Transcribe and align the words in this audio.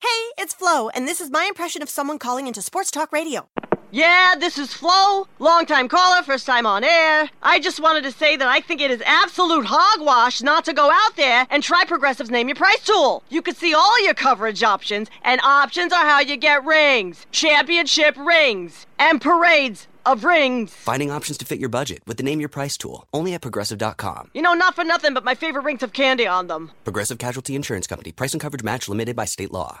Hey, 0.00 0.08
it's 0.38 0.54
Flo, 0.54 0.88
and 0.90 1.08
this 1.08 1.20
is 1.20 1.30
my 1.30 1.44
impression 1.46 1.82
of 1.82 1.88
someone 1.88 2.18
calling 2.18 2.46
into 2.46 2.62
Sports 2.62 2.90
Talk 2.92 3.12
Radio. 3.12 3.48
Yeah, 3.90 4.34
this 4.38 4.56
is 4.58 4.72
Flo, 4.72 5.26
longtime 5.38 5.88
caller, 5.88 6.22
first 6.22 6.46
time 6.46 6.66
on 6.66 6.84
air. 6.84 7.28
I 7.42 7.58
just 7.58 7.80
wanted 7.80 8.04
to 8.04 8.12
say 8.12 8.36
that 8.36 8.46
I 8.46 8.60
think 8.60 8.80
it 8.80 8.90
is 8.92 9.02
absolute 9.04 9.64
hogwash 9.66 10.40
not 10.42 10.64
to 10.66 10.72
go 10.72 10.90
out 10.90 11.16
there 11.16 11.46
and 11.50 11.62
try 11.62 11.84
Progressive's 11.84 12.30
Name 12.30 12.48
Your 12.48 12.54
Price 12.54 12.84
tool. 12.84 13.24
You 13.28 13.42
can 13.42 13.54
see 13.54 13.74
all 13.74 14.04
your 14.04 14.14
coverage 14.14 14.62
options, 14.62 15.08
and 15.22 15.40
options 15.42 15.92
are 15.92 16.04
how 16.04 16.20
you 16.20 16.36
get 16.36 16.64
rings, 16.64 17.26
championship 17.32 18.16
rings, 18.18 18.86
and 19.00 19.20
parades 19.20 19.88
of 20.06 20.22
rings. 20.22 20.72
Finding 20.72 21.10
options 21.10 21.38
to 21.38 21.44
fit 21.44 21.58
your 21.58 21.70
budget 21.70 22.02
with 22.06 22.18
the 22.18 22.22
Name 22.22 22.40
Your 22.40 22.48
Price 22.48 22.76
tool, 22.76 23.06
only 23.12 23.34
at 23.34 23.40
progressive.com. 23.40 24.30
You 24.32 24.42
know, 24.42 24.54
not 24.54 24.74
for 24.76 24.84
nothing, 24.84 25.12
but 25.12 25.24
my 25.24 25.34
favorite 25.34 25.64
rings 25.64 25.80
have 25.80 25.92
candy 25.92 26.26
on 26.26 26.46
them. 26.46 26.70
Progressive 26.84 27.18
Casualty 27.18 27.56
Insurance 27.56 27.86
Company, 27.86 28.12
price 28.12 28.32
and 28.32 28.40
coverage 28.40 28.62
match 28.62 28.88
limited 28.88 29.16
by 29.16 29.24
state 29.24 29.50
law. 29.50 29.80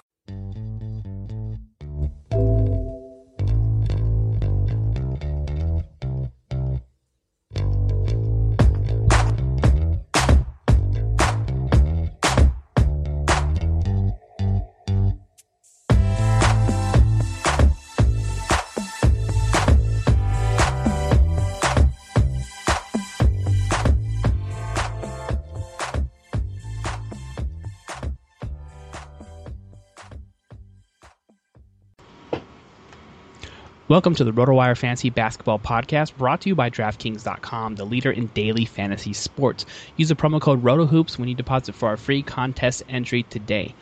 Welcome 33.88 34.14
to 34.16 34.24
the 34.24 34.34
RotoWire 34.34 34.76
Fantasy 34.76 35.08
Basketball 35.08 35.58
Podcast, 35.58 36.14
brought 36.14 36.42
to 36.42 36.50
you 36.50 36.54
by 36.54 36.68
DraftKings.com, 36.68 37.76
the 37.76 37.86
leader 37.86 38.10
in 38.10 38.26
daily 38.26 38.66
fantasy 38.66 39.14
sports. 39.14 39.64
Use 39.96 40.10
the 40.10 40.14
promo 40.14 40.42
code 40.42 40.62
RotoHoops 40.62 41.18
when 41.18 41.26
you 41.26 41.34
deposit 41.34 41.74
for 41.74 41.88
our 41.88 41.96
free 41.96 42.22
contest 42.22 42.82
entry 42.90 43.22
today. 43.22 43.74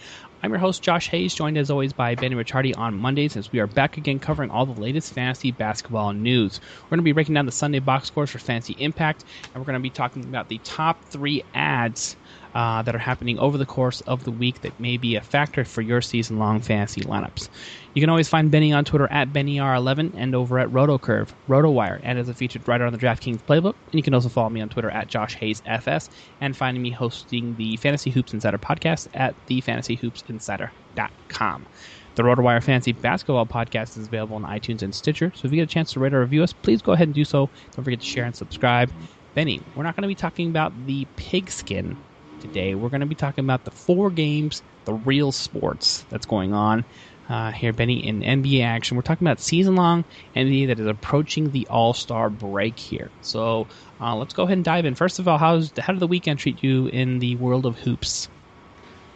I'm 0.45 0.53
your 0.53 0.61
host, 0.61 0.81
Josh 0.81 1.09
Hayes, 1.09 1.34
joined 1.34 1.59
as 1.59 1.72
always 1.72 1.93
by 1.93 2.15
Benny 2.15 2.37
Ricciardi 2.37 2.78
on 2.78 2.95
Mondays 2.95 3.37
as 3.37 3.50
we 3.50 3.59
are 3.59 3.66
back 3.66 3.97
again 3.97 4.21
covering 4.21 4.49
all 4.49 4.65
the 4.65 4.81
latest 4.81 5.12
fantasy 5.12 5.50
basketball 5.50 6.12
news. 6.12 6.61
We're 6.84 6.91
going 6.91 6.99
to 6.99 7.03
be 7.03 7.11
breaking 7.11 7.34
down 7.34 7.47
the 7.47 7.50
Sunday 7.50 7.81
box 7.81 8.06
scores 8.06 8.31
for 8.31 8.39
Fantasy 8.39 8.77
Impact, 8.78 9.25
and 9.43 9.55
we're 9.56 9.66
going 9.66 9.75
to 9.75 9.81
be 9.81 9.91
talking 9.91 10.22
about 10.22 10.49
the 10.49 10.59
top 10.59 11.03
three 11.06 11.43
adds 11.53 12.15
uh, 12.56 12.81
that 12.81 12.94
are 12.94 12.99
happening 12.99 13.39
over 13.39 13.59
the 13.59 13.67
course 13.67 14.00
of 14.03 14.25
the 14.25 14.31
week 14.31 14.62
that 14.62 14.81
may 14.81 14.97
be 14.97 15.15
a 15.15 15.21
factor 15.21 15.62
for 15.62 15.83
your 15.83 16.00
season 16.00 16.39
long 16.39 16.59
fantasy 16.59 17.03
lineups. 17.03 17.50
You 17.93 18.00
can 18.00 18.09
always 18.09 18.31
find 18.31 18.50
Benny 18.50 18.72
on 18.72 18.87
Twitter 18.87 19.06
at 19.12 19.31
BennyR11 19.31 20.15
and 20.17 20.34
over 20.34 20.59
at 20.59 20.71
RotoCurve, 20.71 21.34
RotoWire, 21.50 22.00
and 22.03 22.19
as 22.19 22.31
a 22.31 22.34
featured 22.34 22.66
writer 22.66 22.87
on 22.87 22.95
the 22.95 22.99
DraftKings 22.99 23.43
Playbook. 23.43 23.75
And 23.84 23.93
you 23.93 24.03
can 24.03 24.15
also 24.15 24.31
follow 24.31 24.49
me 24.49 24.62
on 24.62 24.71
Twitter 24.71 24.89
at 24.89 25.06
Josh 25.06 25.34
Hayes 25.34 25.61
FS 25.66 26.09
and 26.41 26.56
find 26.56 26.81
me 26.81 26.91
hosting 26.91 27.55
the 27.56 27.77
Fantasy 27.77 28.11
Hoops 28.11 28.33
Insider 28.33 28.56
podcast 28.56 29.09
at 29.12 29.34
thefantasyhoopsinsider.com. 29.49 31.66
The 32.15 32.22
RotoWire 32.22 32.65
Fantasy 32.65 32.92
Basketball 32.92 33.45
Podcast 33.45 33.98
is 33.98 34.07
available 34.07 34.36
on 34.36 34.45
iTunes 34.45 34.81
and 34.81 34.95
Stitcher, 34.95 35.31
so 35.34 35.45
if 35.45 35.53
you 35.53 35.57
get 35.57 35.65
a 35.65 35.75
chance 35.75 35.92
to 35.92 36.01
rate 36.01 36.15
or 36.15 36.21
review 36.21 36.42
us, 36.42 36.54
please 36.54 36.81
go 36.81 36.92
ahead 36.92 37.09
and 37.09 37.15
do 37.15 37.27
so. 37.27 37.51
Don't 37.72 37.84
forget 37.84 38.01
to 38.01 38.07
share 38.07 38.25
and 38.25 38.34
subscribe. 38.34 38.91
Benny, 39.34 39.60
we're 39.75 39.83
not 39.83 39.95
going 39.95 40.04
to 40.04 40.09
be 40.09 40.15
talking 40.15 40.48
about 40.48 40.72
the 40.86 41.07
pigskin 41.16 41.98
today. 42.47 42.75
We're 42.75 42.89
going 42.89 43.01
to 43.01 43.07
be 43.07 43.15
talking 43.15 43.45
about 43.45 43.65
the 43.65 43.71
four 43.71 44.10
games, 44.10 44.63
the 44.84 44.95
real 44.95 45.33
sports 45.33 46.04
that's 46.10 46.27
going 46.27 46.54
on 46.54 46.84
uh, 47.28 47.51
here, 47.51 47.72
Benny, 47.72 48.07
in 48.07 48.21
NBA 48.21 48.65
action. 48.65 48.97
We're 48.97 49.03
talking 49.03 49.27
about 49.27 49.41
season 49.41 49.75
long 49.75 50.04
NBA 50.34 50.69
that 50.69 50.78
is 50.78 50.87
approaching 50.87 51.51
the 51.51 51.66
All 51.69 51.93
Star 51.93 52.31
break 52.31 52.78
here. 52.78 53.10
So 53.22 53.66
uh, 54.01 54.15
let's 54.16 54.34
go 54.34 54.45
ahead 54.45 54.59
and 54.59 54.65
dive 54.65 54.84
in. 54.84 54.95
First 54.95 55.19
of 55.19 55.28
all, 55.28 55.39
how's 55.39 55.72
how 55.78 55.93
did 55.93 56.01
the 56.01 56.07
weekend 56.07 56.39
treat 56.39 56.63
you 56.63 56.87
in 56.87 57.19
the 57.19 57.37
world 57.37 57.66
of 57.66 57.78
hoops? 57.78 58.28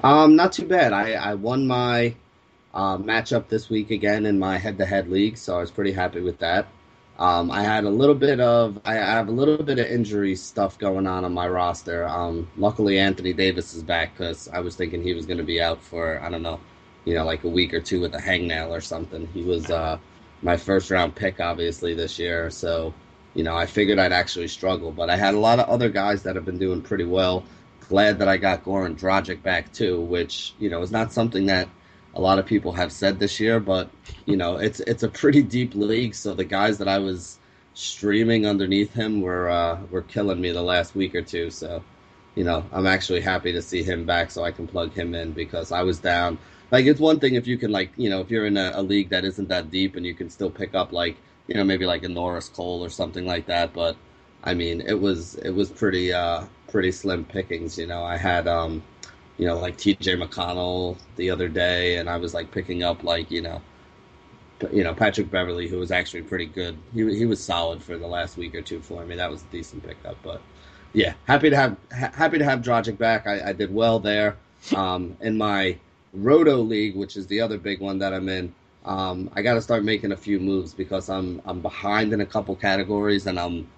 Um, 0.03 0.35
not 0.35 0.53
too 0.53 0.67
bad. 0.67 0.93
I, 0.93 1.13
I 1.13 1.35
won 1.35 1.67
my 1.67 2.15
uh, 2.73 2.97
matchup 2.99 3.49
this 3.49 3.69
week 3.69 3.91
again 3.91 4.27
in 4.27 4.39
my 4.39 4.59
head 4.59 4.79
to 4.79 4.87
head 4.87 5.09
league, 5.09 5.37
so 5.37 5.57
I 5.57 5.61
was 5.61 5.71
pretty 5.71 5.93
happy 5.93 6.21
with 6.21 6.39
that. 6.39 6.67
Um, 7.21 7.51
I 7.51 7.63
had 7.63 7.85
a 7.85 7.91
little 7.91 8.15
bit 8.17 8.41
of 8.41 8.81
I 8.85 8.95
have 8.95 9.29
a 9.29 9.33
little 9.33 9.63
bit 9.63 9.79
of 9.79 9.87
injury 9.87 10.35
stuff 10.35 10.79
going 10.79 11.07
on 11.07 11.25
on 11.25 11.35
my 11.35 11.47
roster. 11.49 12.09
Um, 12.09 12.51
luckily, 12.57 12.99
Anthony 12.99 13.33
Davis 13.33 13.75
is 13.75 13.83
back 13.85 14.17
because 14.17 14.49
I 14.49 14.61
was 14.61 14.75
thinking 14.75 15.03
he 15.03 15.15
was 15.15 15.27
going 15.27 15.39
to 15.39 15.45
be 15.45 15.61
out 15.61 15.83
for 15.83 16.21
I 16.23 16.31
don't 16.31 16.43
know 16.43 16.61
you 17.05 17.15
know, 17.15 17.25
like 17.25 17.45
a 17.45 17.49
week 17.49 17.73
or 17.75 17.81
two 17.81 18.01
with 18.01 18.15
a 18.15 18.19
hangnail 18.19 18.71
or 18.71 18.81
something. 18.81 19.27
He 19.29 19.43
was 19.43 19.71
uh, 19.71 19.99
my 20.43 20.57
first 20.57 20.91
round 20.91 21.15
pick, 21.15 21.41
obviously, 21.41 21.95
this 21.95 22.19
year. 22.19 22.51
So, 22.51 22.95
you 23.35 23.43
know, 23.43 23.57
I 23.57 23.67
figured 23.67 23.99
I'd 23.99 24.13
actually 24.13 24.49
struggle. 24.49 24.93
But 24.93 25.11
I 25.11 25.17
had 25.17 25.35
a 25.35 25.39
lot 25.39 25.59
of 25.59 25.69
other 25.69 25.89
guys 25.89 26.23
that 26.25 26.37
have 26.37 26.45
been 26.45 26.59
doing 26.59 26.83
pretty 26.83 27.05
well. 27.05 27.45
Glad 27.89 28.19
that 28.19 28.29
I 28.29 28.37
got 28.37 28.65
Goran 28.65 28.99
Dragic 28.99 29.43
back, 29.43 29.73
too, 29.73 30.01
which, 30.01 30.55
you 30.59 30.71
know, 30.71 30.83
is 30.83 30.93
not 30.93 31.13
something 31.13 31.47
that 31.47 31.69
a 32.15 32.21
lot 32.21 32.39
of 32.39 32.47
people 32.47 32.73
have 32.73 32.93
said 32.93 33.19
this 33.19 33.41
year. 33.41 33.61
But, 33.61 33.91
you 34.27 34.37
know, 34.37 34.57
it's, 34.57 34.81
it's 34.81 35.03
a 35.03 35.09
pretty 35.09 35.43
deep 35.43 35.75
league. 35.75 36.15
So 36.15 36.35
the 36.35 36.45
guys 36.45 36.79
that 36.79 36.89
I 36.89 36.99
was 36.99 37.39
streaming 37.75 38.47
underneath 38.47 38.93
him 38.93 39.21
were, 39.21 39.49
uh, 39.49 39.81
were 39.91 40.03
killing 40.03 40.41
me 40.41 40.51
the 40.51 40.63
last 40.63 40.95
week 40.95 41.15
or 41.15 41.23
two. 41.23 41.51
So, 41.51 41.83
you 42.35 42.45
know, 42.45 42.65
I'm 42.73 42.87
actually 42.87 43.21
happy 43.21 43.53
to 43.53 43.63
see 43.63 43.83
him 43.83 44.05
back 44.05 44.31
so 44.31 44.45
I 44.45 44.53
can 44.53 44.67
plug 44.67 44.93
him 44.93 45.15
in 45.15 45.33
because 45.33 45.73
I 45.73 45.83
was 45.83 45.99
down 45.99 46.39
like 46.71 46.87
it's 46.87 47.01
one 47.01 47.19
thing 47.19 47.35
if 47.35 47.47
you 47.47 47.59
can 47.59 47.73
like 47.73 47.91
you 47.97 48.11
know 48.11 48.21
if 48.21 48.31
you're 48.31 48.47
in 48.47 48.57
a, 48.57 48.73
a, 48.75 48.83
league 48.83 49.11
that 49.11 49.25
isn't 49.25 49.49
that 49.49 49.71
deep 49.71 49.97
and 49.97 50.07
you 50.07 50.15
can 50.15 50.31
still 50.31 50.51
pick 50.51 50.75
up 50.75 50.93
like 50.93 51.17
you 51.47 51.55
know 51.55 51.65
maybe 51.65 51.87
like 51.87 52.05
a 52.05 52.09
Norris 52.09 52.49
Cole 52.49 52.85
or 52.85 52.89
something 52.89 53.27
like 53.27 53.47
that. 53.47 53.73
But 53.73 53.97
I 54.45 54.55
mean 54.55 54.81
it 54.81 55.01
was 55.01 55.35
it 55.37 55.51
was 55.51 55.71
pretty 55.71 56.13
uh 56.13 56.45
pretty 56.69 56.93
slim 56.93 57.25
pickings. 57.25 57.79
You 57.79 57.87
know 57.87 58.03
I 58.03 58.17
had 58.17 58.47
um 58.47 58.83
you 59.41 59.47
know 59.47 59.59
like 59.59 59.79
T.J. 59.79 60.17
McConnell 60.17 60.99
the 61.17 61.31
other 61.31 61.49
day 61.49 61.97
and 61.97 62.11
I 62.11 62.19
was 62.19 62.35
like 62.35 62.51
picking 62.51 62.83
up 62.83 63.03
like 63.03 63.31
you 63.31 63.41
know 63.41 63.63
you 64.71 64.85
know 64.85 64.93
Patrick 64.93 65.31
Beverley 65.31 65.67
who 65.67 65.79
was 65.79 65.91
actually 65.91 66.23
pretty 66.23 66.45
good. 66.45 66.77
He 66.93 67.17
he 67.17 67.25
was 67.25 67.43
solid 67.43 67.83
for 67.83 67.97
the 67.97 68.07
last 68.07 68.37
week 68.37 68.55
or 68.55 68.61
two 68.61 68.81
for 68.81 69.05
me. 69.07 69.17
That 69.17 69.31
was 69.31 69.43
a 69.43 69.47
decent 69.47 69.83
pickup, 69.83 70.17
but. 70.23 70.41
Yeah, 70.93 71.15
happy 71.27 71.51
to 71.51 71.57
have 71.57 71.77
ha- 71.93 72.11
happy 72.13 72.39
to 72.39 72.45
have 72.45 72.61
Dragic 72.63 72.99
back. 72.99 73.27
I, 73.27 73.51
I 73.51 73.53
did 73.53 73.73
well 73.73 74.01
there. 74.01 74.37
Um, 74.75 75.17
in 75.21 75.39
my 75.39 75.79
Roto 76.13 76.57
League, 76.57 76.97
which 76.97 77.17
is 77.17 77.29
the 77.29 77.41
other 77.41 77.59
big 77.59 77.81
one 77.81 77.99
that 78.01 78.13
I'm 78.13 78.29
in, 78.29 78.53
um, 78.85 79.31
I 79.35 79.43
got 79.43 79.55
to 79.55 79.63
start 79.63 79.85
making 79.85 80.11
a 80.11 80.17
few 80.17 80.41
moves 80.41 80.75
because 80.75 81.09
I'm 81.09 81.41
I'm 81.45 81.61
behind 81.61 82.13
in 82.13 82.21
a 82.21 82.27
couple 82.27 82.57
categories 82.57 83.27
and 83.29 83.39
I'm 83.39 83.69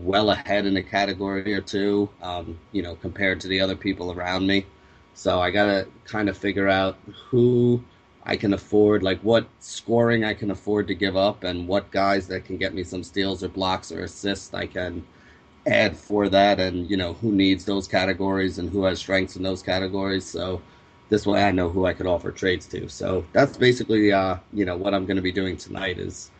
well 0.00 0.30
ahead 0.30 0.64
in 0.64 0.76
a 0.78 0.82
category 0.82 1.52
or 1.52 1.60
two, 1.60 2.08
um, 2.22 2.58
you 2.72 2.82
know, 2.82 2.94
compared 2.96 3.40
to 3.42 3.48
the 3.48 3.60
other 3.60 3.76
people 3.76 4.10
around 4.10 4.46
me. 4.46 4.64
So 5.14 5.40
I 5.40 5.50
got 5.50 5.66
to 5.66 5.86
kind 6.04 6.28
of 6.28 6.36
figure 6.36 6.68
out 6.68 6.96
who 7.30 7.82
I 8.24 8.36
can 8.36 8.54
afford, 8.54 9.02
like 9.02 9.20
what 9.20 9.46
scoring 9.60 10.24
I 10.24 10.34
can 10.34 10.50
afford 10.50 10.86
to 10.88 10.94
give 10.94 11.16
up, 11.16 11.44
and 11.44 11.68
what 11.68 11.90
guys 11.90 12.28
that 12.28 12.44
can 12.44 12.56
get 12.56 12.74
me 12.74 12.84
some 12.84 13.02
steals 13.02 13.42
or 13.42 13.48
blocks 13.48 13.92
or 13.92 14.04
assists 14.04 14.54
I 14.54 14.66
can 14.66 15.04
add 15.66 15.96
for 15.96 16.28
that, 16.28 16.60
and 16.60 16.90
you 16.90 16.96
know 16.96 17.14
who 17.14 17.32
needs 17.32 17.64
those 17.64 17.88
categories 17.88 18.58
and 18.58 18.70
who 18.70 18.84
has 18.84 18.98
strengths 18.98 19.36
in 19.36 19.42
those 19.42 19.62
categories. 19.62 20.24
So 20.24 20.60
this 21.08 21.26
way 21.26 21.44
I 21.44 21.52
know 21.52 21.68
who 21.68 21.86
I 21.86 21.92
could 21.94 22.06
offer 22.06 22.30
trades 22.32 22.66
to. 22.68 22.88
So 22.88 23.24
that's 23.32 23.56
basically 23.56 24.12
uh, 24.12 24.36
you 24.52 24.64
know 24.64 24.76
what 24.76 24.94
I'm 24.94 25.06
going 25.06 25.16
to 25.16 25.22
be 25.22 25.32
doing 25.32 25.56
tonight 25.56 25.98
is 25.98 26.30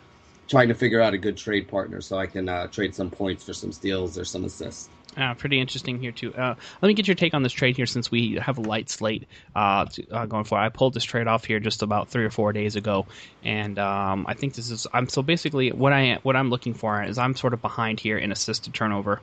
trying 0.49 0.69
to 0.69 0.75
figure 0.75 1.01
out 1.01 1.15
a 1.15 1.19
good 1.19 1.37
trade 1.37 1.69
partner 1.69 2.01
so 2.01 2.19
I 2.19 2.27
can 2.27 2.49
uh, 2.49 2.67
trade 2.69 2.95
some 2.95 3.11
points 3.11 3.45
for 3.45 3.53
some 3.55 3.73
steals 3.73 4.19
or 4.19 4.25
some 4.25 4.45
assists. 4.45 4.89
Uh, 5.17 5.35
pretty 5.35 5.61
interesting 5.61 5.99
here 5.99 6.13
too. 6.13 6.35
Uh, 6.35 6.55
let 6.81 6.89
me 6.89 6.95
get 6.95 7.07
your 7.07 7.15
take 7.15 7.35
on 7.35 7.43
this 7.43 7.53
trade 7.53 7.77
here, 7.77 7.85
since 7.85 8.11
we 8.11 8.37
have 8.37 8.57
a 8.57 8.63
light 8.63 8.89
slate 8.89 9.29
uh, 9.55 9.85
to, 9.85 10.11
uh, 10.11 10.27
going 10.27 10.45
for. 10.45 10.59
I 10.59 10.71
pulled 10.71 10.95
this 10.95 11.05
trade 11.05 11.27
off 11.27 11.45
here 11.45 11.61
just 11.61 11.83
about 11.83 12.09
three 12.09 12.25
or 12.25 12.31
four 12.31 12.53
days 12.55 12.77
ago, 12.77 13.07
and 13.45 13.79
um, 13.79 14.25
I 14.27 14.33
think 14.33 14.55
this 14.55 14.71
is. 14.71 14.87
I'm 14.93 15.09
so 15.09 15.23
basically 15.23 15.71
what 15.71 15.93
I 15.93 16.19
what 16.23 16.35
I'm 16.35 16.49
looking 16.49 16.73
for 16.73 17.03
is 17.03 17.19
I'm 17.19 17.37
sort 17.37 17.53
of 17.53 17.61
behind 17.61 18.01
here 18.01 18.17
in 18.17 18.33
assisted 18.33 18.73
turnover 18.73 19.21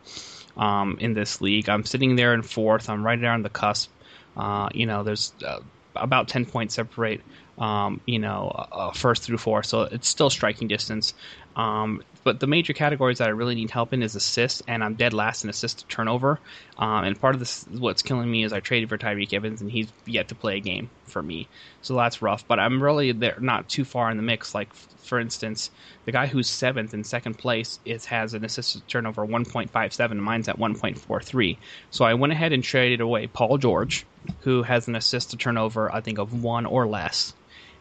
um, 0.58 0.98
in 1.00 1.16
this 1.16 1.42
league. 1.42 1.70
I'm 1.70 1.86
sitting 1.86 2.16
there 2.16 2.36
in 2.36 2.44
fourth. 2.44 2.88
I'm 2.88 3.04
right 3.04 3.20
there 3.20 3.32
on 3.32 3.42
the 3.42 3.50
cusp. 3.50 3.90
Uh, 4.38 4.70
you 4.74 4.86
know, 4.86 5.02
there's 5.02 5.34
uh, 5.44 5.60
about 5.96 6.28
10 6.28 6.46
points 6.46 6.76
separate, 6.76 7.22
um, 7.58 8.00
you 8.06 8.20
know, 8.20 8.92
first 8.94 9.24
through 9.24 9.40
four. 9.40 9.64
So 9.64 9.82
it's 9.82 10.08
still 10.08 10.30
striking 10.30 10.68
distance. 10.68 11.16
Um, 11.56 12.04
but 12.24 12.40
the 12.40 12.48
major 12.48 12.74
categories 12.74 13.20
that 13.20 13.28
I 13.28 13.32
really 13.32 13.56
need 13.56 13.72
help 13.72 13.94
in 13.94 14.04
is 14.04 14.16
assists, 14.16 14.62
and 14.68 14.84
I'm 14.84 14.96
dead 14.96 15.14
last 15.14 15.44
in 15.44 15.50
assist 15.50 15.80
to 15.80 15.86
turnover. 15.88 16.40
Um, 16.78 17.06
and 17.06 17.20
part 17.20 17.36
of 17.36 17.40
this, 17.40 17.66
what's 17.70 18.02
killing 18.02 18.30
me 18.30 18.44
is 18.44 18.54
I 18.54 18.60
traded 18.60 18.90
for 18.90 18.98
Tyreke 18.98 19.34
Evans, 19.34 19.62
and 19.62 19.72
he's 19.72 19.88
yet 20.06 20.28
to 20.30 20.36
play 20.36 20.58
a 20.58 20.60
game 20.60 20.90
for 21.06 21.22
me, 21.22 21.48
so 21.82 21.96
that's 21.96 22.22
rough. 22.22 22.48
But 22.48 22.60
I'm 22.60 22.82
really 22.82 23.12
there, 23.12 23.38
not 23.40 23.70
too 23.70 23.86
far 23.86 24.12
in 24.12 24.18
the 24.18 24.24
mix. 24.24 24.54
Like 24.54 24.74
for 25.10 25.20
instance, 25.20 25.72
the 26.06 26.12
guy 26.12 26.28
who's 26.28 26.48
seventh 26.48 26.94
in 26.94 27.04
second 27.04 27.40
place 27.40 27.80
is 27.84 28.06
has 28.06 28.36
an 28.36 28.46
assist 28.46 28.74
to 28.74 28.82
turnover 28.82 29.26
1.57, 29.26 30.12
and 30.12 30.22
mine's 30.22 30.48
at 30.48 30.58
1.43. 30.58 31.58
So 31.90 32.06
I 32.06 32.14
went 32.14 32.32
ahead 32.32 32.54
and 32.54 32.64
traded 32.64 33.02
away 33.02 33.28
Paul 33.28 33.58
George, 33.58 34.06
who 34.42 34.62
has 34.64 34.88
an 34.88 34.96
assist 34.96 35.32
to 35.32 35.38
turnover 35.38 35.92
I 35.92 36.02
think 36.02 36.20
of 36.20 36.44
one 36.44 36.66
or 36.66 36.88
less. 36.88 37.34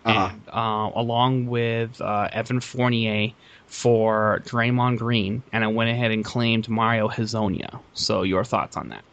Uh-huh. 0.04 0.30
And, 0.30 0.42
uh, 0.48 0.90
along 0.94 1.46
with 1.48 2.00
uh, 2.00 2.28
Evan 2.32 2.60
Fournier, 2.60 3.32
for 3.68 4.42
Draymond 4.46 4.98
Green, 4.98 5.42
and 5.52 5.62
I 5.62 5.68
went 5.68 5.90
ahead 5.90 6.10
and 6.10 6.24
claimed 6.24 6.68
Mario 6.68 7.08
Hezonja. 7.08 7.78
So, 7.94 8.22
your 8.22 8.44
thoughts 8.44 8.76
on 8.76 8.88
that? 8.88 9.04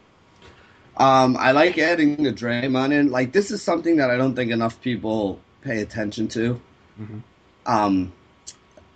Um, 0.96 1.36
I 1.36 1.52
like 1.52 1.76
adding 1.78 2.22
the 2.22 2.32
Draymond 2.32 2.92
in. 2.92 3.10
Like, 3.10 3.32
this 3.32 3.50
is 3.50 3.62
something 3.62 3.96
that 3.96 4.10
I 4.10 4.16
don't 4.16 4.34
think 4.34 4.50
enough 4.50 4.80
people 4.80 5.40
pay 5.60 5.82
attention 5.82 6.26
to. 6.28 6.60
Mm-hmm. 7.00 7.18
Um, 7.66 8.12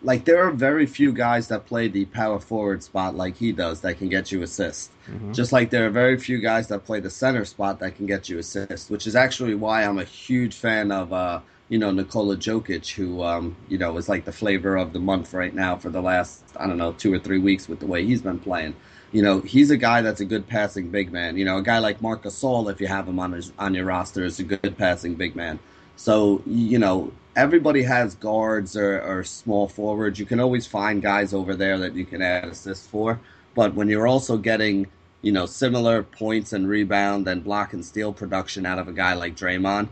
like, 0.03 0.25
there 0.25 0.43
are 0.47 0.51
very 0.51 0.87
few 0.87 1.12
guys 1.12 1.49
that 1.49 1.67
play 1.67 1.89
the 1.89 2.07
power 2.07 2.41
forward 2.41 2.83
spot 2.83 3.15
like 3.15 3.37
he 3.37 3.53
does 3.53 3.83
that 3.83 3.99
can 3.99 4.09
get 4.09 4.33
you 4.33 4.43
assists. 4.43 4.89
Mm-hmm. 5.11 5.33
Just 5.33 5.53
like 5.53 5.69
there 5.69 5.87
are 5.87 5.91
very 5.91 6.17
few 6.17 6.39
guys 6.39 6.69
that 6.69 6.87
play 6.87 7.01
the 7.01 7.11
center 7.11 7.45
spot 7.45 7.81
that 7.81 7.97
can 7.97 8.07
get 8.07 8.31
you 8.31 8.39
assists, 8.39 8.89
which 8.89 9.07
is 9.07 9.15
actually 9.15 9.55
why 9.55 9.85
I'm 9.85 9.99
a 9.99 10.05
huge 10.05 10.55
fan 10.55 10.91
of 10.91 11.12
uh, 11.12 11.41
you 11.71 11.79
know 11.79 11.91
Nikola 11.93 12.37
Jokic, 12.37 12.93
who 12.93 13.23
um, 13.23 13.57
you 13.69 13.79
know 13.79 13.97
is 13.97 14.09
like 14.09 14.27
the 14.27 14.33
flavor 14.33 14.77
of 14.77 14.93
the 14.93 14.99
month 14.99 15.33
right 15.33 15.55
now 15.55 15.77
for 15.77 15.89
the 15.89 16.03
last 16.03 16.43
I 16.57 16.67
don't 16.67 16.77
know 16.77 16.93
two 16.93 17.15
or 17.15 17.19
three 17.19 17.39
weeks 17.39 17.69
with 17.69 17.81
the 17.81 17.87
way 17.87 18.05
he's 18.05 18.21
been 18.21 18.41
playing. 18.41 18.77
You 19.13 19.23
know, 19.23 19.41
he's 19.41 19.71
a 19.71 19.77
guy 19.77 20.03
that's 20.03 20.21
a 20.21 20.25
good 20.25 20.47
passing 20.47 20.91
big 20.91 21.11
man. 21.11 21.37
You 21.37 21.45
know, 21.45 21.59
a 21.59 21.63
guy 21.63 21.79
like 21.79 22.01
Marc 22.03 22.23
Gasol, 22.23 22.71
if 22.71 22.81
you 22.81 22.87
have 22.89 23.09
him 23.09 23.19
on 23.19 23.33
his 23.33 23.53
on 23.59 23.73
your 23.73 23.87
roster, 23.87 24.25
is 24.25 24.41
a 24.41 24.43
good 24.45 24.77
passing 24.77 25.15
big 25.15 25.37
man. 25.37 25.61
So 25.97 26.43
you 26.45 26.79
know, 26.79 27.13
everybody 27.37 27.85
has 27.85 28.17
guards 28.17 28.77
or, 28.77 29.01
or 29.03 29.23
small 29.23 29.69
forwards. 29.69 30.19
You 30.19 30.27
can 30.27 30.41
always 30.41 30.67
find 30.67 31.01
guys 31.01 31.33
over 31.33 31.55
there 31.55 31.79
that 31.79 31.95
you 31.95 32.05
can 32.05 32.21
add 32.21 32.47
assists 32.47 32.89
for. 32.89 33.21
But 33.55 33.75
when 33.75 33.89
you're 33.89 34.09
also 34.09 34.37
getting 34.37 34.89
you 35.23 35.31
know 35.31 35.47
similar 35.47 36.03
points 36.03 36.53
and 36.53 36.69
rebound 36.69 37.29
and 37.29 37.45
block 37.45 37.75
and 37.75 37.85
steal 37.85 38.13
production 38.13 38.67
out 38.67 38.81
of 38.81 38.89
a 38.89 38.93
guy 38.93 39.15
like 39.15 39.37
Draymond 39.37 39.89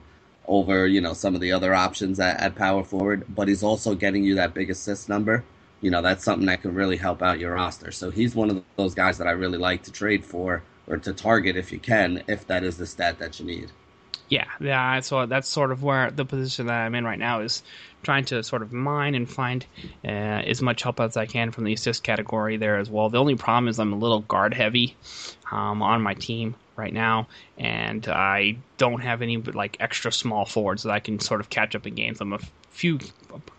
over 0.48 0.86
you 0.86 1.00
know 1.00 1.12
some 1.12 1.34
of 1.34 1.40
the 1.40 1.52
other 1.52 1.74
options 1.74 2.18
at, 2.18 2.40
at 2.40 2.56
power 2.56 2.82
forward, 2.82 3.24
but 3.28 3.46
he's 3.46 3.62
also 3.62 3.94
getting 3.94 4.24
you 4.24 4.34
that 4.36 4.54
big 4.54 4.70
assist 4.70 5.08
number. 5.08 5.44
You 5.80 5.90
know 5.90 6.02
that's 6.02 6.24
something 6.24 6.46
that 6.46 6.62
can 6.62 6.74
really 6.74 6.96
help 6.96 7.22
out 7.22 7.38
your 7.38 7.54
roster. 7.54 7.92
So 7.92 8.10
he's 8.10 8.34
one 8.34 8.50
of 8.50 8.64
those 8.76 8.94
guys 8.94 9.18
that 9.18 9.28
I 9.28 9.32
really 9.32 9.58
like 9.58 9.84
to 9.84 9.92
trade 9.92 10.24
for 10.24 10.62
or 10.88 10.96
to 10.96 11.12
target 11.12 11.56
if 11.56 11.70
you 11.70 11.78
can, 11.78 12.24
if 12.26 12.46
that 12.46 12.64
is 12.64 12.78
the 12.78 12.86
stat 12.86 13.18
that 13.18 13.38
you 13.38 13.46
need. 13.46 13.70
Yeah, 14.28 14.46
yeah. 14.60 15.00
So 15.00 15.26
that's 15.26 15.48
sort 15.48 15.70
of 15.70 15.82
where 15.82 16.10
the 16.10 16.24
position 16.24 16.66
that 16.66 16.80
I'm 16.80 16.94
in 16.94 17.04
right 17.04 17.18
now 17.18 17.40
is 17.40 17.62
trying 18.02 18.26
to 18.26 18.42
sort 18.42 18.62
of 18.62 18.72
mine 18.72 19.14
and 19.14 19.28
find 19.28 19.64
uh, 20.04 20.08
as 20.08 20.60
much 20.60 20.82
help 20.82 21.00
as 21.00 21.16
I 21.16 21.26
can 21.26 21.50
from 21.50 21.64
the 21.64 21.72
assist 21.72 22.02
category 22.02 22.56
there 22.58 22.78
as 22.78 22.90
well. 22.90 23.08
The 23.08 23.18
only 23.18 23.36
problem 23.36 23.68
is 23.68 23.78
I'm 23.78 23.92
a 23.92 23.96
little 23.96 24.20
guard 24.20 24.52
heavy 24.54 24.96
um, 25.50 25.82
on 25.82 26.02
my 26.02 26.14
team 26.14 26.56
right 26.78 26.92
now, 26.92 27.28
and 27.58 28.06
I 28.08 28.56
don't 28.78 29.00
have 29.00 29.20
any 29.20 29.36
like 29.36 29.76
extra 29.80 30.12
small 30.12 30.46
forwards 30.46 30.84
that 30.84 30.92
I 30.92 31.00
can 31.00 31.18
sort 31.18 31.40
of 31.40 31.50
catch 31.50 31.74
up 31.74 31.86
in 31.86 31.94
games. 31.94 32.20
I'm 32.20 32.32
a 32.32 32.38
few 32.70 32.98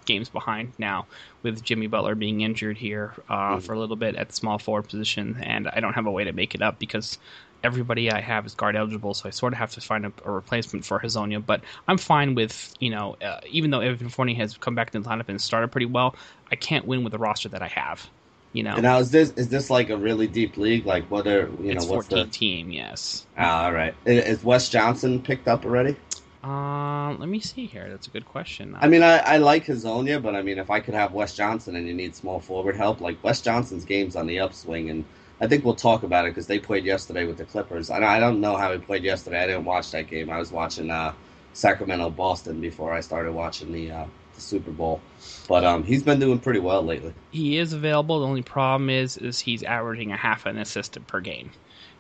games 0.06 0.30
behind 0.30 0.72
now 0.78 1.06
with 1.44 1.62
Jimmy 1.62 1.88
Butler 1.88 2.16
being 2.16 2.42
injured 2.42 2.78
here 2.78 3.14
uh, 3.28 3.58
mm. 3.58 3.62
for 3.62 3.74
a 3.74 3.80
little 3.80 3.98
bit 3.98 4.16
at 4.16 4.30
the 4.30 4.34
small 4.34 4.58
forward 4.58 4.88
position, 4.88 5.38
and 5.42 5.68
I 5.68 5.80
don't 5.82 5.94
have 5.94 6.08
a 6.08 6.12
way 6.12 6.24
to 6.24 6.32
make 6.32 6.56
it 6.56 6.62
up 6.62 6.80
because 6.80 7.20
everybody 7.64 8.12
I 8.12 8.22
have 8.22 8.46
is 8.46 8.56
guard 8.56 8.76
eligible, 8.76 9.14
so 9.14 9.28
I 9.28 9.32
sort 9.32 9.54
of 9.54 9.60
have 9.60 9.72
to 9.72 9.82
find 9.82 10.06
a, 10.06 10.14
a 10.26 10.32
replacement 10.32 10.86
for 10.86 11.00
Hezonja. 11.00 11.46
But 11.46 11.62
I'm 11.88 11.98
fine 11.98 12.36
with, 12.36 12.74
you 12.80 12.90
know, 12.90 13.18
uh, 13.22 13.42
even 13.50 13.72
though 13.72 13.82
Evan 13.82 14.10
Fournier 14.10 14.36
has 14.38 14.58
come 14.58 14.76
back 14.76 14.92
to 14.92 15.00
the 15.00 15.10
lineup 15.10 15.28
and 15.28 15.42
started 15.42 15.70
pretty 15.70 15.86
well, 15.86 16.16
I 16.52 16.56
can't 16.56 16.86
win 16.86 17.04
with 17.04 17.12
the 17.12 17.20
roster 17.20 17.50
that 17.50 17.62
I 17.62 17.68
have. 17.68 18.10
You 18.54 18.64
know. 18.64 18.74
And 18.74 18.84
now 18.84 18.98
is 19.00 19.12
this 19.12 19.32
is 19.32 19.50
this 19.50 19.70
like 19.70 19.90
a 19.90 19.98
really 19.98 20.28
deep 20.28 20.58
league? 20.58 20.86
Like 20.86 21.10
what 21.12 21.28
are 21.28 21.50
you 21.62 21.72
it's 21.72 21.86
know 21.86 21.92
what's 21.94 22.08
14 22.08 22.26
the 22.26 22.32
team? 22.32 22.72
Yes. 22.72 23.28
Ah, 23.38 23.66
all 23.66 23.74
right. 23.74 23.94
Is 24.06 24.44
Wes 24.44 24.70
Johnson 24.70 25.22
picked 25.22 25.48
up 25.48 25.66
already? 25.66 25.96
Uh, 26.44 27.14
let 27.16 27.28
me 27.28 27.40
see 27.40 27.66
here. 27.66 27.90
That's 27.90 28.08
a 28.08 28.10
good 28.10 28.26
question. 28.26 28.76
I 28.80 28.88
mean, 28.88 29.04
I, 29.04 29.18
I 29.18 29.38
like 29.38 29.66
Hezonja, 29.66 30.22
but 30.22 30.36
I 30.36 30.42
mean, 30.42 30.58
if 30.58 30.70
I 30.70 30.80
could 30.80 30.94
have 30.94 31.12
Wes 31.12 31.36
Johnson 31.36 31.76
and 31.76 31.86
you 31.86 31.94
need 31.94 32.16
small 32.16 32.40
forward 32.40 32.78
help, 32.78 33.02
like 33.02 33.22
Wes 33.24 33.42
Johnson's 33.42 33.84
game's 33.84 34.16
on 34.16 34.26
the 34.26 34.40
upswing, 34.40 34.90
and 34.90 35.04
I 35.42 35.48
think 35.48 35.66
we'll 35.66 35.76
talk 35.76 36.04
about 36.04 36.26
it 36.26 36.30
because 36.30 36.48
they 36.48 36.58
played 36.58 36.86
yesterday 36.86 37.26
with 37.26 37.38
the 37.38 37.46
Clippers. 37.46 37.90
I, 37.90 37.98
I 37.98 38.20
don't 38.22 38.40
know 38.40 38.56
how 38.56 38.72
he 38.72 38.78
played 38.78 39.04
yesterday. 39.04 39.44
I 39.44 39.48
didn't 39.48 39.66
watch 39.66 39.92
that 39.92 40.08
game. 40.08 40.30
I 40.30 40.40
was 40.40 40.52
watching 40.52 40.90
uh, 40.90 41.14
Sacramento 41.54 42.10
Boston 42.12 42.62
before 42.62 42.94
I 42.94 43.02
started 43.02 43.34
watching 43.34 43.74
the 43.74 43.92
uh, 43.92 44.06
the 44.40 44.46
Super 44.46 44.72
Bowl. 44.72 45.02
But 45.48 45.64
um, 45.64 45.84
he's 45.84 46.04
been 46.04 46.20
doing 46.20 46.40
pretty 46.40 46.60
well 46.60 46.84
lately. 46.84 47.14
He 47.32 47.58
is 47.58 47.74
available. 47.74 48.22
The 48.22 48.28
only 48.28 48.42
problem 48.42 48.90
is 48.90 49.18
is 49.18 49.40
he's 49.40 49.64
averaging 49.64 50.12
a 50.12 50.18
half 50.18 50.46
an 50.46 50.58
assist 50.58 50.98
per 51.08 51.20
game. 51.20 51.52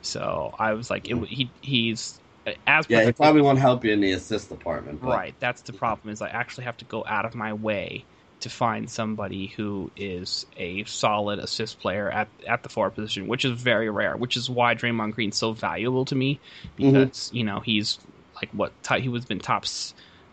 So 0.01 0.53
I 0.58 0.74
was 0.74 0.89
like, 0.89 1.10
it, 1.10 1.17
he 1.25 1.51
he's 1.62 2.19
as 2.65 2.86
yeah, 2.89 3.05
he 3.05 3.12
probably 3.12 3.41
won't 3.41 3.60
help 3.60 3.84
you 3.84 3.91
in 3.91 4.01
the 4.01 4.12
assist 4.13 4.50
department. 4.50 5.01
But 5.01 5.10
Right. 5.10 5.36
That's 5.39 5.62
the 5.62 5.74
problem. 5.74 6.12
Is 6.12 6.22
I 6.22 6.29
actually 6.29 6.65
have 6.65 6.77
to 6.77 6.86
go 6.86 7.03
out 7.08 7.25
of 7.25 7.36
my 7.36 7.53
way 7.53 8.05
to 8.39 8.50
find 8.50 8.89
somebody 8.89 9.48
who 9.48 9.91
is 9.98 10.46
a 10.55 10.84
solid 10.86 11.39
assist 11.39 11.79
player 11.79 12.10
at 12.10 12.29
at 12.48 12.63
the 12.63 12.69
forward 12.69 12.91
position, 12.91 13.27
which 13.27 13.46
is 13.46 13.60
very 13.60 13.89
rare. 13.89 14.15
Which 14.15 14.38
is 14.38 14.50
why 14.50 14.75
Draymond 14.75 15.13
Green's 15.13 15.38
so 15.38 15.51
valuable 15.51 16.05
to 16.05 16.15
me 16.15 16.39
because 16.75 17.29
you 17.34 17.43
know 17.43 17.60
he's 17.60 18.00
like 18.36 18.50
what 18.51 18.74
he 19.00 19.10
was 19.10 19.25
been 19.25 19.39
top 19.39 19.65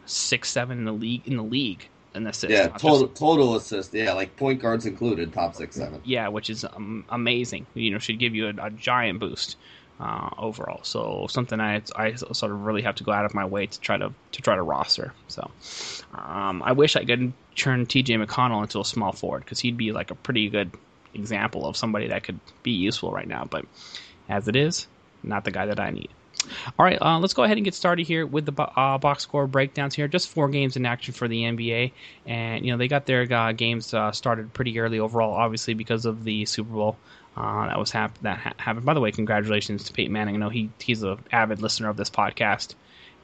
six, 0.06 0.48
seven 0.48 0.78
in 0.78 0.84
the 0.84 0.92
league 0.92 1.26
in 1.26 1.36
the 1.36 1.42
league 1.42 1.88
in 2.16 2.26
assists. 2.26 2.50
Yeah, 2.52 2.62
not 2.66 2.72
just- 2.72 2.82
total 2.82 3.08
total 3.08 3.56
assist. 3.56 3.94
Yeah, 3.94 4.12
like 4.14 4.36
point 4.36 4.60
guards 4.60 4.86
included, 4.86 5.32
top 5.32 5.54
six, 5.54 5.76
seven. 5.76 6.00
yeah, 6.04 6.28
which 6.28 6.50
is 6.50 6.64
um, 6.64 7.04
amazing. 7.08 7.66
You 7.74 7.90
know, 7.92 7.98
should 7.98 8.18
give 8.18 8.34
you 8.34 8.48
a, 8.48 8.66
a 8.66 8.70
giant 8.70 9.20
boost 9.20 9.56
uh, 10.00 10.30
overall. 10.38 10.80
So 10.82 11.26
something 11.28 11.60
I 11.60 11.82
I 11.94 12.14
sort 12.14 12.52
of 12.52 12.62
really 12.64 12.82
have 12.82 12.96
to 12.96 13.04
go 13.04 13.12
out 13.12 13.24
of 13.24 13.34
my 13.34 13.44
way 13.44 13.66
to 13.66 13.80
try 13.80 13.96
to 13.96 14.12
to 14.32 14.42
try 14.42 14.54
to 14.56 14.62
roster. 14.62 15.12
So 15.28 15.50
um, 16.14 16.62
I 16.62 16.72
wish 16.72 16.96
I 16.96 17.04
could 17.04 17.32
turn 17.54 17.86
T.J. 17.86 18.14
McConnell 18.16 18.62
into 18.62 18.80
a 18.80 18.84
small 18.84 19.12
forward 19.12 19.44
because 19.44 19.60
he'd 19.60 19.76
be 19.76 19.92
like 19.92 20.10
a 20.10 20.14
pretty 20.14 20.48
good 20.48 20.70
example 21.14 21.66
of 21.66 21.76
somebody 21.76 22.08
that 22.08 22.24
could 22.24 22.38
be 22.62 22.72
useful 22.72 23.10
right 23.12 23.26
now. 23.28 23.44
But 23.48 23.64
as 24.28 24.48
it 24.48 24.56
is, 24.56 24.86
not 25.22 25.44
the 25.44 25.50
guy 25.50 25.66
that 25.66 25.80
I 25.80 25.90
need. 25.90 26.10
All 26.78 26.84
right, 26.84 27.00
uh, 27.00 27.18
let's 27.18 27.34
go 27.34 27.44
ahead 27.44 27.56
and 27.56 27.64
get 27.64 27.74
started 27.74 28.06
here 28.06 28.26
with 28.26 28.46
the 28.46 28.62
uh, 28.62 28.98
box 28.98 29.22
score 29.22 29.46
breakdowns 29.46 29.94
here. 29.94 30.08
Just 30.08 30.28
four 30.28 30.48
games 30.48 30.76
in 30.76 30.86
action 30.86 31.14
for 31.14 31.28
the 31.28 31.42
NBA, 31.42 31.92
and 32.26 32.64
you 32.64 32.72
know 32.72 32.78
they 32.78 32.88
got 32.88 33.06
their 33.06 33.30
uh, 33.32 33.52
games 33.52 33.92
uh, 33.94 34.12
started 34.12 34.52
pretty 34.52 34.78
early 34.78 34.98
overall, 34.98 35.34
obviously 35.34 35.74
because 35.74 36.04
of 36.04 36.24
the 36.24 36.44
Super 36.44 36.72
Bowl. 36.72 36.96
Uh, 37.36 37.66
that 37.66 37.78
was 37.78 37.90
hap- 37.90 38.18
that 38.22 38.38
ha- 38.38 38.54
happened. 38.58 38.86
By 38.86 38.94
the 38.94 39.00
way, 39.00 39.12
congratulations 39.12 39.84
to 39.84 39.92
Peyton 39.92 40.12
Manning. 40.12 40.36
I 40.36 40.38
know 40.38 40.48
he 40.48 40.70
he's 40.78 41.02
an 41.02 41.18
avid 41.32 41.60
listener 41.60 41.88
of 41.88 41.96
this 41.96 42.10
podcast, 42.10 42.74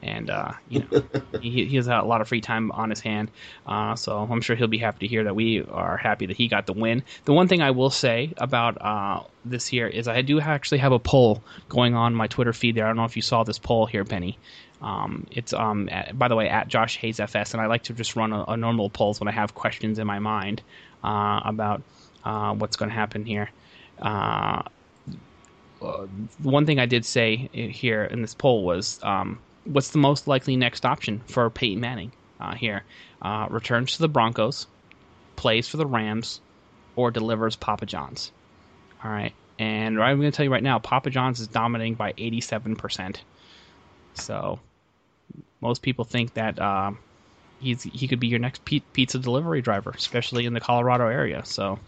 and 0.02 0.30
uh, 0.30 0.52
you 0.68 0.85
know 0.90 1.02
he, 1.40 1.64
he 1.66 1.76
has 1.76 1.87
a 1.88 2.02
lot 2.02 2.21
of 2.21 2.28
free 2.28 2.40
time 2.40 2.71
on 2.73 2.90
his 2.90 3.00
hand. 3.00 3.30
Uh, 3.66 3.94
so 3.94 4.18
I'm 4.18 4.40
sure 4.40 4.56
he'll 4.56 4.66
be 4.66 4.78
happy 4.78 5.06
to 5.06 5.11
hear 5.11 5.25
that 5.25 5.35
we 5.35 5.62
are 5.62 5.97
happy 5.97 6.26
that 6.26 6.37
he 6.37 6.49
got 6.49 6.66
the 6.66 6.73
win. 6.73 7.02
The 7.25 7.32
one 7.32 7.49
thing 7.49 7.62
I 7.62 7.71
will 7.71 7.90
say 7.90 8.32
about 8.37 8.80
uh, 8.80 9.23
this 9.44 9.73
year 9.73 9.87
is 9.87 10.09
I 10.09 10.23
do 10.23 10.40
actually 10.40 10.78
have 10.78 10.92
a 10.92 10.99
poll 10.99 11.42
going 11.68 11.94
on 11.94 12.14
my 12.14 12.26
Twitter 12.26 12.52
feed 12.52 12.75
there. 12.75 12.85
I 12.85 12.88
don't 12.88 12.97
know 12.97 13.04
if 13.04 13.16
you 13.16 13.23
saw 13.23 13.44
this 13.44 13.59
poll 13.59 13.87
here, 13.87 14.04
Benny. 14.04 14.38
Um, 14.80 15.26
it's 15.30 15.52
um, 15.52 15.88
at, 15.90 16.18
by 16.18 16.28
the 16.28 16.35
way 16.35 16.49
at 16.49 16.66
Josh 16.66 16.97
Hayes 16.99 17.21
FS, 17.21 17.52
and 17.52 17.61
I 17.61 17.66
like 17.66 17.85
to 17.85 17.92
just 17.92 18.16
run 18.16 18.32
a, 18.32 18.44
a 18.49 18.56
normal 18.56 18.90
polls 18.90 19.21
when 19.21 19.28
I 19.28 19.32
have 19.32 19.54
questions 19.54 19.99
in 19.99 20.06
my 20.06 20.18
mind 20.18 20.62
uh, 21.04 21.40
about 21.44 21.82
uh, 22.25 22.52
what's 22.54 22.76
going 22.76 22.88
to 22.88 22.94
happen 22.94 23.25
here. 23.25 23.50
Uh, 24.00 24.62
one 26.42 26.66
thing 26.66 26.78
I 26.78 26.87
did 26.87 27.04
say 27.04 27.49
here 27.52 28.04
in 28.04 28.23
this 28.23 28.35
poll 28.35 28.64
was 28.64 29.00
um, 29.02 29.38
what's 29.64 29.90
the 29.90 29.99
most 29.99 30.26
likely 30.26 30.57
next 30.57 30.85
option 30.85 31.21
for 31.26 31.49
Peyton 31.50 31.81
Manning 31.81 32.12
uh, 32.40 32.54
here? 32.54 32.85
Uh, 33.21 33.47
returns 33.50 33.92
to 33.92 33.99
the 34.00 34.09
Broncos, 34.09 34.66
plays 35.37 35.69
for 35.69 35.76
the 35.76 35.87
Rams, 35.87 36.40
or 36.97 37.11
delivers 37.11 37.57
Papa 37.57 37.87
John's. 37.87 38.33
All 39.04 39.11
right. 39.11 39.33
And 39.59 40.02
I'm 40.02 40.19
going 40.19 40.31
to 40.31 40.37
tell 40.37 40.45
you 40.45 40.52
right 40.52 40.62
now, 40.62 40.78
Papa 40.78 41.11
John's 41.11 41.40
is 41.40 41.49
dominating 41.49 41.95
by 41.95 42.12
87%. 42.14 43.16
So 44.14 44.59
most 45.61 45.83
people 45.83 46.04
think 46.04 46.35
that 46.35 46.61
um, 46.61 46.99
he's 47.61 47.83
he 47.83 48.09
could 48.09 48.21
be 48.21 48.26
your 48.26 48.40
next 48.40 48.64
pizza 48.64 49.19
delivery 49.19 49.62
driver, 49.62 49.90
especially 49.90 50.47
in 50.47 50.52
the 50.52 50.61
Colorado 50.61 51.07
area. 51.07 51.45
So 51.45 51.78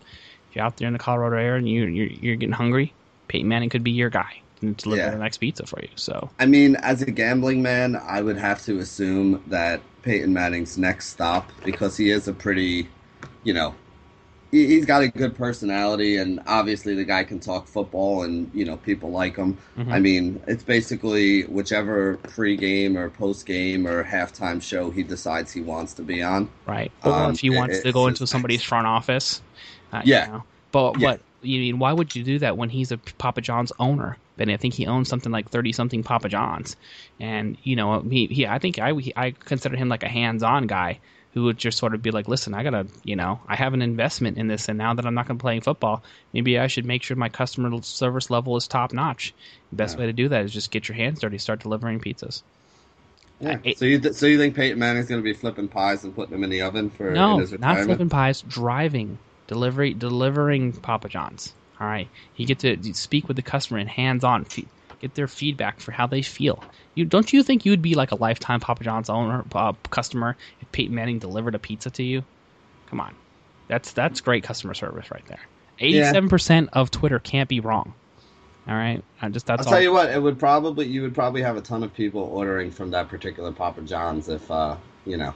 if 0.49 0.57
you're 0.57 0.65
out 0.65 0.77
there 0.77 0.87
in 0.87 0.93
the 0.93 0.99
Colorado 0.99 1.37
area 1.37 1.57
and 1.57 1.69
you, 1.69 1.85
you're, 1.87 2.07
you're 2.07 2.37
getting 2.37 2.53
hungry, 2.53 2.93
Peyton 3.29 3.49
Manning 3.49 3.71
could 3.71 3.85
be 3.85 3.91
your 3.91 4.11
guy 4.11 4.41
to 4.73 4.85
deliver 4.85 5.03
Yeah. 5.03 5.11
the 5.11 5.19
next 5.19 5.39
pizza 5.39 5.67
for 5.67 5.81
you. 5.83 5.89
So 5.97 6.31
I 6.39 6.47
mean, 6.47 6.77
as 6.77 7.03
a 7.03 7.11
gambling 7.11 7.61
man, 7.63 7.97
I 7.97 8.23
would 8.23 8.39
have 8.39 8.63
to 8.67 8.79
assume 8.79 9.43
that 9.49 9.81
Peyton 10.03 10.33
Manning's 10.33 10.79
next 10.79 11.09
stop, 11.09 11.51
because 11.65 11.97
he 11.97 12.11
is 12.11 12.29
a 12.29 12.33
pretty, 12.33 12.89
you 13.43 13.53
know, 13.55 13.75
he, 14.51 14.67
he's 14.69 14.85
got 14.85 15.03
a 15.03 15.09
good 15.09 15.35
personality, 15.35 16.17
and 16.19 16.39
obviously 16.47 16.95
the 16.95 17.05
guy 17.05 17.25
can 17.25 17.41
talk 17.41 17.67
football, 17.67 18.23
and 18.23 18.49
you 18.55 18.65
know 18.65 18.77
people 18.77 19.11
like 19.11 19.35
him. 19.37 19.57
Mhm. 19.77 19.91
I 19.93 19.99
mean, 19.99 20.41
it's 20.47 20.63
basically 20.63 21.43
whichever 21.43 22.19
pre-game 22.19 22.97
or 22.97 23.11
post-game 23.11 23.85
or 23.87 24.05
halftime 24.05 24.63
show 24.63 24.91
he 24.91 25.03
decides 25.03 25.51
he 25.53 25.61
wants 25.61 25.93
to 25.95 26.03
be 26.03 26.23
on. 26.23 26.49
Right. 26.67 26.93
Or 27.03 27.13
Um, 27.13 27.33
if 27.33 27.41
he 27.41 27.49
it- 27.49 27.57
wants 27.57 27.81
to 27.81 27.91
go 27.93 28.07
into 28.07 28.27
somebody's 28.27 28.63
front 28.63 28.87
office. 28.87 29.43
Uh, 29.93 30.03
Yeah. 30.05 30.27
You 30.27 30.33
know. 30.35 30.43
But 30.71 31.01
Yeah. 31.01 31.07
what 31.13 31.21
you 31.43 31.61
mean? 31.61 31.79
Why 31.79 31.93
would 31.93 32.15
you 32.15 32.23
do 32.23 32.39
that 32.41 32.57
when 32.57 32.69
he's 32.69 32.93
a 32.93 32.99
Papa 32.99 33.41
John's 33.41 33.73
owner? 33.79 34.17
Then 34.37 34.51
I 34.51 34.57
think 34.57 34.75
he 34.75 34.87
owns 34.87 35.09
something 35.09 35.31
like 35.33 35.51
thirty 35.51 35.73
something 35.73 36.03
Papa 36.03 36.29
John's, 36.29 36.77
and 37.21 37.57
you 37.63 37.77
know 37.77 38.01
he, 38.01 38.27
he 38.27 38.47
I 38.47 38.59
think 38.59 38.79
I 38.79 38.93
I 39.17 39.31
consider 39.33 39.77
him 39.77 39.89
like 39.89 40.03
a 40.03 40.09
hands 40.09 40.43
on 40.43 40.67
guy 40.67 40.99
who 41.35 41.45
would 41.45 41.59
just 41.59 41.79
sort 41.79 41.95
of 41.95 42.03
be 42.03 42.11
like, 42.13 42.29
listen, 42.29 42.55
I 42.55 42.63
gotta 42.63 42.87
you 43.05 43.17
know 43.17 43.41
I 43.47 43.57
have 43.57 43.75
an 43.75 43.83
investment 43.83 44.39
in 44.39 44.49
this, 44.49 44.69
and 44.69 44.77
now 44.79 44.95
that 44.95 45.07
I'm 45.07 45.15
not 45.15 45.27
gonna 45.29 45.39
play 45.39 45.59
football, 45.61 46.03
maybe 46.33 46.59
I 46.59 46.67
should 46.67 46.85
make 46.85 47.03
sure 47.03 47.17
my 47.17 47.29
customer 47.29 47.71
service 47.83 48.29
level 48.31 48.57
is 48.57 48.67
top 48.67 48.93
notch. 48.93 49.35
The 49.71 49.77
best 49.77 49.95
Yeah. 49.97 50.01
way 50.01 50.07
to 50.07 50.13
do 50.13 50.29
that 50.29 50.45
is 50.45 50.53
just 50.53 50.71
get 50.71 50.89
your 50.89 50.97
hands 50.97 51.21
dirty, 51.21 51.39
start 51.39 51.61
delivering 51.61 52.01
pizzas. 52.01 52.43
Yeah. 53.41 53.59
I- 53.65 53.75
so 53.75 53.85
you 53.85 53.99
th- 53.99 54.15
so 54.15 54.27
you 54.27 54.39
think 54.39 54.55
Peyton 54.55 54.79
Manning's 54.79 55.07
going 55.09 55.21
to 55.21 55.25
be 55.25 55.33
flipping 55.33 55.69
pies 55.69 56.05
and 56.05 56.15
putting 56.15 56.33
them 56.33 56.45
in 56.45 56.51
the 56.51 56.63
oven 56.63 56.91
for 56.91 57.11
No, 57.11 57.39
not 57.59 57.85
flipping 57.85 58.09
pies. 58.09 58.43
Driving, 58.43 59.19
delivery, 59.49 59.93
delivering 59.95 60.73
Papa 60.73 61.09
John's. 61.09 61.53
All 61.81 61.87
right, 61.87 62.09
you 62.37 62.47
get 62.47 62.61
to 62.61 62.95
speak 62.95 63.27
with 63.27 63.37
the 63.37 63.43
customer 63.43 63.81
and 63.81 63.89
hands-on, 63.89 64.47
get 65.01 65.15
their 65.15 65.27
feedback 65.29 65.81
for 65.81 65.93
how 65.93 66.07
they 66.07 66.23
feel. 66.23 66.63
You 66.95 67.05
don't 67.05 67.33
you 67.33 67.43
think 67.43 67.65
you'd 67.65 67.83
be 67.83 67.95
like 67.95 68.13
a 68.13 68.17
lifetime 68.17 68.61
Papa 68.61 68.85
John's 68.85 69.11
owner 69.11 69.45
uh, 69.55 69.73
customer 69.91 70.37
if 70.61 70.71
Peyton 70.73 70.95
Manning 70.95 71.19
delivered 71.19 71.55
a 71.55 71.59
pizza 71.59 71.91
to 71.91 72.03
you? 72.03 72.23
Come 72.87 73.01
on, 73.01 73.15
that's 73.69 73.93
that's 73.93 74.21
great 74.21 74.45
customer 74.45 74.75
service 74.75 75.11
right 75.11 75.27
there. 75.27 75.41
Eighty-seven 75.81 76.29
percent 76.29 76.71
of 76.73 76.91
Twitter 76.91 77.19
can't 77.19 77.49
be 77.49 77.59
wrong. 77.61 77.93
All 78.69 78.75
right, 78.75 79.03
I 79.21 79.29
just 79.29 79.47
that's 79.47 79.61
I'll 79.63 79.67
all. 79.67 79.73
tell 79.73 79.83
you 79.83 79.93
what, 79.93 80.11
it 80.11 80.23
would 80.23 80.39
probably 80.39 80.87
you 80.87 81.03
would 81.03 81.15
probably 81.15 81.43
have 81.43 81.57
a 81.57 81.61
ton 81.61 81.83
of 81.83 81.93
people 81.93 82.23
ordering 82.23 82.71
from 82.71 82.91
that 82.93 83.09
particular 83.09 83.51
Papa 83.51 83.83
John's 83.83 84.29
if 84.29 84.49
uh, 84.51 84.77
you 85.05 85.17
know 85.17 85.35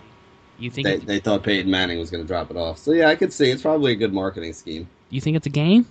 you 0.58 0.70
think 0.70 0.86
they, 0.86 0.96
they 0.98 1.18
thought 1.18 1.42
Peyton 1.42 1.70
Manning 1.70 1.98
was 1.98 2.10
going 2.10 2.22
to 2.22 2.26
drop 2.26 2.50
it 2.50 2.56
off. 2.56 2.78
So 2.78 2.92
yeah, 2.92 3.08
I 3.08 3.16
could 3.16 3.32
see 3.32 3.50
it's 3.50 3.62
probably 3.62 3.92
a 3.92 3.96
good 3.96 4.14
marketing 4.14 4.52
scheme. 4.52 4.88
You 5.10 5.20
think 5.20 5.36
it's 5.36 5.46
a 5.46 5.50
game? 5.50 5.86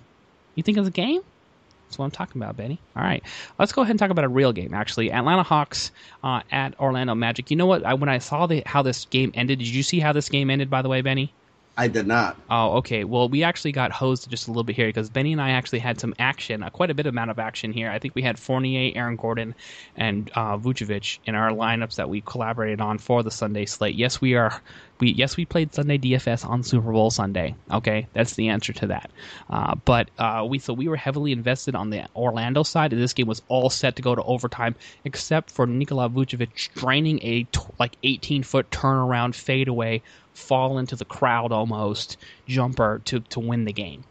You 0.58 0.64
think 0.64 0.76
it's 0.76 0.88
a 0.88 0.90
game? 0.90 1.20
That's 1.86 1.98
what 1.98 2.04
I'm 2.06 2.10
talking 2.10 2.42
about, 2.42 2.56
Benny. 2.56 2.80
All 2.96 3.02
right, 3.04 3.22
let's 3.60 3.70
go 3.70 3.82
ahead 3.82 3.92
and 3.92 3.98
talk 4.00 4.10
about 4.10 4.24
a 4.24 4.28
real 4.28 4.52
game. 4.52 4.74
Actually, 4.74 5.12
Atlanta 5.12 5.44
Hawks 5.44 5.92
uh, 6.24 6.40
at 6.50 6.78
Orlando 6.80 7.14
Magic. 7.14 7.48
You 7.52 7.56
know 7.56 7.66
what? 7.66 7.86
I, 7.86 7.94
when 7.94 8.08
I 8.08 8.18
saw 8.18 8.48
the, 8.48 8.64
how 8.66 8.82
this 8.82 9.04
game 9.04 9.30
ended, 9.34 9.60
did 9.60 9.68
you 9.68 9.84
see 9.84 10.00
how 10.00 10.12
this 10.12 10.28
game 10.28 10.50
ended? 10.50 10.68
By 10.68 10.82
the 10.82 10.88
way, 10.88 11.00
Benny. 11.00 11.32
I 11.78 11.86
did 11.86 12.08
not. 12.08 12.36
Oh, 12.50 12.78
okay. 12.78 13.04
Well, 13.04 13.28
we 13.28 13.44
actually 13.44 13.70
got 13.70 13.92
hosed 13.92 14.28
just 14.28 14.48
a 14.48 14.50
little 14.50 14.64
bit 14.64 14.74
here 14.74 14.88
because 14.88 15.08
Benny 15.10 15.30
and 15.30 15.40
I 15.40 15.50
actually 15.50 15.78
had 15.78 16.00
some 16.00 16.12
action, 16.18 16.64
uh, 16.64 16.70
quite 16.70 16.90
a 16.90 16.94
bit 16.94 17.06
amount 17.06 17.30
of 17.30 17.38
action 17.38 17.72
here. 17.72 17.88
I 17.88 18.00
think 18.00 18.16
we 18.16 18.22
had 18.22 18.36
Fournier, 18.36 18.90
Aaron 18.96 19.14
Gordon, 19.14 19.54
and 19.96 20.28
uh, 20.34 20.58
Vucevic 20.58 21.20
in 21.24 21.36
our 21.36 21.50
lineups 21.50 21.94
that 21.94 22.08
we 22.08 22.20
collaborated 22.20 22.80
on 22.80 22.98
for 22.98 23.22
the 23.22 23.30
Sunday 23.30 23.64
slate. 23.64 23.94
Yes, 23.94 24.20
we 24.20 24.34
are. 24.34 24.60
We 24.98 25.12
yes 25.12 25.36
we 25.36 25.44
played 25.44 25.72
Sunday 25.72 25.96
DFS 25.98 26.44
on 26.44 26.64
Super 26.64 26.90
Bowl 26.90 27.12
Sunday. 27.12 27.54
Okay, 27.70 28.08
that's 28.12 28.34
the 28.34 28.48
answer 28.48 28.72
to 28.72 28.88
that. 28.88 29.12
Uh, 29.48 29.76
but 29.76 30.10
uh, 30.18 30.44
we 30.50 30.58
so 30.58 30.72
we 30.72 30.88
were 30.88 30.96
heavily 30.96 31.30
invested 31.30 31.76
on 31.76 31.90
the 31.90 32.06
Orlando 32.16 32.64
side, 32.64 32.92
and 32.92 33.00
this 33.00 33.12
game 33.12 33.28
was 33.28 33.40
all 33.46 33.70
set 33.70 33.94
to 33.94 34.02
go 34.02 34.16
to 34.16 34.22
overtime, 34.24 34.74
except 35.04 35.52
for 35.52 35.64
Nikola 35.64 36.10
Vucevic 36.10 36.74
draining 36.74 37.20
a 37.22 37.44
t- 37.44 37.60
like 37.78 37.92
18 38.02 38.42
foot 38.42 38.68
turnaround 38.72 39.36
fadeaway 39.36 40.02
fall 40.38 40.78
into 40.78 40.96
the 40.96 41.04
crowd 41.04 41.52
almost 41.52 42.16
jumper 42.46 43.02
to, 43.04 43.20
to 43.20 43.40
win 43.40 43.64
the 43.64 43.72
game. 43.72 44.04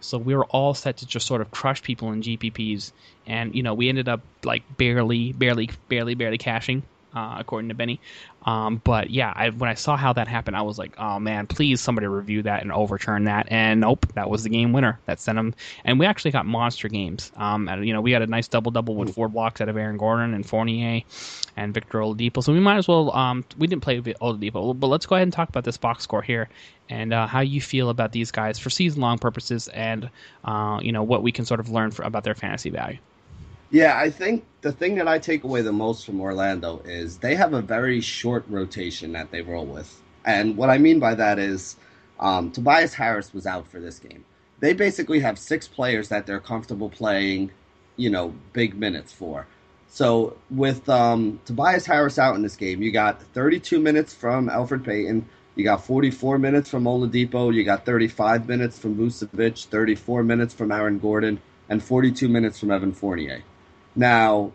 So 0.00 0.16
we 0.16 0.34
were 0.34 0.46
all 0.46 0.74
set 0.74 0.96
to 0.98 1.06
just 1.06 1.26
sort 1.26 1.40
of 1.40 1.50
crush 1.50 1.82
people 1.82 2.12
in 2.12 2.22
GPPs, 2.22 2.92
and 3.26 3.54
you 3.54 3.62
know 3.62 3.74
we 3.74 3.88
ended 3.88 4.08
up 4.08 4.20
like 4.44 4.62
barely, 4.76 5.32
barely, 5.32 5.70
barely, 5.88 6.14
barely 6.14 6.38
cashing, 6.38 6.82
uh, 7.14 7.36
according 7.38 7.68
to 7.68 7.74
Benny. 7.74 8.00
Um, 8.44 8.80
but 8.82 9.10
yeah, 9.10 9.32
I, 9.34 9.50
when 9.50 9.68
I 9.68 9.74
saw 9.74 9.96
how 9.96 10.12
that 10.14 10.28
happened, 10.28 10.56
I 10.56 10.62
was 10.62 10.78
like, 10.78 10.94
oh 10.98 11.18
man, 11.18 11.46
please 11.46 11.80
somebody 11.80 12.06
review 12.06 12.42
that 12.42 12.62
and 12.62 12.72
overturn 12.72 13.24
that. 13.24 13.48
And 13.50 13.80
nope, 13.80 14.06
that 14.14 14.30
was 14.30 14.42
the 14.42 14.48
game 14.50 14.72
winner 14.72 14.98
that 15.06 15.20
sent 15.20 15.38
him. 15.38 15.54
And 15.84 15.98
we 15.98 16.06
actually 16.06 16.30
got 16.30 16.46
monster 16.46 16.88
games. 16.88 17.32
Um, 17.36 17.68
and, 17.68 17.86
you 17.86 17.92
know, 17.92 18.00
we 18.00 18.12
had 18.12 18.22
a 18.22 18.26
nice 18.26 18.48
double 18.48 18.70
double 18.70 18.94
with 18.94 19.14
four 19.14 19.28
blocks 19.28 19.60
out 19.60 19.68
of 19.68 19.76
Aaron 19.76 19.98
Gordon 19.98 20.34
and 20.34 20.46
Fournier 20.46 21.02
and 21.56 21.74
Victor 21.74 21.98
Oladipo. 21.98 22.42
So 22.42 22.52
we 22.52 22.60
might 22.60 22.78
as 22.78 22.88
well. 22.88 23.10
Um, 23.12 23.44
we 23.58 23.66
didn't 23.66 23.82
play 23.82 24.00
Oladipo, 24.00 24.78
but 24.78 24.86
let's 24.86 25.06
go 25.06 25.16
ahead 25.16 25.24
and 25.24 25.32
talk 25.32 25.48
about 25.48 25.64
this 25.64 25.76
box 25.76 26.04
score 26.04 26.22
here 26.22 26.48
and 26.88 27.12
uh, 27.12 27.26
how 27.26 27.40
you 27.40 27.60
feel 27.60 27.90
about 27.90 28.12
these 28.12 28.30
guys 28.30 28.58
for 28.58 28.70
season 28.70 29.00
long 29.00 29.18
purposes, 29.18 29.68
and 29.68 30.08
uh, 30.44 30.78
you 30.82 30.92
know 30.92 31.02
what 31.02 31.22
we 31.22 31.32
can 31.32 31.44
sort 31.44 31.60
of 31.60 31.68
learn 31.68 31.90
for, 31.90 32.02
about 32.02 32.24
their 32.24 32.34
fantasy 32.34 32.70
value. 32.70 32.98
Yeah, 33.70 33.98
I 33.98 34.08
think 34.08 34.44
the 34.62 34.72
thing 34.72 34.94
that 34.94 35.08
I 35.08 35.18
take 35.18 35.44
away 35.44 35.60
the 35.60 35.72
most 35.72 36.06
from 36.06 36.20
Orlando 36.20 36.80
is 36.86 37.18
they 37.18 37.34
have 37.34 37.52
a 37.52 37.60
very 37.60 38.00
short 38.00 38.44
rotation 38.48 39.12
that 39.12 39.30
they 39.30 39.42
roll 39.42 39.66
with. 39.66 40.00
And 40.24 40.56
what 40.56 40.70
I 40.70 40.78
mean 40.78 40.98
by 40.98 41.14
that 41.14 41.38
is 41.38 41.76
um, 42.18 42.50
Tobias 42.50 42.94
Harris 42.94 43.34
was 43.34 43.46
out 43.46 43.68
for 43.68 43.78
this 43.78 43.98
game. 43.98 44.24
They 44.60 44.72
basically 44.72 45.20
have 45.20 45.38
six 45.38 45.68
players 45.68 46.08
that 46.08 46.26
they're 46.26 46.40
comfortable 46.40 46.88
playing, 46.88 47.52
you 47.96 48.08
know, 48.08 48.34
big 48.54 48.74
minutes 48.74 49.12
for. 49.12 49.46
So 49.88 50.36
with 50.50 50.88
um, 50.88 51.40
Tobias 51.44 51.86
Harris 51.86 52.18
out 52.18 52.36
in 52.36 52.42
this 52.42 52.56
game, 52.56 52.82
you 52.82 52.90
got 52.90 53.22
32 53.34 53.78
minutes 53.78 54.14
from 54.14 54.48
Elfrid 54.48 54.84
Payton, 54.84 55.28
you 55.56 55.64
got 55.64 55.84
44 55.84 56.38
minutes 56.38 56.70
from 56.70 56.84
Oladipo, 56.84 57.52
you 57.52 57.64
got 57.64 57.84
35 57.84 58.48
minutes 58.48 58.78
from 58.78 58.96
Vucevic, 58.96 59.66
34 59.66 60.22
minutes 60.22 60.54
from 60.54 60.72
Aaron 60.72 60.98
Gordon, 60.98 61.40
and 61.68 61.82
42 61.82 62.28
minutes 62.28 62.58
from 62.58 62.70
Evan 62.70 62.92
Fournier. 62.92 63.42
Now, 63.98 64.52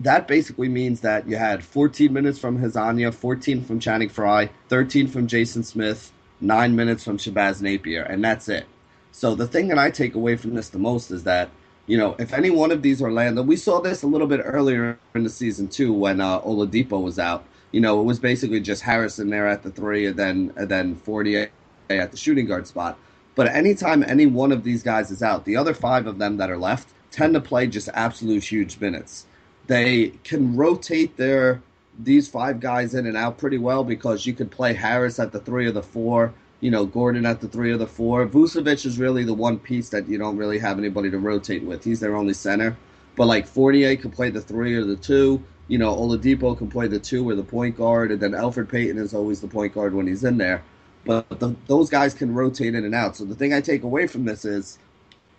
that 0.00 0.26
basically 0.26 0.70
means 0.70 1.02
that 1.02 1.28
you 1.28 1.36
had 1.36 1.62
14 1.62 2.10
minutes 2.10 2.38
from 2.38 2.58
Hezonja, 2.58 3.12
14 3.12 3.62
from 3.62 3.78
Channing 3.78 4.08
Frye, 4.08 4.48
13 4.70 5.08
from 5.08 5.26
Jason 5.26 5.62
Smith, 5.62 6.10
9 6.40 6.74
minutes 6.74 7.04
from 7.04 7.18
Shabazz 7.18 7.60
Napier, 7.60 8.04
and 8.04 8.24
that's 8.24 8.48
it. 8.48 8.64
So 9.12 9.34
the 9.34 9.46
thing 9.46 9.68
that 9.68 9.78
I 9.78 9.90
take 9.90 10.14
away 10.14 10.36
from 10.36 10.54
this 10.54 10.70
the 10.70 10.78
most 10.78 11.10
is 11.10 11.24
that, 11.24 11.50
you 11.86 11.98
know, 11.98 12.16
if 12.18 12.32
any 12.32 12.48
one 12.48 12.70
of 12.70 12.80
these 12.80 13.02
Orlando, 13.02 13.42
we 13.42 13.56
saw 13.56 13.82
this 13.82 14.02
a 14.02 14.06
little 14.06 14.26
bit 14.26 14.40
earlier 14.42 14.98
in 15.14 15.22
the 15.22 15.28
season 15.28 15.68
too 15.68 15.92
when 15.92 16.22
uh, 16.22 16.40
Oladipo 16.40 17.02
was 17.02 17.18
out. 17.18 17.44
You 17.72 17.82
know, 17.82 18.00
it 18.00 18.04
was 18.04 18.18
basically 18.18 18.60
just 18.60 18.82
Harrison 18.82 19.28
there 19.28 19.46
at 19.46 19.62
the 19.62 19.70
three, 19.70 20.06
and 20.06 20.16
then 20.16 20.52
and 20.56 20.68
then 20.68 20.96
Fournier 20.96 21.50
at 21.90 22.10
the 22.10 22.16
shooting 22.16 22.46
guard 22.46 22.66
spot. 22.66 22.98
But 23.34 23.48
anytime 23.48 24.02
any 24.02 24.24
one 24.24 24.50
of 24.50 24.64
these 24.64 24.82
guys 24.82 25.10
is 25.10 25.22
out, 25.22 25.44
the 25.44 25.56
other 25.56 25.74
five 25.74 26.06
of 26.06 26.18
them 26.18 26.38
that 26.38 26.50
are 26.50 26.56
left 26.56 26.88
tend 27.16 27.32
to 27.32 27.40
play 27.40 27.66
just 27.66 27.88
absolute 27.94 28.44
huge 28.44 28.78
minutes. 28.78 29.24
They 29.66 30.08
can 30.22 30.54
rotate 30.54 31.16
their 31.16 31.62
these 31.98 32.28
five 32.28 32.60
guys 32.60 32.94
in 32.94 33.06
and 33.06 33.16
out 33.16 33.38
pretty 33.38 33.56
well 33.56 33.82
because 33.82 34.26
you 34.26 34.34
could 34.34 34.50
play 34.50 34.74
Harris 34.74 35.18
at 35.18 35.32
the 35.32 35.40
three 35.40 35.66
or 35.66 35.72
the 35.72 35.82
four, 35.82 36.34
you 36.60 36.70
know, 36.70 36.84
Gordon 36.84 37.24
at 37.24 37.40
the 37.40 37.48
three 37.48 37.72
or 37.72 37.78
the 37.78 37.86
four. 37.86 38.26
Vucevic 38.26 38.84
is 38.84 38.98
really 38.98 39.24
the 39.24 39.32
one 39.32 39.58
piece 39.58 39.88
that 39.88 40.06
you 40.06 40.18
don't 40.18 40.36
really 40.36 40.58
have 40.58 40.78
anybody 40.78 41.10
to 41.10 41.18
rotate 41.18 41.62
with. 41.62 41.82
He's 41.82 42.00
their 42.00 42.16
only 42.16 42.34
center. 42.34 42.76
But 43.16 43.28
like 43.28 43.46
Fournier 43.46 43.96
can 43.96 44.10
play 44.10 44.28
the 44.28 44.42
three 44.42 44.74
or 44.74 44.84
the 44.84 44.96
two. 44.96 45.42
You 45.68 45.78
know, 45.78 45.96
Oladipo 45.96 46.56
can 46.56 46.68
play 46.68 46.86
the 46.86 47.00
two 47.00 47.26
or 47.28 47.34
the 47.34 47.42
point 47.42 47.78
guard, 47.78 48.12
and 48.12 48.20
then 48.20 48.32
Elfrid 48.32 48.68
Payton 48.68 48.98
is 48.98 49.14
always 49.14 49.40
the 49.40 49.48
point 49.48 49.72
guard 49.72 49.94
when 49.94 50.06
he's 50.06 50.22
in 50.22 50.36
there. 50.36 50.62
But 51.06 51.40
the, 51.40 51.56
those 51.66 51.88
guys 51.88 52.12
can 52.12 52.34
rotate 52.34 52.74
in 52.74 52.84
and 52.84 52.94
out. 52.94 53.16
So 53.16 53.24
the 53.24 53.34
thing 53.34 53.54
I 53.54 53.62
take 53.62 53.84
away 53.84 54.06
from 54.06 54.26
this 54.26 54.44
is, 54.44 54.78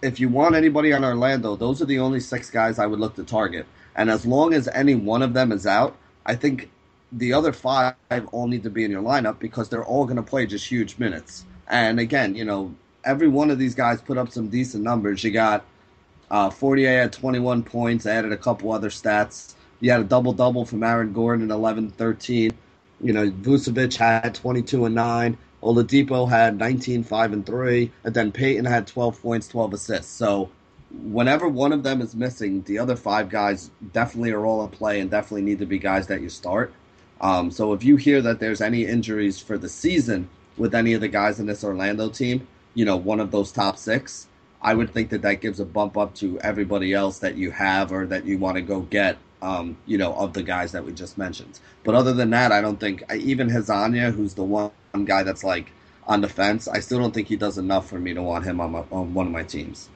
if 0.01 0.20
you 0.20 0.30
want 0.30 0.56
anybody 0.56 0.94
on 0.94 1.04
Orlando, 1.04 1.56
those 1.56 1.82
are 1.82 1.86
the 1.86 2.00
only 2.00 2.20
six 2.20 2.50
guys 2.50 2.80
I 2.80 2.86
would 2.86 3.00
look 3.00 3.16
to 3.16 3.24
target. 3.24 3.66
And 3.96 4.10
as 4.10 4.25
long 4.25 4.54
as 4.54 4.68
any 4.68 4.96
one 4.96 5.22
of 5.22 5.34
them 5.34 5.51
is 5.51 5.66
out, 5.66 5.98
I 6.25 6.36
think 6.36 6.70
the 7.12 7.34
other 7.34 7.51
five 7.51 7.96
all 8.32 8.48
need 8.48 8.63
to 8.63 8.70
be 8.70 8.84
in 8.84 8.92
your 8.92 9.01
lineup 9.01 9.39
because 9.39 9.70
they're 9.70 9.86
all 9.86 10.06
going 10.06 10.18
to 10.18 10.24
play 10.24 10.46
just 10.46 10.68
huge 10.68 10.98
minutes. 10.98 11.46
And 11.68 12.00
again, 12.00 12.36
you 12.36 12.46
know, 12.46 12.75
every 13.04 13.27
one 13.27 13.50
of 13.50 13.58
these 13.58 13.74
guys 13.74 14.01
put 14.01 14.18
up 14.18 14.32
some 14.32 14.50
decent 14.50 14.84
numbers. 14.84 15.24
You 15.24 15.32
got 15.32 15.66
uh, 16.30 16.50
48 16.50 17.00
at 17.00 17.13
21 17.13 17.63
points, 17.63 18.06
added 18.06 18.32
a 18.32 18.38
couple 18.38 18.72
other 18.72 18.89
stats. 18.89 19.56
You 19.80 19.92
had 19.92 20.01
a 20.01 20.06
double 20.06 20.34
double 20.34 20.66
from 20.66 20.84
Aaron 20.84 21.13
Gordon, 21.13 21.50
11 21.50 21.92
13. 21.92 22.51
You 23.01 23.13
know, 23.13 23.30
Vucevic 23.30 23.96
had 23.96 24.36
22 24.36 24.86
and 24.86 24.96
9. 24.96 25.38
Oladipo 25.64 26.30
had 26.30 26.58
19, 26.58 27.04
5 27.04 27.34
and 27.34 27.46
3. 27.46 27.92
And 28.04 28.14
then 28.14 28.32
Payton 28.32 28.66
had 28.66 28.88
12 28.88 29.22
points, 29.22 29.48
12 29.48 29.74
assists. 29.74 30.12
So 30.12 30.50
whenever 30.92 31.48
one 31.48 31.74
of 31.74 31.84
them 31.84 32.02
is 32.02 32.16
missing, 32.16 32.62
the 32.64 32.80
other 32.80 32.96
five 32.96 33.30
guys 33.30 33.72
definitely 33.94 34.32
are 34.32 34.46
all 34.46 34.64
in 34.64 34.70
play 34.70 35.00
and 35.00 35.10
definitely 35.10 35.42
need 35.42 35.60
to 35.60 35.66
be 35.66 35.80
guys 35.80 36.08
that 36.08 36.22
you 36.22 36.30
start. 36.30 36.74
Um, 37.20 37.52
so 37.52 37.74
if 37.74 37.84
you 37.84 37.98
hear 37.98 38.22
that 38.22 38.40
there's 38.40 38.62
any 38.62 38.86
injuries 38.86 39.40
for 39.40 39.58
the 39.58 39.70
season 39.70 40.30
with 40.56 40.76
any 40.76 40.94
of 40.94 41.02
the 41.02 41.08
guys 41.08 41.40
in 41.40 41.46
this 41.48 41.64
Orlando 41.64 42.10
team, 42.10 42.48
you 42.74 42.86
know, 42.86 42.96
one 42.96 43.20
of 43.20 43.32
those 43.32 43.52
top 43.52 43.78
six, 43.78 44.28
I 44.62 44.74
would 44.74 44.94
think 44.94 45.10
that 45.10 45.22
that 45.24 45.42
gives 45.42 45.60
a 45.60 45.66
bump 45.66 45.98
up 45.98 46.14
to 46.16 46.40
everybody 46.42 46.94
else 46.94 47.20
that 47.20 47.36
you 47.36 47.52
have 47.52 47.92
or 47.92 48.06
that 48.08 48.26
you 48.26 48.38
want 48.38 48.56
to 48.56 48.62
go 48.62 48.82
get, 48.82 49.18
um, 49.42 49.78
you 49.86 49.98
know, 49.98 50.14
of 50.14 50.34
the 50.34 50.44
guys 50.44 50.72
that 50.72 50.86
we 50.86 50.94
just 50.94 51.18
mentioned. 51.18 51.60
But 51.84 51.96
other 51.96 52.14
than 52.14 52.30
that, 52.32 52.52
I 52.52 52.62
don't 52.62 52.80
think 52.80 53.04
even 53.14 53.50
Hezonja, 53.50 54.14
who's 54.14 54.34
the 54.36 54.44
one 54.44 54.72
guy 55.06 55.24
that's 55.24 55.44
like 55.44 55.72
on 56.06 56.22
the 56.22 56.30
fence, 56.30 56.68
I 56.68 56.80
still 56.80 57.00
don't 57.00 57.13
think 57.13 57.27
he 57.27 57.36
does 57.36 57.58
enough 57.58 57.89
for 57.89 58.00
me 58.00 58.13
to 58.13 58.21
want 58.21 58.45
him 58.45 58.62
on, 58.62 58.71
my, 58.71 58.84
on 58.91 59.13
one 59.13 59.28
of 59.28 59.34
my 59.34 59.43
teams. 59.43 59.89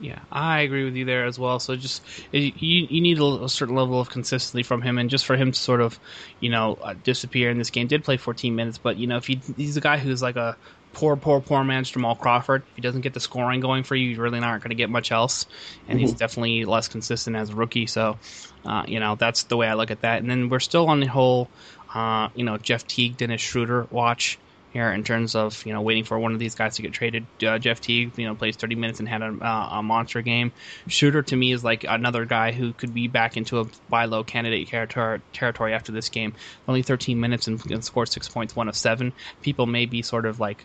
Yeah, 0.00 0.18
I 0.30 0.60
agree 0.60 0.84
with 0.84 0.96
you 0.96 1.04
there 1.04 1.24
as 1.24 1.38
well. 1.38 1.60
So 1.60 1.76
just 1.76 2.02
you 2.32 2.52
you 2.58 3.00
need 3.00 3.18
a, 3.18 3.44
a, 3.44 3.48
certain 3.48 3.76
level 3.76 4.00
of 4.00 4.10
consistency 4.10 4.64
from 4.64 4.82
him, 4.82 4.98
and 4.98 5.08
just 5.08 5.24
for 5.24 5.36
him 5.36 5.52
to 5.52 5.58
sort 5.58 5.80
of, 5.80 5.98
you 6.40 6.50
know, 6.50 6.76
uh, 6.82 6.94
disappear 7.04 7.48
in 7.48 7.58
this 7.58 7.70
game. 7.70 7.86
Did 7.86 8.02
play 8.02 8.16
14 8.16 8.56
minutes, 8.56 8.76
but 8.76 8.96
you 8.96 9.06
know, 9.06 9.16
if 9.16 9.26
he, 9.26 9.40
he's 9.56 9.76
a 9.76 9.80
guy 9.80 9.98
who's 9.98 10.20
like 10.20 10.36
a 10.36 10.56
poor, 10.94 11.16
poor, 11.16 11.40
poor 11.40 11.62
man's 11.62 11.90
Jamal 11.90 12.16
Crawford. 12.16 12.62
If 12.70 12.76
he 12.76 12.82
doesn't 12.82 13.02
get 13.02 13.14
the 13.14 13.20
scoring 13.20 13.60
going 13.60 13.84
for 13.84 13.94
you, 13.94 14.10
you 14.10 14.20
really 14.20 14.38
aren't 14.40 14.62
going 14.62 14.70
to 14.70 14.76
get 14.76 14.90
much 14.90 15.12
else. 15.12 15.46
And 15.86 15.98
mm-hmm. 15.98 16.06
he's 16.06 16.14
definitely 16.14 16.64
less 16.64 16.88
consistent 16.88 17.36
as 17.36 17.50
a 17.50 17.54
rookie. 17.54 17.86
So, 17.86 18.18
uh, 18.64 18.84
you 18.86 19.00
know, 19.00 19.14
that's 19.16 19.44
the 19.44 19.56
way 19.56 19.68
I 19.68 19.74
look 19.74 19.90
at 19.90 20.00
that. 20.00 20.20
And 20.20 20.30
then 20.30 20.48
we're 20.48 20.60
still 20.60 20.88
on 20.88 21.00
the 21.00 21.06
whole, 21.06 21.48
uh, 21.92 22.28
you 22.34 22.44
know, 22.44 22.56
Jeff 22.56 22.86
Teague, 22.86 23.16
Dennis 23.16 23.40
Schroeder 23.40 23.86
watch 23.90 24.38
here 24.74 24.92
in 24.92 25.04
terms 25.04 25.34
of 25.36 25.64
you 25.64 25.72
know 25.72 25.80
waiting 25.80 26.04
for 26.04 26.18
one 26.18 26.34
of 26.34 26.38
these 26.38 26.54
guys 26.54 26.76
to 26.76 26.82
get 26.82 26.92
traded. 26.92 27.24
Uh, 27.42 27.58
Jeff 27.58 27.80
Teague, 27.80 28.18
you 28.18 28.26
know, 28.26 28.34
plays 28.34 28.56
30 28.56 28.74
minutes 28.74 28.98
and 28.98 29.08
had 29.08 29.22
a, 29.22 29.26
uh, 29.26 29.78
a, 29.78 29.82
monster 29.82 30.20
game. 30.20 30.52
Shooter 30.88 31.22
to 31.22 31.36
me 31.36 31.52
is 31.52 31.64
like 31.64 31.84
another 31.84 32.26
guy 32.26 32.52
who 32.52 32.72
could 32.72 32.92
be 32.92 33.08
back 33.08 33.38
into 33.38 33.60
a 33.60 33.66
buy 33.88 34.04
low 34.04 34.24
candidate 34.24 34.68
territory, 34.68 35.22
territory 35.32 35.72
after 35.72 35.92
this 35.92 36.10
game. 36.10 36.34
Only 36.68 36.82
13 36.82 37.18
minutes 37.18 37.46
and, 37.46 37.64
and 37.70 37.84
scored 37.84 38.08
six 38.08 38.28
points, 38.28 38.54
one 38.54 38.68
of 38.68 38.76
seven. 38.76 39.12
People 39.40 39.66
may 39.66 39.86
be 39.86 40.02
sort 40.02 40.26
of 40.26 40.40
like 40.40 40.64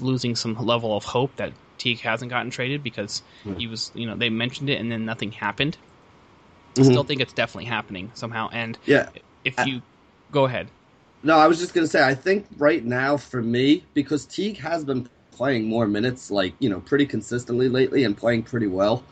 losing 0.00 0.34
some 0.34 0.54
level 0.54 0.96
of 0.96 1.04
hope 1.04 1.36
that 1.36 1.52
Teague 1.76 2.00
hasn't 2.00 2.30
gotten 2.30 2.50
traded 2.50 2.82
because 2.82 3.22
mm-hmm. 3.44 3.58
he 3.58 3.66
was, 3.66 3.92
you 3.94 4.06
know, 4.06 4.16
they 4.16 4.30
mentioned 4.30 4.70
it 4.70 4.80
and 4.80 4.90
then 4.90 5.04
nothing 5.04 5.30
happened. 5.30 5.76
Mm-hmm. 6.74 6.82
I 6.82 6.84
still 6.84 7.04
think 7.04 7.20
it's 7.20 7.34
definitely 7.34 7.66
happening 7.66 8.10
somehow. 8.14 8.48
And 8.50 8.78
yeah, 8.86 9.10
if 9.44 9.54
you 9.66 9.82
go 10.30 10.46
ahead. 10.46 10.68
No, 11.22 11.38
I 11.38 11.46
was 11.46 11.58
just 11.58 11.74
gonna 11.74 11.86
say 11.86 12.02
I 12.02 12.14
think 12.14 12.46
right 12.56 12.84
now 12.84 13.16
for 13.16 13.42
me 13.42 13.84
because 13.94 14.26
Teague 14.26 14.58
has 14.58 14.84
been 14.84 15.08
playing 15.30 15.68
more 15.68 15.86
minutes, 15.86 16.30
like 16.30 16.54
you 16.58 16.68
know, 16.68 16.80
pretty 16.80 17.06
consistently 17.06 17.68
lately 17.68 18.04
and 18.04 18.16
playing 18.16 18.42
pretty 18.42 18.66
well. 18.66 19.02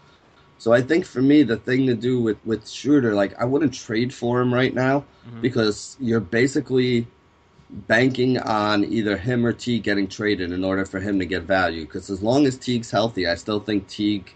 So 0.59 0.73
I 0.73 0.83
think 0.83 1.07
for 1.07 1.23
me 1.23 1.43
the 1.43 1.57
thing 1.57 1.87
to 1.87 1.95
do 1.95 2.21
with 2.21 2.39
with 2.45 2.69
Schroeder, 2.69 3.15
like 3.15 3.41
I 3.41 3.45
wouldn't 3.45 3.75
trade 3.75 4.13
for 4.13 4.41
him 4.41 4.53
right 4.53 4.75
now 4.75 5.05
mm-hmm. 5.27 5.41
because 5.41 5.97
you're 6.01 6.21
basically 6.21 7.07
banking 7.71 8.39
on 8.39 8.85
either 8.85 9.17
him 9.17 9.47
or 9.47 9.53
Teague 9.53 9.85
getting 9.85 10.09
traded 10.09 10.53
in 10.53 10.65
order 10.65 10.85
for 10.85 11.01
him 11.01 11.19
to 11.19 11.27
get 11.27 11.45
value. 11.45 11.83
Because 11.83 12.11
as 12.11 12.23
long 12.23 12.47
as 12.47 12.59
Teague's 12.59 12.91
healthy, 12.91 13.27
I 13.27 13.37
still 13.37 13.61
think 13.61 13.89
Teague 13.89 14.35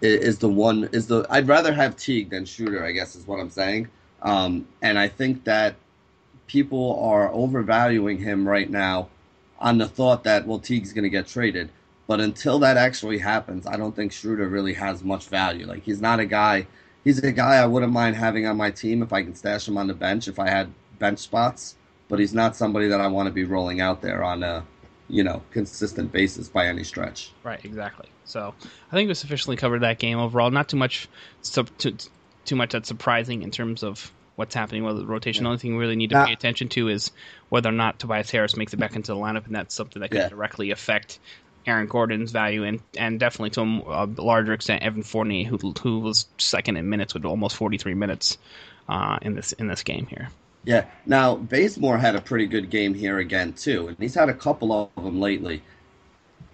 is 0.00 0.38
the 0.38 0.48
one. 0.48 0.88
Is 0.92 1.06
the 1.06 1.26
I'd 1.30 1.48
rather 1.48 1.72
have 1.72 1.96
Teague 1.96 2.30
than 2.30 2.44
Schroeder, 2.44 2.84
I 2.84 2.92
guess 2.92 3.14
is 3.14 3.26
what 3.26 3.40
I'm 3.40 3.50
saying. 3.50 3.88
Um, 4.22 4.66
and 4.82 4.98
I 4.98 5.08
think 5.08 5.44
that 5.44 5.76
people 6.46 6.98
are 7.00 7.32
overvaluing 7.32 8.18
him 8.18 8.46
right 8.46 8.68
now 8.68 9.08
on 9.58 9.78
the 9.78 9.88
thought 9.88 10.24
that 10.24 10.46
well 10.46 10.58
Teague's 10.58 10.92
going 10.92 11.04
to 11.04 11.10
get 11.10 11.26
traded. 11.26 11.70
But 12.06 12.20
until 12.20 12.58
that 12.58 12.76
actually 12.76 13.18
happens, 13.18 13.66
I 13.66 13.76
don't 13.76 13.96
think 13.96 14.12
Schroeder 14.12 14.46
really 14.46 14.74
has 14.74 15.02
much 15.02 15.26
value. 15.28 15.66
Like 15.66 15.84
he's 15.84 16.00
not 16.00 16.20
a 16.20 16.26
guy. 16.26 16.66
He's 17.02 17.18
a 17.18 17.32
guy 17.32 17.56
I 17.56 17.66
wouldn't 17.66 17.92
mind 17.92 18.16
having 18.16 18.46
on 18.46 18.56
my 18.56 18.70
team 18.70 19.02
if 19.02 19.12
I 19.12 19.22
can 19.22 19.34
stash 19.34 19.66
him 19.66 19.78
on 19.78 19.86
the 19.86 19.94
bench 19.94 20.28
if 20.28 20.38
I 20.38 20.48
had 20.48 20.72
bench 20.98 21.20
spots. 21.20 21.76
But 22.08 22.18
he's 22.18 22.34
not 22.34 22.56
somebody 22.56 22.88
that 22.88 23.00
I 23.00 23.06
want 23.06 23.28
to 23.28 23.32
be 23.32 23.44
rolling 23.44 23.80
out 23.80 24.02
there 24.02 24.22
on 24.22 24.42
a 24.42 24.64
you 25.08 25.24
know 25.24 25.42
consistent 25.50 26.12
basis 26.12 26.48
by 26.48 26.66
any 26.66 26.84
stretch. 26.84 27.30
Right. 27.42 27.64
Exactly. 27.64 28.08
So 28.24 28.54
I 28.90 28.94
think 28.94 29.08
we 29.08 29.14
sufficiently 29.14 29.56
covered 29.56 29.80
that 29.80 29.98
game 29.98 30.18
overall. 30.18 30.50
Not 30.50 30.68
too 30.68 30.76
much. 30.76 31.08
too, 31.42 31.96
too 32.44 32.56
much 32.56 32.72
that's 32.72 32.88
surprising 32.88 33.42
in 33.42 33.50
terms 33.50 33.82
of 33.82 34.12
what's 34.36 34.54
happening 34.54 34.84
with 34.84 34.98
the 34.98 35.06
rotation. 35.06 35.42
Yeah. 35.42 35.48
The 35.48 35.50
only 35.50 35.58
thing 35.58 35.76
we 35.76 35.80
really 35.80 35.96
need 35.96 36.10
to 36.10 36.24
pay 36.24 36.32
attention 36.32 36.68
to 36.70 36.88
is 36.88 37.12
whether 37.48 37.68
or 37.68 37.72
not 37.72 37.98
Tobias 37.98 38.30
Harris 38.30 38.56
makes 38.56 38.72
it 38.72 38.78
back 38.78 38.96
into 38.96 39.12
the 39.12 39.18
lineup, 39.18 39.46
and 39.46 39.54
that's 39.54 39.74
something 39.74 40.00
that 40.00 40.10
could 40.10 40.18
yeah. 40.18 40.28
directly 40.28 40.70
affect 40.70 41.18
Aaron 41.66 41.86
Gordon's 41.86 42.32
value, 42.32 42.64
and 42.64 42.80
and 42.98 43.18
definitely 43.18 43.50
to 43.50 43.60
a, 43.60 44.04
a, 44.04 44.06
larger 44.06 44.52
extent 44.52 44.82
Evan 44.82 45.02
Fournier, 45.02 45.48
who 45.48 45.74
who 45.82 46.00
was 46.00 46.26
second 46.38 46.76
in 46.76 46.88
minutes 46.88 47.14
with 47.14 47.24
almost 47.24 47.56
43 47.56 47.94
minutes 47.94 48.38
uh, 48.88 49.18
in 49.22 49.34
this 49.34 49.52
in 49.52 49.66
this 49.66 49.82
game 49.82 50.06
here. 50.06 50.28
Yeah. 50.64 50.86
Now 51.06 51.36
Bazemore 51.36 51.98
had 51.98 52.16
a 52.16 52.20
pretty 52.20 52.46
good 52.46 52.70
game 52.70 52.94
here 52.94 53.18
again 53.18 53.52
too, 53.52 53.88
and 53.88 53.96
he's 53.98 54.14
had 54.14 54.28
a 54.28 54.34
couple 54.34 54.72
of 54.96 55.04
them 55.04 55.20
lately. 55.20 55.62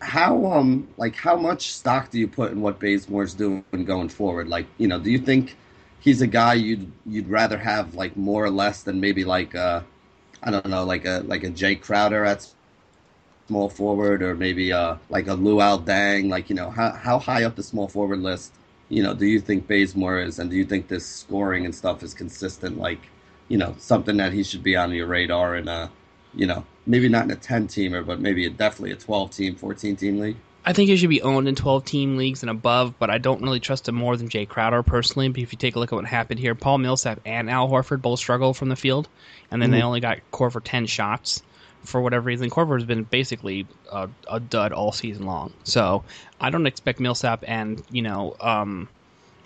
How 0.01 0.47
um 0.47 0.89
like 0.97 1.17
how 1.17 1.37
much 1.37 1.73
stock 1.73 2.11
do 2.11 2.19
you 2.19 2.27
put 2.27 2.53
in 2.53 2.61
what 2.61 2.79
Bazemore's 2.79 3.35
doing 3.35 3.65
going 3.85 4.09
forward? 4.09 4.49
Like 4.49 4.67
you 4.79 4.89
know, 4.89 4.99
do 4.99 5.11
you 5.11 5.19
think 5.19 5.57
he's 6.01 6.23
a 6.23 6.27
guy 6.27 6.55
you'd 6.55 6.91
you'd 7.07 7.29
rather 7.29 7.59
have 7.59 7.95
like 7.95 8.17
more 8.17 8.45
or 8.45 8.51
less 8.51 8.83
than 8.83 9.01
maybe 9.01 9.25
like 9.25 9.55
uh 9.55 9.83
I 10.43 10.51
don't 10.51 10.67
know 10.67 10.85
like 10.85 11.05
a 11.05 11.23
like 11.27 11.45
a 11.45 11.51
Jae 11.51 11.81
Crowder 11.81 12.25
at 12.25 12.47
small 13.47 13.69
forward 13.69 14.23
or 14.23 14.35
maybe 14.35 14.73
uh 14.73 14.97
like 15.09 15.27
a 15.29 15.37
Luol 15.37 15.85
Deng 15.85 16.29
like 16.29 16.49
you 16.51 16.57
know 16.57 16.71
how 16.71 16.93
how 16.93 17.19
high 17.19 17.45
up 17.45 17.57
the 17.57 17.63
small 17.63 17.89
forward 17.89 18.21
list 18.21 18.53
you 18.89 19.03
know 19.03 19.15
do 19.15 19.27
you 19.27 19.41
think 19.41 19.67
Bazemore 19.69 20.21
is? 20.21 20.39
And 20.39 20.51
do 20.51 20.57
you 20.57 20.65
think 20.65 20.89
this 20.89 21.07
scoring 21.07 21.65
and 21.65 21.75
stuff 21.75 22.03
is 22.03 22.15
consistent 22.15 22.79
like 22.79 23.01
you 23.49 23.59
know 23.59 23.75
something 23.79 24.17
that 24.17 24.33
he 24.33 24.43
should 24.43 24.63
be 24.63 24.77
on 24.77 24.93
your 24.93 25.07
radar 25.07 25.57
in 25.57 25.69
a 25.69 25.91
you 26.35 26.47
know 26.47 26.65
maybe 26.87 27.09
not 27.09 27.25
in 27.25 27.31
a 27.31 27.37
10 27.37 27.69
teamer 27.69 28.05
but 28.05 28.21
maybe 28.21 28.47
a, 28.47 28.51
definitely 28.51 28.93
a 28.93 28.97
12 28.97 29.31
team 29.31 29.55
14 29.57 29.97
team 29.97 30.19
league 30.19 30.37
I 30.65 30.73
think 30.75 30.91
he 30.91 30.97
should 30.97 31.09
be 31.09 31.23
owned 31.23 31.49
in 31.49 31.55
12 31.55 31.85
team 31.85 32.17
leagues 32.17 32.43
and 32.43 32.51
above, 32.51 32.99
but 32.99 33.09
I 33.09 33.19
don't 33.19 33.43
really 33.43 33.61
trust 33.61 33.89
him 33.89 33.95
more 33.95 34.17
than 34.17 34.29
Jae 34.29 34.49
Crowder 34.49 34.83
personally. 34.83 35.29
But 35.29 35.43
if 35.43 35.53
you 35.53 35.59
take 35.59 35.77
a 35.77 35.79
look 35.79 35.93
at 35.93 35.97
what 35.97 36.05
happened 36.05 36.39
here, 36.39 36.55
Paul 36.55 36.79
Millsap 36.79 37.21
and 37.25 37.49
Al 37.49 37.69
Horford 37.69 38.03
both 38.03 38.19
struggled 38.19 38.57
from 38.57 38.69
the 38.69 38.77
field, 38.77 39.09
and 39.51 39.61
then 39.61 39.71
mm-hmm. 39.71 39.79
they 39.79 39.83
only 39.83 40.01
got 40.01 40.19
Korver 40.33 40.61
10 40.63 40.87
shots 40.87 41.43
for 41.85 42.01
whatever 42.01 42.27
reason. 42.27 42.51
Korver 42.51 42.79
has 42.79 42.85
been 42.85 43.05
basically 43.05 43.67
a, 43.91 44.09
a, 44.31 44.39
dud 44.39 44.73
all 44.73 44.93
season 44.93 45.25
long. 45.25 45.53
So 45.65 46.05
I 46.39 46.51
don't 46.51 46.67
expect 46.67 47.01
Millsap 47.01 47.43
and, 47.47 47.83
you 47.91 48.03
know, 48.03 48.37
um, 48.39 48.89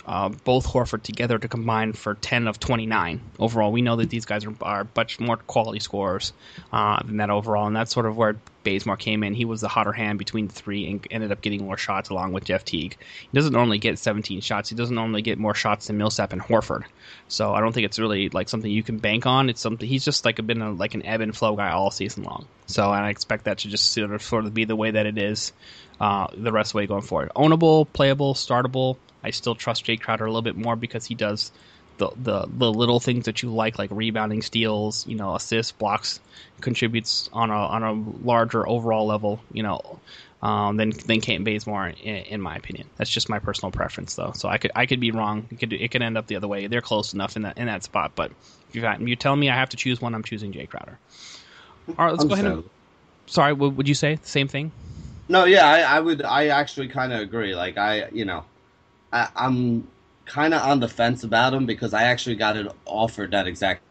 uh, 0.06 0.28
both 0.28 0.66
Horford 0.66 1.02
together 1.02 1.38
to 1.38 1.48
combine 1.48 1.92
for 1.92 2.14
10 2.14 2.48
of 2.48 2.60
29 2.60 3.20
overall. 3.38 3.72
We 3.72 3.82
know 3.82 3.96
that 3.96 4.10
these 4.10 4.24
guys 4.24 4.44
are, 4.44 4.54
are 4.60 4.86
much 4.96 5.20
more 5.20 5.36
quality 5.36 5.80
scorers 5.80 6.32
uh, 6.72 7.02
than 7.02 7.18
that 7.18 7.30
overall, 7.30 7.66
and 7.66 7.74
that's 7.74 7.92
sort 7.92 8.06
of 8.06 8.16
where 8.16 8.36
Bazemore 8.64 8.96
came 8.96 9.22
in. 9.22 9.34
He 9.34 9.44
was 9.44 9.60
the 9.60 9.68
hotter 9.68 9.92
hand 9.92 10.18
between 10.18 10.48
three 10.48 10.90
and 10.90 11.06
ended 11.10 11.30
up 11.30 11.40
getting 11.40 11.64
more 11.64 11.76
shots 11.76 12.08
along 12.08 12.32
with 12.32 12.44
Jeff 12.44 12.64
Teague. 12.64 12.96
He 13.20 13.28
doesn't 13.32 13.52
normally 13.52 13.78
get 13.78 13.98
17 13.98 14.40
shots. 14.40 14.70
He 14.70 14.74
doesn't 14.74 14.94
normally 14.94 15.22
get 15.22 15.38
more 15.38 15.54
shots 15.54 15.86
than 15.86 15.98
Millsap 15.98 16.32
and 16.32 16.42
Horford. 16.42 16.84
So 17.28 17.54
I 17.54 17.60
don't 17.60 17.72
think 17.72 17.84
it's 17.84 17.98
really 17.98 18.28
like 18.30 18.48
something 18.48 18.70
you 18.70 18.82
can 18.82 18.98
bank 18.98 19.26
on. 19.26 19.48
It's 19.48 19.60
something 19.60 19.88
he's 19.88 20.04
just 20.04 20.24
like 20.24 20.44
been 20.44 20.62
a, 20.62 20.72
like 20.72 20.94
an 20.94 21.06
ebb 21.06 21.20
and 21.20 21.36
flow 21.36 21.54
guy 21.54 21.70
all 21.70 21.90
season 21.90 22.24
long. 22.24 22.46
So 22.66 22.92
and 22.92 23.04
I 23.04 23.10
expect 23.10 23.44
that 23.44 23.58
to 23.58 23.68
just 23.68 23.92
sort 23.92 24.12
of 24.12 24.22
sort 24.22 24.46
of 24.46 24.54
be 24.54 24.64
the 24.64 24.76
way 24.76 24.90
that 24.90 25.06
it 25.06 25.18
is 25.18 25.52
uh, 26.00 26.26
the 26.34 26.50
rest 26.50 26.70
of 26.70 26.72
the 26.72 26.78
way 26.78 26.86
going 26.86 27.02
forward. 27.02 27.30
Ownable, 27.36 27.86
playable, 27.92 28.34
startable. 28.34 28.96
I 29.22 29.30
still 29.30 29.54
trust 29.54 29.86
Jae 29.86 30.00
Crowder 30.00 30.24
a 30.24 30.28
little 30.28 30.42
bit 30.42 30.56
more 30.56 30.76
because 30.76 31.06
he 31.06 31.14
does 31.14 31.52
the, 31.98 32.10
the 32.16 32.46
the 32.46 32.72
little 32.72 33.00
things 33.00 33.26
that 33.26 33.42
you 33.42 33.50
like, 33.50 33.78
like 33.78 33.90
rebounding, 33.92 34.42
steals, 34.42 35.06
you 35.06 35.16
know, 35.16 35.34
assists, 35.34 35.72
blocks, 35.72 36.20
contributes 36.60 37.28
on 37.32 37.50
a 37.50 37.54
on 37.54 37.82
a 37.82 37.92
larger 38.26 38.68
overall 38.68 39.06
level, 39.06 39.40
you 39.52 39.62
know, 39.62 40.00
um, 40.42 40.76
than 40.76 40.90
than 40.90 41.20
Kent 41.20 41.44
Bazemore, 41.44 41.88
in, 42.02 42.16
in, 42.16 42.40
my 42.40 42.56
opinion. 42.56 42.88
That's 42.96 43.10
just 43.10 43.28
my 43.28 43.38
personal 43.38 43.70
preference, 43.70 44.14
though. 44.14 44.32
So 44.34 44.48
I 44.48 44.58
could 44.58 44.72
I 44.74 44.86
could 44.86 45.00
be 45.00 45.10
wrong. 45.10 45.46
It 45.50 45.58
could 45.58 45.72
it 45.72 45.90
could 45.90 46.02
end 46.02 46.18
up 46.18 46.26
the 46.26 46.36
other 46.36 46.48
way. 46.48 46.66
They're 46.66 46.80
close 46.80 47.14
enough 47.14 47.36
in 47.36 47.42
that 47.42 47.58
in 47.58 47.66
that 47.66 47.84
spot, 47.84 48.12
but 48.14 48.32
if 48.68 48.76
you 48.76 49.06
you 49.06 49.16
tell 49.16 49.36
me 49.36 49.48
I 49.48 49.54
have 49.54 49.70
to 49.70 49.76
choose 49.76 50.00
one, 50.00 50.14
I'm 50.14 50.24
choosing 50.24 50.52
Jae 50.52 50.68
Crowder. 50.68 50.98
All 51.88 51.94
right, 52.04 52.10
let's 52.10 52.22
I'm 52.22 52.28
go 52.28 52.34
ahead. 52.34 52.46
And, 52.46 52.64
sorry, 53.26 53.52
would 53.52 53.88
you 53.88 53.94
say 53.94 54.16
the 54.16 54.28
same 54.28 54.48
thing? 54.48 54.72
No, 55.28 55.44
yeah, 55.44 55.66
I, 55.66 55.80
I 55.80 56.00
would. 56.00 56.22
I 56.22 56.48
actually 56.48 56.88
kind 56.88 57.12
of 57.12 57.20
agree. 57.20 57.54
Like 57.54 57.78
I, 57.78 58.08
you 58.10 58.24
know, 58.24 58.44
I, 59.12 59.28
I'm 59.34 59.86
kind 60.26 60.54
of 60.54 60.62
on 60.62 60.80
the 60.80 60.88
fence 60.88 61.24
about 61.24 61.54
him 61.54 61.66
because 61.66 61.94
I 61.94 62.04
actually 62.04 62.36
got 62.36 62.56
it 62.56 62.66
offered 62.86 63.30
that 63.32 63.46
exact 63.46 63.82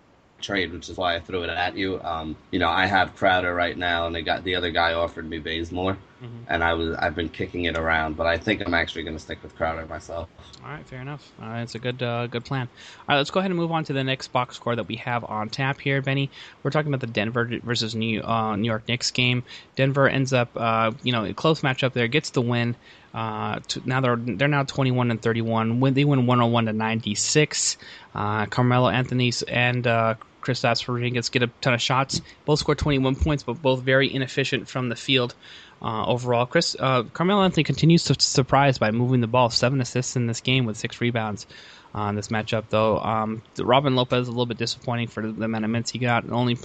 trade, 0.41 0.71
which 0.73 0.89
is 0.89 0.97
why 0.97 1.15
I 1.15 1.19
threw 1.19 1.43
it 1.43 1.49
at 1.49 1.75
you. 1.75 2.01
Um, 2.03 2.35
you 2.51 2.59
know, 2.59 2.69
I 2.69 2.85
have 2.85 3.15
Crowder 3.15 3.53
right 3.53 3.77
now, 3.77 4.05
and 4.07 4.15
they 4.15 4.21
got 4.21 4.43
the 4.43 4.55
other 4.55 4.71
guy 4.71 4.93
offered 4.93 5.29
me 5.29 5.39
Bazemore, 5.39 5.97
mm-hmm. 6.23 6.43
and 6.47 6.63
I 6.63 6.73
was 6.73 6.95
I've 6.95 7.15
been 7.15 7.29
kicking 7.29 7.65
it 7.65 7.77
around, 7.77 8.15
but 8.15 8.27
I 8.27 8.37
think 8.37 8.61
I'm 8.65 8.73
actually 8.73 9.03
going 9.03 9.15
to 9.15 9.21
stick 9.21 9.41
with 9.43 9.55
Crowder 9.55 9.85
myself. 9.85 10.29
All 10.63 10.71
right, 10.71 10.85
fair 10.85 11.01
enough. 11.01 11.31
Uh, 11.41 11.55
it's 11.57 11.75
a 11.75 11.79
good 11.79 12.01
uh, 12.01 12.27
good 12.27 12.45
plan. 12.45 12.67
All 12.99 13.05
right, 13.09 13.17
let's 13.17 13.31
go 13.31 13.39
ahead 13.39 13.51
and 13.51 13.59
move 13.59 13.71
on 13.71 13.83
to 13.85 13.93
the 13.93 14.03
next 14.03 14.29
box 14.29 14.55
score 14.55 14.75
that 14.75 14.87
we 14.87 14.95
have 14.97 15.23
on 15.25 15.49
tap 15.49 15.79
here, 15.79 16.01
Benny. 16.01 16.29
We're 16.63 16.71
talking 16.71 16.93
about 16.93 17.01
the 17.01 17.13
Denver 17.13 17.49
versus 17.63 17.95
New 17.95 18.21
uh, 18.21 18.55
New 18.55 18.67
York 18.67 18.87
Knicks 18.87 19.11
game. 19.11 19.43
Denver 19.75 20.07
ends 20.07 20.33
up, 20.33 20.49
uh, 20.55 20.91
you 21.03 21.11
know, 21.11 21.25
a 21.25 21.33
close 21.33 21.61
matchup 21.61 21.93
there, 21.93 22.07
gets 22.07 22.29
the 22.31 22.41
win. 22.41 22.75
Uh, 23.13 23.59
now 23.85 24.01
they're 24.01 24.15
they're 24.15 24.47
now 24.47 24.63
21 24.63 25.11
and 25.11 25.21
31. 25.21 25.79
When 25.79 25.93
they 25.93 26.05
win 26.05 26.25
101 26.25 26.65
to 26.65 26.73
96. 26.73 27.77
Uh, 28.15 28.45
Carmelo 28.45 28.89
Anthony 28.89 29.31
and 29.47 29.85
uh, 29.85 30.15
Kristaps 30.41 30.85
Porzingis 30.85 31.31
get 31.31 31.43
a 31.43 31.47
ton 31.61 31.73
of 31.73 31.81
shots. 31.81 32.21
Both 32.45 32.59
score 32.59 32.75
21 32.75 33.15
points, 33.15 33.43
but 33.43 33.61
both 33.61 33.81
very 33.81 34.13
inefficient 34.13 34.67
from 34.67 34.89
the 34.89 34.95
field. 34.95 35.35
Uh, 35.83 36.05
overall, 36.05 36.45
Chris 36.45 36.75
uh, 36.79 37.03
Carmelo 37.03 37.43
Anthony 37.43 37.63
continues 37.63 38.05
to 38.05 38.15
surprise 38.19 38.77
by 38.77 38.91
moving 38.91 39.21
the 39.21 39.27
ball. 39.27 39.49
Seven 39.49 39.81
assists 39.81 40.15
in 40.15 40.27
this 40.27 40.41
game 40.41 40.65
with 40.65 40.77
six 40.77 41.01
rebounds. 41.01 41.45
Uh, 41.93 42.11
this 42.13 42.29
matchup, 42.29 42.63
though, 42.69 42.97
um, 42.99 43.43
Robin 43.59 43.95
Lopez 43.95 44.27
a 44.27 44.31
little 44.31 44.45
bit 44.45 44.57
disappointing 44.57 45.07
for 45.07 45.31
the 45.31 45.43
amount 45.43 45.65
of 45.65 45.71
minutes 45.71 45.91
he 45.91 45.99
got. 45.99 46.29
Only 46.31 46.57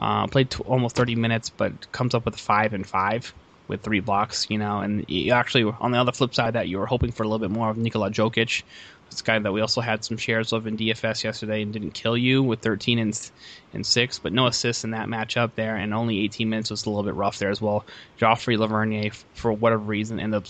uh, 0.00 0.26
played 0.26 0.50
t- 0.50 0.62
almost 0.64 0.96
30 0.96 1.14
minutes, 1.14 1.50
but 1.50 1.92
comes 1.92 2.14
up 2.14 2.24
with 2.24 2.36
five 2.36 2.72
and 2.72 2.86
five 2.86 3.32
with 3.68 3.82
three 3.82 4.00
blocks, 4.00 4.46
you 4.50 4.58
know. 4.58 4.80
And 4.80 5.06
actually, 5.30 5.64
on 5.64 5.92
the 5.92 5.98
other 5.98 6.12
flip 6.12 6.34
side, 6.34 6.54
that 6.54 6.68
you 6.68 6.78
were 6.78 6.86
hoping 6.86 7.12
for 7.12 7.22
a 7.22 7.26
little 7.26 7.38
bit 7.38 7.50
more 7.50 7.70
of 7.70 7.76
Nikola 7.76 8.10
Jokic, 8.10 8.62
this 9.12 9.22
guy 9.22 9.38
that 9.38 9.52
we 9.52 9.60
also 9.60 9.80
had 9.80 10.04
some 10.04 10.16
shares 10.16 10.52
of 10.52 10.66
in 10.66 10.76
DFS 10.76 11.22
yesterday 11.22 11.62
and 11.62 11.72
didn't 11.72 11.92
kill 11.92 12.16
you 12.16 12.42
with 12.42 12.60
13 12.60 12.98
and 12.98 13.30
and 13.74 13.86
six, 13.86 14.18
but 14.18 14.32
no 14.32 14.46
assists 14.46 14.84
in 14.84 14.90
that 14.90 15.08
matchup 15.08 15.52
there, 15.54 15.76
and 15.76 15.94
only 15.94 16.20
18 16.24 16.50
minutes 16.50 16.70
was 16.70 16.84
a 16.84 16.90
little 16.90 17.04
bit 17.04 17.14
rough 17.14 17.38
there 17.38 17.50
as 17.50 17.60
well. 17.60 17.84
Joffrey 18.18 18.58
Lauvergne, 18.58 19.12
for 19.34 19.52
whatever 19.52 19.82
reason, 19.82 20.20
ended 20.20 20.42
up 20.42 20.46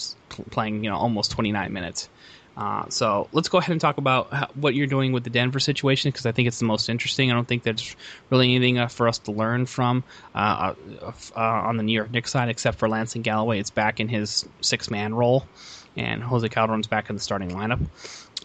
playing 0.51 0.83
you 0.83 0.91
know 0.91 0.97
almost 0.97 1.31
29 1.33 1.73
minutes. 1.73 2.09
Uh, 2.57 2.87
so 2.91 3.29
let's 3.33 3.49
go 3.49 3.59
ahead 3.59 3.71
and 3.71 3.81
talk 3.81 3.97
about 3.97 4.31
how, 4.33 4.47
what 4.55 4.75
you're 4.75 4.87
doing 4.87 5.13
with 5.13 5.25
the 5.25 5.31
Denver 5.31 5.59
situation 5.59 6.11
because 6.11 6.27
I 6.27 6.33
think 6.33 6.49
it's 6.49 6.59
the 6.59 6.67
most 6.67 6.89
interesting. 6.89 7.31
I 7.31 7.35
don't 7.35 7.49
think 7.49 7.63
there's 7.63 7.97
really 8.29 8.55
anything 8.55 8.79
uh, 8.79 8.89
for 8.89 9.09
us 9.09 9.19
to 9.21 9.33
learn 9.33 9.65
from 9.65 10.05
uh, 10.35 10.75
uh, 11.01 11.13
uh 11.35 11.41
on 11.41 11.79
the 11.79 11.83
New 11.83 11.95
York 11.95 12.11
Knicks 12.11 12.31
side 12.31 12.51
except 12.51 12.79
for 12.79 12.89
Langston 12.89 13.23
Galloway. 13.23 13.59
It's 13.59 13.71
back 13.71 14.01
in 14.01 14.09
his 14.09 14.47
six 14.61 14.91
man 14.91 15.15
role, 15.15 15.47
and 15.97 16.23
Jose 16.23 16.47
Calderon's 16.51 16.87
back 16.87 17.09
in 17.09 17.17
the 17.17 17.23
starting 17.23 17.51
lineup. 17.51 17.81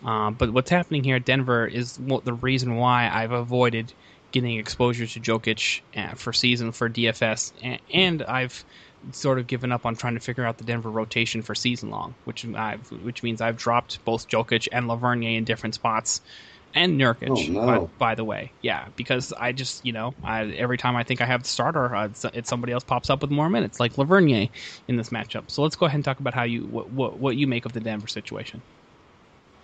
Uh, 0.05 0.31
but 0.31 0.51
what's 0.53 0.69
happening 0.69 1.03
here 1.03 1.15
at 1.15 1.25
Denver 1.25 1.65
is 1.65 1.97
the 1.97 2.33
reason 2.33 2.75
why 2.75 3.09
I've 3.11 3.31
avoided 3.31 3.93
getting 4.31 4.57
exposure 4.57 5.07
to 5.07 5.19
Jokic 5.19 5.81
for 6.17 6.33
season 6.33 6.71
for 6.71 6.89
DFS, 6.89 7.79
and 7.93 8.21
I've 8.23 8.63
sort 9.11 9.39
of 9.39 9.47
given 9.47 9.71
up 9.71 9.85
on 9.85 9.95
trying 9.95 10.15
to 10.15 10.19
figure 10.19 10.45
out 10.45 10.57
the 10.57 10.63
Denver 10.63 10.89
rotation 10.89 11.41
for 11.41 11.55
season 11.55 11.89
long, 11.89 12.13
which 12.25 12.45
I've, 12.45 12.91
which 13.03 13.23
means 13.23 13.41
I've 13.41 13.57
dropped 13.57 14.03
both 14.05 14.27
Jokic 14.27 14.67
and 14.71 14.87
Lauvergne 14.87 15.37
in 15.37 15.43
different 15.43 15.75
spots, 15.75 16.21
and 16.75 16.99
Nurkic. 16.99 17.29
Oh, 17.29 17.51
no. 17.51 17.65
by, 17.65 18.09
by, 18.09 18.15
the 18.15 18.23
way, 18.23 18.51
yeah, 18.61 18.87
because 18.95 19.33
I 19.33 19.51
just 19.51 19.85
you 19.85 19.93
know 19.93 20.13
I, 20.23 20.45
every 20.45 20.77
time 20.77 20.95
I 20.95 21.03
think 21.03 21.21
I 21.21 21.25
have 21.25 21.43
the 21.43 21.49
starter, 21.49 21.95
uh, 21.95 22.05
it's, 22.05 22.25
it's, 22.25 22.49
somebody 22.49 22.73
else 22.73 22.83
pops 22.83 23.09
up 23.09 23.21
with 23.21 23.31
more 23.31 23.49
minutes, 23.49 23.79
like 23.79 23.93
Lauvergne 23.93 24.49
in 24.87 24.97
this 24.97 25.09
matchup. 25.09 25.49
So 25.49 25.63
let's 25.63 25.75
go 25.75 25.85
ahead 25.85 25.95
and 25.95 26.05
talk 26.05 26.19
about 26.19 26.33
how 26.33 26.43
you 26.43 26.63
what 26.63 26.89
what, 26.91 27.17
what 27.17 27.35
you 27.37 27.47
make 27.47 27.65
of 27.65 27.73
the 27.73 27.79
Denver 27.79 28.07
situation. 28.07 28.61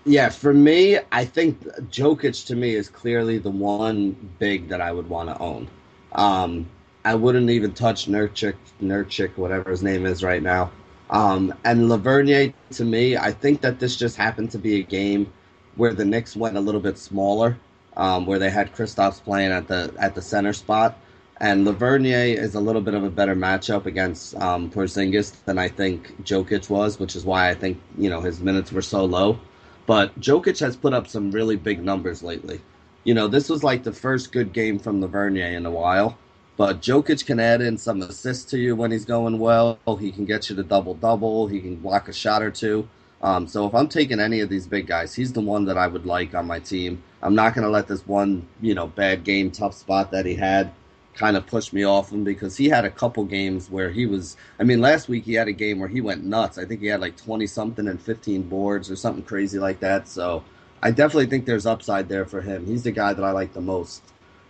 Yeah, 0.06 0.30
for 0.30 0.54
me, 0.54 1.00
I 1.14 1.24
think 1.26 1.62
Jokic 1.90 2.46
to 2.48 2.56
me 2.56 2.76
is 2.76 2.90
clearly 2.90 3.38
the 3.38 3.50
one 3.50 4.12
big 4.38 4.68
that 4.68 4.82
I 4.82 4.92
would 4.92 5.08
want 5.08 5.30
to 5.30 5.40
own. 5.40 5.70
Um, 6.12 6.70
I 7.06 7.16
wouldn't 7.16 7.50
even 7.50 7.74
touch 7.74 8.08
Nurkic, 8.08 8.56
Nurkic, 8.82 9.38
whatever 9.38 9.72
his 9.72 9.82
name 9.82 10.06
is 10.06 10.22
right 10.24 10.44
now. 10.44 10.72
Um, 11.10 11.54
and 11.64 11.90
Lauvergne, 11.90 12.54
to 12.72 12.86
me, 12.86 13.16
I 13.16 13.32
think 13.32 13.62
that 13.62 13.80
this 13.80 13.96
just 13.96 14.18
happened 14.18 14.52
to 14.52 14.58
be 14.58 14.80
a 14.80 14.84
game 14.84 15.32
where 15.76 15.94
the 15.94 16.06
Knicks 16.06 16.36
went 16.36 16.58
a 16.58 16.62
little 16.62 16.82
bit 16.82 16.98
smaller, 16.98 17.58
um, 17.96 18.26
where 18.26 18.40
they 18.40 18.50
had 18.50 18.74
Kristaps 18.74 19.24
playing 19.24 19.52
at 19.52 19.68
the 19.68 19.94
at 20.00 20.16
the 20.16 20.22
center 20.22 20.54
spot, 20.54 20.98
and 21.40 21.66
Lauvergne 21.66 22.36
is 22.36 22.56
a 22.56 22.60
little 22.60 22.82
bit 22.82 22.94
of 22.94 23.04
a 23.04 23.10
better 23.10 23.36
matchup 23.36 23.86
against 23.86 24.36
um, 24.36 24.70
Porzingis 24.70 25.44
than 25.46 25.58
I 25.58 25.68
think 25.70 26.22
Jokic 26.24 26.70
was, 26.70 27.00
which 27.00 27.16
is 27.16 27.26
why 27.26 27.50
I 27.50 27.54
think 27.54 27.80
you 27.98 28.10
know 28.10 28.22
his 28.22 28.42
minutes 28.42 28.72
were 28.72 28.82
so 28.82 29.06
low. 29.06 29.40
But 29.86 30.20
Jokic 30.20 30.60
has 30.60 30.78
put 30.78 30.94
up 30.94 31.08
some 31.08 31.32
really 31.32 31.56
big 31.56 31.84
numbers 31.84 32.24
lately. 32.24 32.62
You 33.04 33.14
know, 33.14 33.28
this 33.28 33.50
was 33.50 33.64
like 33.64 33.84
the 33.84 33.92
first 33.92 34.32
good 34.32 34.54
game 34.54 34.80
from 34.80 35.02
Lauvergne 35.02 35.56
in 35.56 35.66
a 35.66 35.72
while. 35.72 36.18
But 36.56 36.82
Jokic 36.82 37.26
can 37.26 37.40
add 37.40 37.62
in 37.62 37.78
some 37.78 38.02
assists 38.02 38.50
to 38.52 38.60
you 38.60 38.76
when 38.76 38.92
he's 38.92 39.06
going 39.06 39.40
well. 39.40 39.80
He 40.00 40.12
can 40.12 40.26
get 40.26 40.50
you 40.50 40.56
to 40.56 40.64
double 40.64 40.94
double. 40.94 41.48
He 41.48 41.60
can 41.60 41.78
block 41.78 42.08
a 42.08 42.14
shot 42.14 42.44
or 42.44 42.52
two. 42.52 42.88
Um, 43.22 43.48
so 43.48 43.66
if 43.66 43.74
I'm 43.74 43.88
taking 43.88 44.20
any 44.20 44.42
of 44.42 44.50
these 44.50 44.68
big 44.68 44.86
guys, 44.86 45.16
he's 45.16 45.34
the 45.34 45.42
one 45.42 45.66
that 45.66 45.78
I 45.78 45.88
would 45.88 46.06
like 46.06 46.36
on 46.36 46.46
my 46.46 46.60
team. 46.60 47.02
I'm 47.22 47.36
not 47.36 47.56
going 47.56 47.64
to 47.64 47.72
let 47.72 47.88
this 47.88 48.06
one, 48.06 48.46
you 48.62 48.76
know, 48.76 48.88
bad 48.88 49.24
game, 49.24 49.50
tough 49.50 49.74
spot 49.74 50.12
that 50.12 50.26
he 50.26 50.36
had 50.36 50.72
kind 51.16 51.38
of 51.38 51.46
pushed 51.46 51.74
me 51.74 51.84
off 51.84 52.12
him 52.12 52.24
because 52.24 52.58
he 52.58 52.70
had 52.70 52.86
a 52.86 52.92
couple 52.92 53.24
games 53.24 53.70
where 53.70 53.90
he 53.90 54.06
was. 54.06 54.38
I 54.60 54.64
mean, 54.64 54.82
last 54.82 55.08
week 55.08 55.24
he 55.26 55.34
had 55.34 55.48
a 55.48 55.54
game 55.54 55.80
where 55.80 55.90
he 55.90 56.02
went 56.02 56.24
nuts. 56.24 56.58
I 56.58 56.66
think 56.66 56.82
he 56.82 56.88
had 56.88 57.02
like 57.02 57.18
20 57.18 57.48
something 57.48 57.88
and 57.88 58.02
15 58.02 58.44
boards 58.44 58.90
or 58.90 58.96
something 58.96 59.24
crazy 59.24 59.60
like 59.60 59.80
that. 59.82 60.08
So 60.08 60.44
I 60.82 60.92
definitely 60.92 61.28
think 61.28 61.46
there's 61.46 61.66
upside 61.66 62.10
there 62.10 62.26
for 62.26 62.42
him. 62.42 62.66
He's 62.66 62.84
the 62.84 62.92
guy 62.92 63.14
that 63.14 63.24
I 63.24 63.32
like 63.32 63.54
the 63.54 63.62
most. 63.62 64.04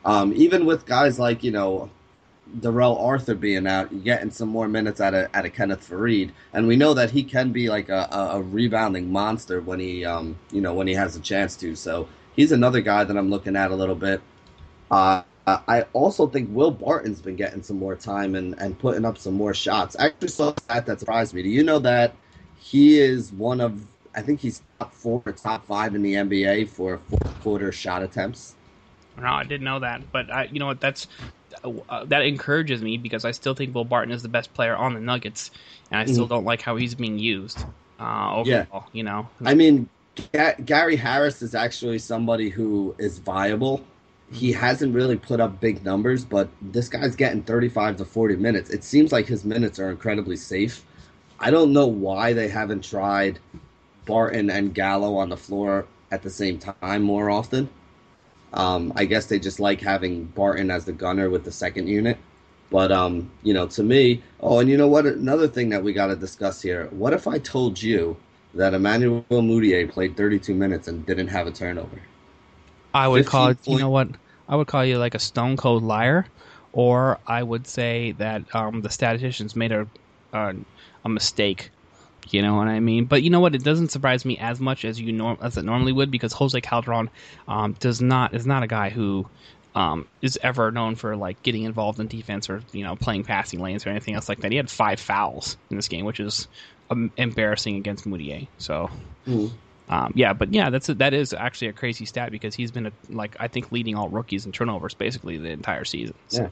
Um, 0.06 0.34
even 0.36 0.66
with 0.66 0.86
guys 0.86 1.20
like 1.20 1.44
you 1.44 1.52
know 1.52 1.90
Darrell 2.60 2.98
Arthur 2.98 3.36
being 3.36 3.68
out, 3.68 4.04
getting 4.04 4.32
some 4.32 4.50
more 4.50 4.68
minutes 4.68 5.00
out 5.00 5.14
of 5.14 5.30
out 5.34 5.46
of 5.46 5.54
Kenneth 5.54 5.90
Faried, 5.90 6.32
and 6.54 6.68
we 6.68 6.76
know 6.76 6.94
that 6.94 7.12
he 7.12 7.24
can 7.24 7.52
be 7.52 7.70
like 7.70 7.90
a, 7.90 8.08
a 8.12 8.42
rebounding 8.42 9.12
monster 9.12 9.62
when 9.62 9.80
he 9.80 10.04
um, 10.06 10.38
you 10.52 10.62
know 10.62 10.74
when 10.74 10.88
he 10.88 10.94
has 10.94 11.16
a 11.16 11.20
chance 11.20 11.56
to. 11.58 11.76
So 11.76 12.08
he's 12.36 12.52
another 12.52 12.82
guy 12.82 13.04
that 13.04 13.18
I'm 13.18 13.30
looking 13.30 13.56
at 13.56 13.72
a 13.72 13.76
little 13.76 13.96
bit. 13.96 14.22
Uh, 14.92 15.24
I 15.46 15.86
also 15.94 16.28
think 16.28 16.50
Will 16.52 16.72
Barton's 16.72 17.22
been 17.22 17.36
getting 17.36 17.64
some 17.64 17.78
more 17.78 17.96
time 17.96 18.36
and, 18.36 18.58
and 18.60 18.78
putting 18.80 19.04
up 19.06 19.18
some 19.18 19.34
more 19.34 19.54
shots. 19.54 19.96
I 20.00 20.06
actually 20.08 20.30
saw 20.30 20.54
that 20.68 20.86
that 20.86 21.00
surprised 21.00 21.34
me. 21.34 21.44
Do 21.44 21.50
you 21.50 21.64
know 21.64 21.80
that 21.80 22.16
he 22.60 23.00
is 23.00 23.32
one 23.34 23.60
of 23.60 23.86
I 24.16 24.22
think 24.22 24.40
he's 24.40 24.62
top 24.80 24.94
four 24.94 25.22
or 25.26 25.32
top 25.34 25.66
five 25.66 25.96
in 25.96 26.02
the 26.02 26.16
NBA 26.16 26.66
for 26.66 27.00
fourth 27.10 27.42
quarter 27.42 27.72
shot 27.72 28.04
attempts? 28.04 28.56
No, 29.18 29.28
I 29.28 29.44
didn't 29.44 29.66
know 29.66 29.80
that, 29.80 30.12
but 30.12 30.32
I, 30.32 30.46
you 30.46 30.60
know 30.60 30.68
what? 30.68 30.80
That's 30.80 31.08
uh, 31.64 32.06
that 32.06 32.24
encourages 32.24 32.82
me 32.82 32.98
because 32.98 33.26
I 33.26 33.32
still 33.32 33.54
think 33.54 33.76
Will 33.76 33.86
Barton 33.86 34.14
is 34.14 34.24
the 34.24 34.30
best 34.30 34.54
player 34.54 34.76
on 34.76 34.94
the 34.94 35.00
Nuggets, 35.02 35.52
and 35.92 36.00
I 36.00 36.06
still 36.06 36.26
Mhm. 36.26 36.30
don't 36.30 36.46
like 36.46 36.62
how 36.62 36.76
he's 36.78 36.96
being 36.96 37.20
used 37.20 37.60
uh, 38.00 38.36
overall. 38.36 38.46
Yeah. 38.72 38.80
You 38.94 39.04
know, 39.04 39.28
I 39.46 39.54
mean, 39.54 39.90
Ga- 40.34 40.56
Gary 40.64 40.96
Harris 40.96 41.42
is 41.42 41.54
actually 41.56 42.00
somebody 42.00 42.50
who 42.50 42.96
is 42.98 43.20
viable. 43.20 43.82
He 44.34 44.52
hasn't 44.52 44.96
really 44.96 45.18
put 45.18 45.40
up 45.40 45.60
big 45.60 45.84
numbers, 45.86 46.26
but 46.26 46.50
this 46.62 46.90
guy's 46.90 47.16
getting 47.16 47.44
35 47.44 47.98
to 47.98 48.06
40 48.06 48.36
minutes. 48.38 48.70
It 48.72 48.84
seems 48.84 49.12
like 49.12 49.28
his 49.28 49.46
minutes 49.46 49.80
are 49.80 49.90
incredibly 49.90 50.36
safe. 50.36 50.84
I 51.40 51.52
don't 51.52 51.72
know 51.72 51.88
why 51.88 52.34
they 52.34 52.48
haven't 52.48 52.84
tried 52.84 53.40
Barton 54.06 54.50
and 54.50 54.74
Gallo 54.74 55.16
on 55.16 55.30
the 55.30 55.38
floor 55.38 55.86
at 56.12 56.22
the 56.22 56.30
same 56.30 56.60
time 56.60 57.02
more 57.04 57.30
often. 57.30 57.70
Um, 58.54 58.94
I 58.96 59.06
guess 59.06 59.26
they 59.26 59.40
just 59.40 59.60
like 59.60 59.82
having 59.82 60.26
Barton 60.26 60.70
as 60.70 60.86
the 60.86 60.94
gunner 60.94 61.30
with 61.30 61.44
the 61.44 61.52
second 61.52 61.88
unit. 61.88 62.18
But 62.70 62.92
um, 62.92 63.32
you 63.44 63.54
know, 63.54 63.68
to 63.68 63.84
me, 63.84 64.24
oh, 64.40 64.60
and 64.60 64.70
you 64.70 64.78
know 64.78 64.88
what? 64.88 65.06
Another 65.06 65.48
thing 65.48 65.70
that 65.70 65.84
we 65.84 65.94
got 65.94 66.08
to 66.08 66.16
discuss 66.16 66.62
here. 66.62 66.88
What 66.92 67.14
if 67.14 67.28
I 67.28 67.40
told 67.40 67.82
you 67.82 68.18
that 68.54 68.74
Emmanuel 68.74 69.24
Mudiay 69.30 69.90
played 69.90 70.16
32 70.18 70.54
minutes 70.54 70.88
and 70.88 71.06
didn't 71.06 71.28
have 71.28 71.46
a 71.48 71.52
turnover? 71.52 72.02
I 72.94 73.08
would 73.08 73.26
call 73.26 73.50
it. 73.50 73.58
15 73.58 73.74
You 73.74 73.80
know 73.80 73.90
what? 73.90 74.10
I 74.48 74.56
would 74.56 74.68
call 74.68 74.86
you 74.86 74.98
like 74.98 75.16
a 75.16 75.20
stone 75.20 75.58
cold 75.58 75.84
liar, 75.84 76.26
or 76.72 77.20
I 77.28 77.44
would 77.44 77.68
say 77.68 78.12
that 78.14 78.44
um, 78.56 78.82
the 78.82 78.90
statisticians 78.90 79.56
made 79.56 79.72
a 79.72 79.88
a, 80.34 80.56
a 81.06 81.10
mistake. 81.10 81.70
You 82.30 82.42
know 82.42 82.56
what 82.56 82.68
I 82.68 82.80
mean? 82.80 83.06
But 83.06 83.22
you 83.22 83.30
know 83.30 83.42
what? 83.42 83.54
It 83.54 83.64
doesn't 83.64 83.92
surprise 83.92 84.24
me 84.24 84.38
as 84.38 84.60
much 84.60 84.86
as 84.86 85.00
you 85.00 85.12
norm 85.12 85.38
as 85.42 85.58
it 85.58 85.64
normally 85.64 85.92
would 85.92 86.10
because 86.10 86.34
Jose 86.34 86.60
Calderon 86.62 87.10
um, 87.48 87.74
does 87.80 88.02
not 88.02 88.34
is 88.34 88.46
not 88.46 88.64
a 88.64 88.68
guy 88.68 88.90
who 88.90 89.28
um, 89.76 90.08
is 90.22 90.40
ever 90.42 90.72
known 90.72 90.96
for 90.96 91.16
like 91.16 91.42
getting 91.44 91.64
involved 91.64 92.00
in 92.00 92.08
defense 92.08 92.50
or 92.50 92.62
you 92.72 92.84
know 92.84 92.96
playing 92.96 93.24
passing 93.24 93.60
lanes 93.60 93.86
or 93.86 93.90
anything 93.90 94.16
else 94.16 94.30
like 94.30 94.40
that. 94.42 94.52
He 94.52 94.58
had 94.58 94.70
five 94.70 95.00
fouls 95.00 95.58
in 95.70 95.76
this 95.76 95.90
game, 95.90 96.06
which 96.06 96.20
is 96.20 96.48
um, 96.90 97.12
embarrassing 97.18 97.76
against 97.78 98.06
Mudiay. 98.06 98.48
So. 98.58 98.90
Um, 99.94 100.12
yeah, 100.16 100.34
but 100.34 100.52
yeah, 100.52 100.72
that's 100.72 100.90
a, 100.90 100.96
that 100.96 101.14
is 101.14 101.34
actually 101.34 101.68
a 101.68 101.74
crazy 101.74 102.06
stat 102.06 102.32
because 102.32 102.56
he's 102.56 102.72
been 102.72 102.88
a, 102.88 102.92
like 103.10 103.36
I 103.40 103.48
think 103.48 103.72
leading 103.72 103.96
all 103.96 104.10
rookies 104.10 104.48
in 104.48 104.52
turnovers 104.52 104.96
basically 104.96 105.38
the 105.38 105.50
entire 105.50 105.86
season. 105.86 106.16
So, 106.30 106.42
Yeah. 106.42 106.50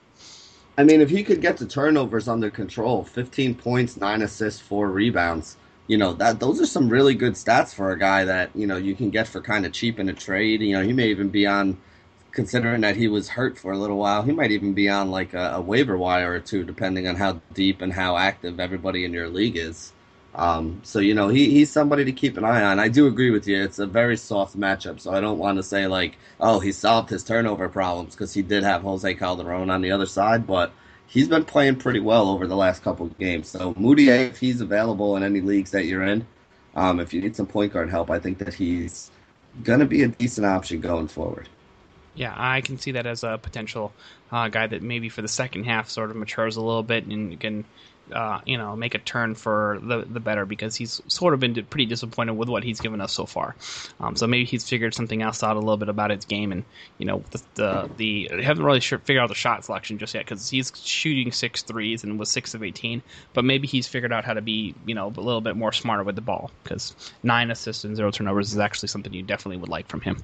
I 0.78 0.84
mean, 0.84 1.02
if 1.02 1.10
he 1.10 1.24
could 1.24 1.42
get 1.42 1.58
the 1.58 1.66
turnovers 1.66 2.28
under 2.28 2.52
control, 2.52 3.04
15 3.04 3.56
points, 3.56 3.98
9 3.98 4.22
assists, 4.22 4.62
4 4.62 4.90
rebounds, 4.90 5.58
you 5.88 5.98
know, 5.98 6.14
that 6.14 6.40
those 6.40 6.62
are 6.62 6.68
some 6.68 6.88
really 6.88 7.16
good 7.16 7.34
stats 7.34 7.74
for 7.74 7.92
a 7.92 7.98
guy 7.98 8.26
that, 8.26 8.52
you 8.56 8.68
know, 8.68 8.78
you 8.78 8.96
can 8.96 9.10
get 9.10 9.28
for 9.28 9.42
kind 9.42 9.66
of 9.66 9.74
cheap 9.74 10.00
in 10.00 10.08
a 10.08 10.14
trade. 10.14 10.62
You 10.62 10.78
know, 10.78 10.84
he 10.84 10.94
may 10.94 11.08
even 11.08 11.30
be 11.30 11.48
on 11.48 11.78
considering 12.32 12.82
that 12.82 12.96
he 12.96 13.08
was 13.08 13.28
hurt 13.28 13.58
for 13.58 13.72
a 13.72 13.78
little 13.78 13.98
while, 13.98 14.24
he 14.24 14.32
might 14.32 14.52
even 14.52 14.74
be 14.74 14.88
on 14.88 15.12
like 15.12 15.34
a, 15.34 15.54
a 15.56 15.62
waiver 15.62 15.98
wire 15.98 16.32
or 16.32 16.40
two 16.40 16.64
depending 16.64 17.08
on 17.08 17.16
how 17.16 17.42
deep 17.54 17.82
and 17.82 17.92
how 17.92 18.16
active 18.18 18.60
everybody 18.60 19.04
in 19.04 19.12
your 19.12 19.28
league 19.28 19.58
is. 19.58 19.92
Um, 20.34 20.80
so 20.84 21.00
you 21.00 21.14
know 21.14 21.28
he, 21.28 21.50
he's 21.50 21.72
somebody 21.72 22.06
to 22.06 22.12
keep 22.14 22.38
an 22.38 22.46
eye 22.46 22.64
on. 22.64 22.80
I 22.80 22.88
do 22.88 23.08
agree 23.08 23.32
with 23.32 23.48
you; 23.48 23.62
it's 23.64 23.80
a 23.80 23.86
very 23.86 24.16
soft 24.16 24.58
matchup. 24.58 25.00
So 25.00 25.12
I 25.12 25.20
don't 25.20 25.38
want 25.38 25.58
to 25.58 25.64
say 25.64 25.88
like, 25.88 26.18
oh, 26.40 26.60
he 26.60 26.72
solved 26.72 27.10
his 27.10 27.24
turnover 27.24 27.68
problems 27.68 28.16
because 28.16 28.34
he 28.34 28.42
did 28.42 28.64
have 28.64 28.84
Jose 28.84 29.14
Calderon 29.16 29.70
on 29.70 29.82
the 29.82 29.92
other 29.92 30.06
side, 30.06 30.48
but 30.48 30.72
he's 31.08 31.28
been 31.28 31.44
playing 31.44 31.76
pretty 31.78 32.00
well 32.00 32.30
over 32.30 32.48
the 32.48 32.56
last 32.56 32.82
couple 32.84 33.06
of 33.08 33.18
games. 33.18 33.50
So 33.50 33.74
Mudiay, 33.74 34.30
if 34.30 34.40
he's 34.40 34.62
available 34.62 35.18
in 35.18 35.24
any 35.24 35.42
leagues 35.42 35.72
that 35.72 35.86
you're 35.86 36.04
in, 36.04 36.26
um, 36.76 37.00
if 37.02 37.14
you 37.14 37.22
need 37.22 37.36
some 37.36 37.48
point 37.48 37.74
guard 37.74 37.90
help, 37.90 38.10
I 38.10 38.20
think 38.20 38.38
that 38.38 38.54
he's 38.54 39.12
gonna 39.64 39.86
be 39.86 40.04
a 40.04 40.08
decent 40.08 40.48
option 40.48 40.80
going 40.80 41.10
forward. 41.10 41.50
yeah, 42.16 42.34
I 42.36 42.62
can 42.62 42.78
see 42.78 42.92
that 42.94 43.06
as 43.06 43.24
a 43.24 43.38
potential 43.38 43.92
uh, 44.32 44.48
guy 44.48 44.68
that 44.68 44.82
maybe 44.82 45.10
for 45.10 45.22
the 45.22 45.28
second 45.28 45.66
half 45.66 45.90
sort 45.90 46.10
of 46.10 46.16
matures 46.16 46.56
a 46.56 46.62
little 46.62 46.84
bit 46.84 47.06
and 47.06 47.40
can. 47.40 47.66
Uh, 48.12 48.42
you 48.46 48.58
know, 48.58 48.76
make 48.76 48.96
a 48.96 49.00
turn 49.00 49.36
for 49.36 49.80
the 49.82 50.06
the 50.08 50.20
better 50.20 50.46
because 50.46 50.76
he's 50.76 51.02
sort 51.08 51.34
of 51.34 51.40
been 51.40 51.54
pretty 51.66 51.86
disappointed 51.86 52.34
with 52.34 52.50
what 52.50 52.64
he's 52.64 52.80
given 52.80 53.02
us 53.02 53.14
so 53.14 53.26
far. 53.26 53.56
Um, 54.00 54.16
so 54.16 54.28
maybe 54.28 54.46
he's 54.46 54.68
figured 54.68 54.94
something 54.94 55.22
else 55.22 55.44
out 55.44 55.56
a 55.56 55.60
little 55.60 55.78
bit 55.78 55.90
about 55.90 56.12
his 56.12 56.26
game, 56.26 56.52
and 56.52 56.66
you 56.98 57.06
know, 57.06 57.24
the 57.32 57.42
the, 57.56 57.90
the 57.98 58.44
haven't 58.44 58.64
really 58.64 58.80
sure, 58.80 59.00
figured 59.00 59.24
out 59.24 59.30
the 59.30 59.36
shot 59.36 59.64
selection 59.66 59.98
just 59.98 60.14
yet 60.14 60.26
because 60.26 60.50
he's 60.50 60.72
shooting 60.76 61.32
six 61.32 61.62
threes 61.62 62.04
and 62.04 62.20
was 62.20 62.30
six 62.30 62.54
of 62.54 62.64
eighteen. 62.64 63.02
But 63.34 63.46
maybe 63.46 63.68
he's 63.68 63.88
figured 63.88 64.14
out 64.14 64.26
how 64.26 64.34
to 64.34 64.42
be 64.42 64.76
you 64.86 64.96
know 64.96 65.08
a 65.08 65.22
little 65.22 65.42
bit 65.42 65.56
more 65.56 65.72
smarter 65.72 66.04
with 66.04 66.16
the 66.16 66.22
ball 66.22 66.52
because 66.64 66.96
nine 67.24 67.52
assists 67.52 67.84
and 67.84 67.96
zero 67.96 68.12
turnovers 68.12 68.52
is 68.52 68.60
actually 68.60 68.90
something 68.90 69.14
you 69.14 69.24
definitely 69.24 69.58
would 69.58 69.70
like 69.70 69.88
from 69.88 70.02
him. 70.02 70.18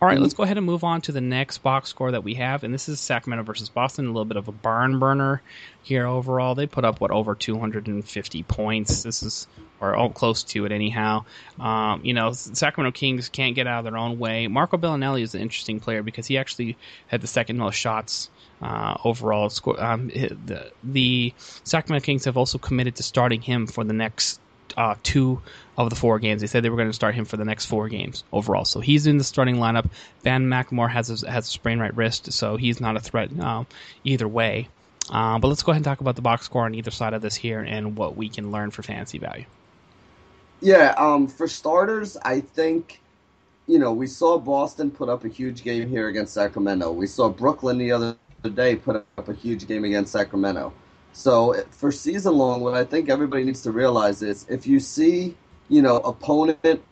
All 0.00 0.08
right, 0.08 0.18
let's 0.18 0.34
go 0.34 0.42
ahead 0.42 0.56
and 0.56 0.66
move 0.66 0.84
on 0.84 1.00
to 1.02 1.12
the 1.12 1.20
next 1.20 1.58
box 1.58 1.90
score 1.90 2.10
that 2.10 2.24
we 2.24 2.34
have, 2.34 2.64
and 2.64 2.72
this 2.72 2.88
is 2.88 3.00
Sacramento 3.00 3.44
versus 3.44 3.68
Boston. 3.68 4.06
A 4.06 4.08
little 4.08 4.24
bit 4.24 4.36
of 4.36 4.48
a 4.48 4.52
barn 4.52 4.98
burner 4.98 5.42
here 5.82 6.06
overall. 6.06 6.54
They 6.54 6.66
put 6.66 6.84
up 6.84 7.00
what 7.00 7.10
over 7.20 7.34
250 7.34 8.42
points. 8.42 9.04
This 9.04 9.22
is 9.22 9.46
or 9.80 9.96
oh, 9.96 10.10
close 10.10 10.42
to 10.44 10.66
it 10.66 10.72
anyhow. 10.72 11.24
Um, 11.58 12.02
you 12.04 12.12
know, 12.12 12.32
Sacramento 12.32 12.96
Kings 12.96 13.28
can't 13.28 13.54
get 13.54 13.66
out 13.66 13.78
of 13.78 13.84
their 13.84 13.96
own 13.96 14.18
way. 14.18 14.46
Marco 14.46 14.76
Belinelli 14.76 15.22
is 15.22 15.34
an 15.34 15.40
interesting 15.40 15.80
player 15.80 16.02
because 16.02 16.26
he 16.26 16.38
actually 16.38 16.76
had 17.06 17.20
the 17.20 17.26
second 17.26 17.56
most 17.56 17.76
shots 17.76 18.28
uh, 18.60 18.96
overall. 19.04 19.48
Score, 19.48 19.82
um, 19.82 20.08
the, 20.08 20.70
the 20.84 21.32
Sacramento 21.64 22.04
Kings 22.04 22.26
have 22.26 22.36
also 22.36 22.58
committed 22.58 22.96
to 22.96 23.02
starting 23.02 23.40
him 23.40 23.66
for 23.66 23.84
the 23.84 23.94
next 23.94 24.40
uh, 24.76 24.96
two 25.02 25.40
of 25.78 25.90
the 25.90 25.96
four 25.96 26.18
games. 26.18 26.42
They 26.42 26.46
said 26.46 26.62
they 26.62 26.70
were 26.70 26.76
going 26.76 26.88
to 26.88 26.94
start 26.94 27.14
him 27.14 27.24
for 27.24 27.36
the 27.36 27.44
next 27.44 27.66
four 27.66 27.88
games 27.88 28.22
overall. 28.32 28.64
So 28.64 28.80
he's 28.80 29.06
in 29.06 29.18
the 29.18 29.24
starting 29.24 29.56
lineup. 29.56 29.88
Ben 30.22 30.46
McLemore 30.46 30.90
has 30.90 31.22
a, 31.22 31.30
has 31.30 31.48
a 31.48 31.50
sprained 31.50 31.80
right 31.80 31.96
wrist, 31.96 32.32
so 32.32 32.56
he's 32.56 32.80
not 32.80 32.96
a 32.96 33.00
threat 33.00 33.30
uh, 33.40 33.64
either 34.04 34.28
way. 34.28 34.68
Uh, 35.10 35.38
but 35.38 35.48
let's 35.48 35.62
go 35.62 35.72
ahead 35.72 35.78
and 35.78 35.84
talk 35.84 36.00
about 36.00 36.16
the 36.16 36.22
box 36.22 36.46
score 36.46 36.64
on 36.64 36.74
either 36.74 36.90
side 36.90 37.14
of 37.14 37.22
this 37.22 37.34
here 37.34 37.60
and 37.60 37.96
what 37.96 38.16
we 38.16 38.28
can 38.28 38.52
learn 38.52 38.70
for 38.70 38.82
fantasy 38.82 39.18
value. 39.18 39.44
Yeah, 40.60 40.94
um, 40.98 41.26
for 41.26 41.48
starters, 41.48 42.16
I 42.22 42.40
think, 42.40 43.00
you 43.66 43.78
know, 43.78 43.92
we 43.92 44.06
saw 44.06 44.38
Boston 44.38 44.90
put 44.90 45.08
up 45.08 45.24
a 45.24 45.28
huge 45.28 45.64
game 45.64 45.88
here 45.88 46.08
against 46.08 46.34
Sacramento. 46.34 46.92
We 46.92 47.06
saw 47.06 47.28
Brooklyn 47.28 47.78
the 47.78 47.90
other 47.90 48.16
day 48.54 48.76
put 48.76 48.96
up 48.96 49.28
a 49.28 49.34
huge 49.34 49.66
game 49.66 49.84
against 49.84 50.12
Sacramento. 50.12 50.72
So 51.12 51.54
for 51.70 51.90
season 51.90 52.34
long, 52.36 52.60
what 52.60 52.74
I 52.74 52.84
think 52.84 53.08
everybody 53.08 53.42
needs 53.42 53.62
to 53.62 53.72
realize 53.72 54.22
is 54.22 54.46
if 54.48 54.66
you 54.66 54.78
see, 54.78 55.34
you 55.68 55.82
know, 55.82 55.96
opponent, 55.96 56.82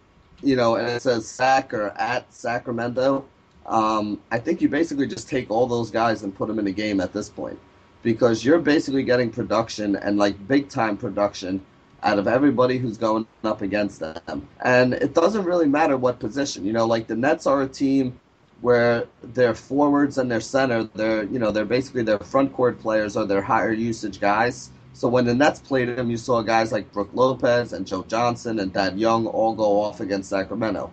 you 0.42 0.56
know, 0.56 0.76
and 0.76 0.88
it 0.88 1.02
says 1.02 1.28
Sac 1.28 1.72
or 1.72 1.90
at 1.98 2.32
Sacramento, 2.32 3.24
um, 3.66 4.18
I 4.32 4.38
think 4.38 4.60
you 4.60 4.68
basically 4.68 5.06
just 5.06 5.28
take 5.28 5.50
all 5.50 5.66
those 5.66 5.90
guys 5.90 6.22
and 6.22 6.34
put 6.34 6.48
them 6.48 6.58
in 6.58 6.66
a 6.66 6.72
game 6.72 7.00
at 7.00 7.12
this 7.12 7.28
point 7.28 7.58
because 8.02 8.44
you're 8.44 8.58
basically 8.58 9.02
getting 9.02 9.30
production 9.30 9.96
and 9.96 10.18
like 10.18 10.46
big 10.48 10.68
time 10.68 10.96
production 10.96 11.64
out 12.02 12.18
of 12.18 12.28
everybody 12.28 12.78
who's 12.78 12.96
going 12.96 13.26
up 13.44 13.62
against 13.62 14.00
them. 14.00 14.48
And 14.62 14.94
it 14.94 15.14
doesn't 15.14 15.44
really 15.44 15.66
matter 15.66 15.96
what 15.96 16.20
position. 16.20 16.64
You 16.64 16.72
know, 16.72 16.86
like 16.86 17.06
the 17.06 17.16
Nets 17.16 17.46
are 17.46 17.62
a 17.62 17.68
team 17.68 18.18
where 18.60 19.06
their 19.22 19.54
forwards 19.54 20.18
and 20.18 20.30
their 20.30 20.40
center, 20.40 20.84
they're 20.94 21.24
you 21.24 21.38
know, 21.38 21.50
they're 21.50 21.64
basically 21.64 22.02
their 22.02 22.18
front 22.18 22.52
court 22.52 22.80
players 22.80 23.16
or 23.16 23.24
their 23.24 23.42
higher 23.42 23.72
usage 23.72 24.20
guys. 24.20 24.70
So 24.92 25.08
when 25.08 25.26
the 25.26 25.34
Nets 25.34 25.60
played 25.60 25.88
them, 25.88 26.10
you 26.10 26.16
saw 26.16 26.42
guys 26.42 26.72
like 26.72 26.92
Brook 26.92 27.10
Lopez 27.12 27.72
and 27.72 27.86
Joe 27.86 28.04
Johnson 28.08 28.58
and 28.58 28.74
Thad 28.74 28.98
Young 28.98 29.26
all 29.26 29.54
go 29.54 29.80
off 29.80 30.00
against 30.00 30.30
Sacramento. 30.30 30.92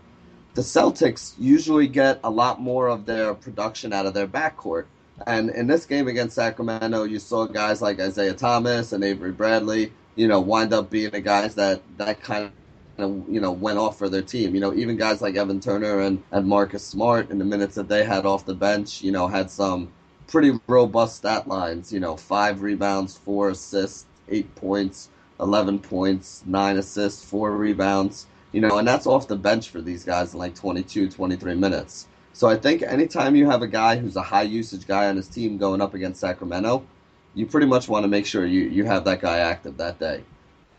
The 0.54 0.62
Celtics 0.62 1.34
usually 1.40 1.88
get 1.88 2.20
a 2.24 2.30
lot 2.30 2.62
more 2.62 2.88
of 2.88 3.06
their 3.06 3.34
production 3.34 3.94
out 3.94 4.06
of 4.06 4.14
their 4.14 4.28
backcourt. 4.28 4.86
And 5.28 5.50
in 5.50 5.68
this 5.68 5.86
game 5.86 6.08
against 6.08 6.36
Sacramento, 6.36 7.04
you 7.04 7.20
saw 7.20 7.46
guys 7.46 7.82
like 7.82 8.00
Isaiah 8.00 8.34
Thomas 8.34 8.92
and 8.92 9.04
Avery 9.04 9.32
Bradley, 9.32 9.94
you 10.16 10.28
know, 10.28 10.42
wind 10.42 10.74
up 10.74 10.90
being 10.90 11.12
the 11.12 11.22
guys 11.22 11.56
that 11.56 11.82
that 11.98 12.22
kind 12.22 12.52
of 12.98 13.30
you 13.30 13.40
know 13.40 13.52
went 13.52 13.78
off 13.78 13.98
for 13.98 14.10
their 14.10 14.22
team. 14.22 14.54
You 14.54 14.62
know, 14.62 14.74
even 14.74 14.98
guys 14.98 15.22
like 15.22 15.36
Evan 15.36 15.60
Turner 15.60 16.02
and, 16.02 16.22
and 16.32 16.48
Marcus 16.48 16.86
Smart 16.86 17.30
in 17.30 17.38
the 17.40 17.46
minutes 17.46 17.76
that 17.76 17.88
they 17.88 18.04
had 18.04 18.26
off 18.26 18.46
the 18.46 18.54
bench, 18.54 19.02
you 19.02 19.12
know, 19.12 19.28
had 19.28 19.50
some 19.50 19.92
pretty 20.28 20.60
robust 20.68 21.18
stat 21.18 21.48
lines. 21.48 21.94
You 21.94 22.00
know, 22.02 22.18
five 22.18 22.62
rebounds, 22.62 23.18
four 23.18 23.50
assists, 23.50 24.06
eight 24.30 24.54
points, 24.56 25.10
eleven 25.40 25.80
points, 25.80 26.44
nine 26.46 26.78
assists, 26.78 27.24
four 27.24 27.52
rebounds. 27.56 28.28
You 28.52 28.62
know, 28.62 28.78
and 28.78 28.88
that's 28.88 29.08
off 29.08 29.28
the 29.28 29.36
bench 29.36 29.70
for 29.70 29.82
these 29.82 30.06
guys 30.06 30.34
in 30.34 30.40
like 30.40 30.56
22, 30.56 31.10
23 31.10 31.56
minutes. 31.56 32.08
So 32.36 32.50
I 32.50 32.58
think 32.58 32.82
anytime 32.82 33.38
you 33.38 33.50
have 33.50 33.62
a 33.62 33.68
guy 33.68 33.96
who's 33.96 34.18
a 34.18 34.22
high 34.22 34.42
usage 34.42 34.86
guy 34.86 35.08
on 35.08 35.16
his 35.16 35.30
team 35.30 35.58
going 35.58 35.80
up 35.80 35.94
against 35.94 36.20
Sacramento, 36.20 36.86
you 37.34 37.46
pretty 37.46 37.66
much 37.66 37.88
want 37.88 38.04
to 38.04 38.10
make 38.10 38.26
sure 38.26 38.46
you, 38.46 38.64
you 38.64 38.84
have 38.84 39.06
that 39.06 39.22
guy 39.22 39.38
active 39.38 39.78
that 39.78 40.00
day. 40.00 40.22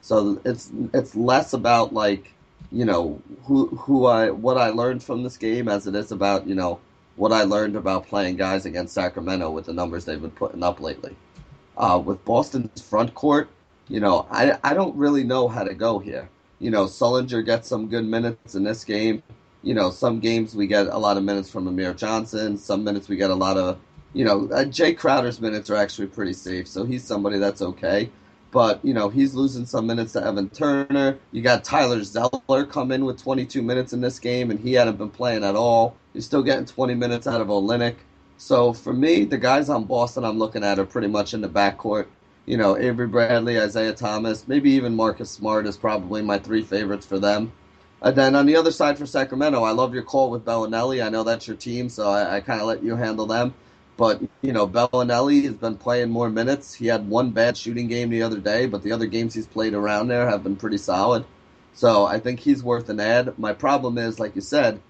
So 0.03 0.39
it's 0.45 0.71
it's 0.93 1.17
less 1.17 1.55
about 1.55 1.95
like 1.95 2.35
you 2.71 2.85
know 2.85 3.23
who 3.45 3.69
who 3.69 4.05
I 4.05 4.31
what 4.31 4.59
I 4.59 4.69
learned 4.69 5.03
from 5.03 5.23
this 5.23 5.39
game 5.39 5.67
as 5.67 5.87
it 5.87 5.95
is 5.95 6.13
about 6.13 6.47
you 6.47 6.55
know 6.55 6.79
what 7.17 7.33
I 7.33 7.45
learned 7.45 7.75
about 7.75 8.07
playing 8.07 8.37
guys 8.37 8.67
against 8.67 8.93
Sacramento 8.93 9.51
with 9.51 9.65
the 9.65 9.73
numbers 9.73 10.05
they've 10.05 10.21
been 10.21 10.31
putting 10.33 10.63
up 10.63 10.79
lately. 10.79 11.17
Uh, 11.79 12.03
with 12.05 12.23
Boston's 12.27 12.83
front 12.83 13.15
court, 13.15 13.49
you 13.89 14.01
know 14.01 14.27
I 14.31 14.59
I 14.63 14.75
don't 14.75 14.95
really 14.95 15.25
know 15.25 15.49
how 15.49 15.65
to 15.65 15.73
go 15.73 16.01
here. 16.01 16.29
You 16.59 16.71
know 16.71 16.85
Sullinger 16.85 17.43
gets 17.47 17.67
some 17.67 17.89
good 17.89 18.05
minutes 18.05 18.55
in 18.55 18.63
this 18.63 18.85
game. 18.85 19.23
You 19.63 19.75
know 19.75 19.91
some 19.91 20.21
games 20.21 20.55
we 20.55 20.67
get 20.67 20.87
a 20.87 20.99
lot 20.99 21.17
of 21.17 21.25
minutes 21.25 21.51
from 21.51 21.67
Amir 21.67 21.95
Johnson. 21.95 22.57
Some 22.57 22.85
minutes 22.85 23.09
we 23.09 23.17
get 23.17 23.31
a 23.31 23.35
lot 23.35 23.57
of 23.57 23.79
you 24.17 24.25
know, 24.25 24.49
uh, 24.51 24.65
Jae 24.65 24.97
Crowder's 24.97 25.43
minutes 25.43 25.69
are 25.69 25.77
actually 25.77 26.07
pretty 26.07 26.33
safe, 26.33 26.67
so 26.67 26.85
he's 26.87 27.05
somebody 27.05 27.39
that's 27.39 27.61
okay. 27.61 28.11
But 28.51 28.83
you 28.83 28.95
know, 28.95 29.11
he's 29.11 29.35
losing 29.35 29.67
some 29.67 29.87
minutes 29.87 30.15
to 30.15 30.25
Evan 30.25 30.49
Turner. 30.49 31.19
You 31.33 31.43
got 31.43 31.65
Tyler 31.65 32.03
Zeller 32.03 32.65
come 32.65 32.93
in 32.93 33.05
with 33.05 33.23
22 33.23 33.61
minutes 33.61 33.93
in 33.93 34.01
this 34.01 34.19
game, 34.19 34.51
and 34.51 34.59
he 34.59 34.73
hadn't 34.73 34.97
been 34.97 35.11
playing 35.11 35.45
at 35.45 35.55
all. 35.55 35.97
He's 36.15 36.25
still 36.25 36.43
getting 36.43 36.65
20 36.65 36.95
minutes 36.95 37.27
out 37.27 37.43
of 37.43 37.49
Olynyk. 37.49 37.97
So 38.39 38.73
for 38.73 38.95
me, 38.95 39.25
the 39.25 39.37
guys 39.37 39.69
on 39.69 39.85
Boston 39.85 40.25
I'm 40.25 40.39
looking 40.39 40.65
at 40.65 40.79
are 40.79 40.87
pretty 40.87 41.09
much 41.09 41.35
in 41.35 41.43
the 41.43 41.49
backcourt. 41.49 42.07
You 42.47 42.57
know, 42.57 42.79
Avery 42.79 43.09
Bradley, 43.09 43.61
Isaiah 43.61 43.93
Thomas, 43.93 44.49
maybe 44.49 44.71
even 44.71 44.97
Marcus 44.97 45.31
Smart 45.31 45.67
is 45.67 45.77
probably 45.77 46.23
my 46.23 46.39
three 46.39 46.63
favorites 46.63 47.05
for 47.05 47.19
them. 47.19 47.53
And 48.03 48.15
then 48.15 48.35
on 48.35 48.47
the 48.47 48.57
other 48.57 48.71
side 48.71 48.99
for 48.99 49.07
Sacramento, 49.07 49.63
I 49.63 49.71
love 49.71 49.95
your 49.95 50.03
call 50.03 50.31
with 50.31 50.45
Belinelli. 50.45 51.05
I 51.05 51.09
know 51.09 51.25
that's 51.25 51.47
your 51.47 51.57
team, 51.57 51.89
so 51.89 52.11
I, 52.11 52.37
I 52.37 52.41
kind 52.41 52.61
of 52.61 52.67
let 52.67 52.83
you 52.83 52.95
handle 52.97 53.27
them. 53.27 53.55
But, 53.97 54.21
you 54.43 54.53
know, 54.53 54.69
Belinelli 54.69 55.45
has 55.45 55.55
been 55.55 55.77
playing 55.77 56.11
more 56.11 56.29
minutes. 56.29 56.75
He 56.75 56.87
had 56.87 57.09
one 57.09 57.31
bad 57.31 57.57
shooting 57.57 57.89
game 57.89 58.11
the 58.11 58.23
other 58.23 58.39
day, 58.39 58.67
but 58.67 58.83
the 58.83 58.93
other 58.93 59.07
games 59.07 59.33
he's 59.33 59.47
played 59.47 59.73
around 59.73 60.09
there 60.09 60.29
have 60.29 60.43
been 60.43 60.57
pretty 60.57 60.77
solid. 60.77 61.25
So 61.73 62.05
I 62.05 62.21
think 62.21 62.41
he's 62.41 62.63
worth 62.63 62.91
an 62.91 63.01
ad. 63.01 63.39
My 63.39 63.55
problem 63.55 63.97
is, 63.97 64.21
like 64.21 64.35
you 64.35 64.43
said, 64.43 64.81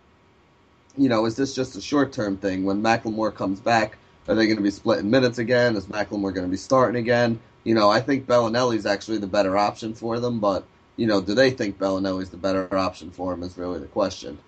you 0.97 1.09
know, 1.09 1.27
is 1.27 1.37
this 1.37 1.55
just 1.55 1.77
a 1.77 1.81
short 1.81 2.13
term 2.13 2.37
thing? 2.37 2.65
When 2.65 2.83
McLemore 2.83 3.35
comes 3.35 3.61
back, 3.61 3.99
are 4.29 4.35
they 4.35 4.47
going 4.47 4.57
to 4.57 4.63
be 4.63 4.71
splitting 4.71 5.11
minutes 5.11 5.39
again? 5.39 5.77
Is 5.77 5.87
McLemore 5.87 6.35
going 6.35 6.47
to 6.47 6.51
be 6.51 6.57
starting 6.57 7.01
again? 7.01 7.39
You 7.63 7.75
know, 7.75 7.91
I 7.91 8.01
think 8.01 8.27
Belinelli's 8.27 8.87
actually 8.87 9.19
the 9.19 9.27
better 9.27 9.57
option 9.57 9.95
for 9.95 10.19
them, 10.19 10.41
but 10.41 10.65
you 10.97 11.07
know, 11.07 11.21
do 11.21 11.35
they 11.35 11.51
think 11.51 11.79
Belinelli's 11.79 12.31
the 12.31 12.37
better 12.37 12.75
option 12.77 13.11
for 13.11 13.33
him 13.33 13.43
is 13.43 13.57
really 13.57 13.79
the 13.79 13.87
question. 13.87 14.39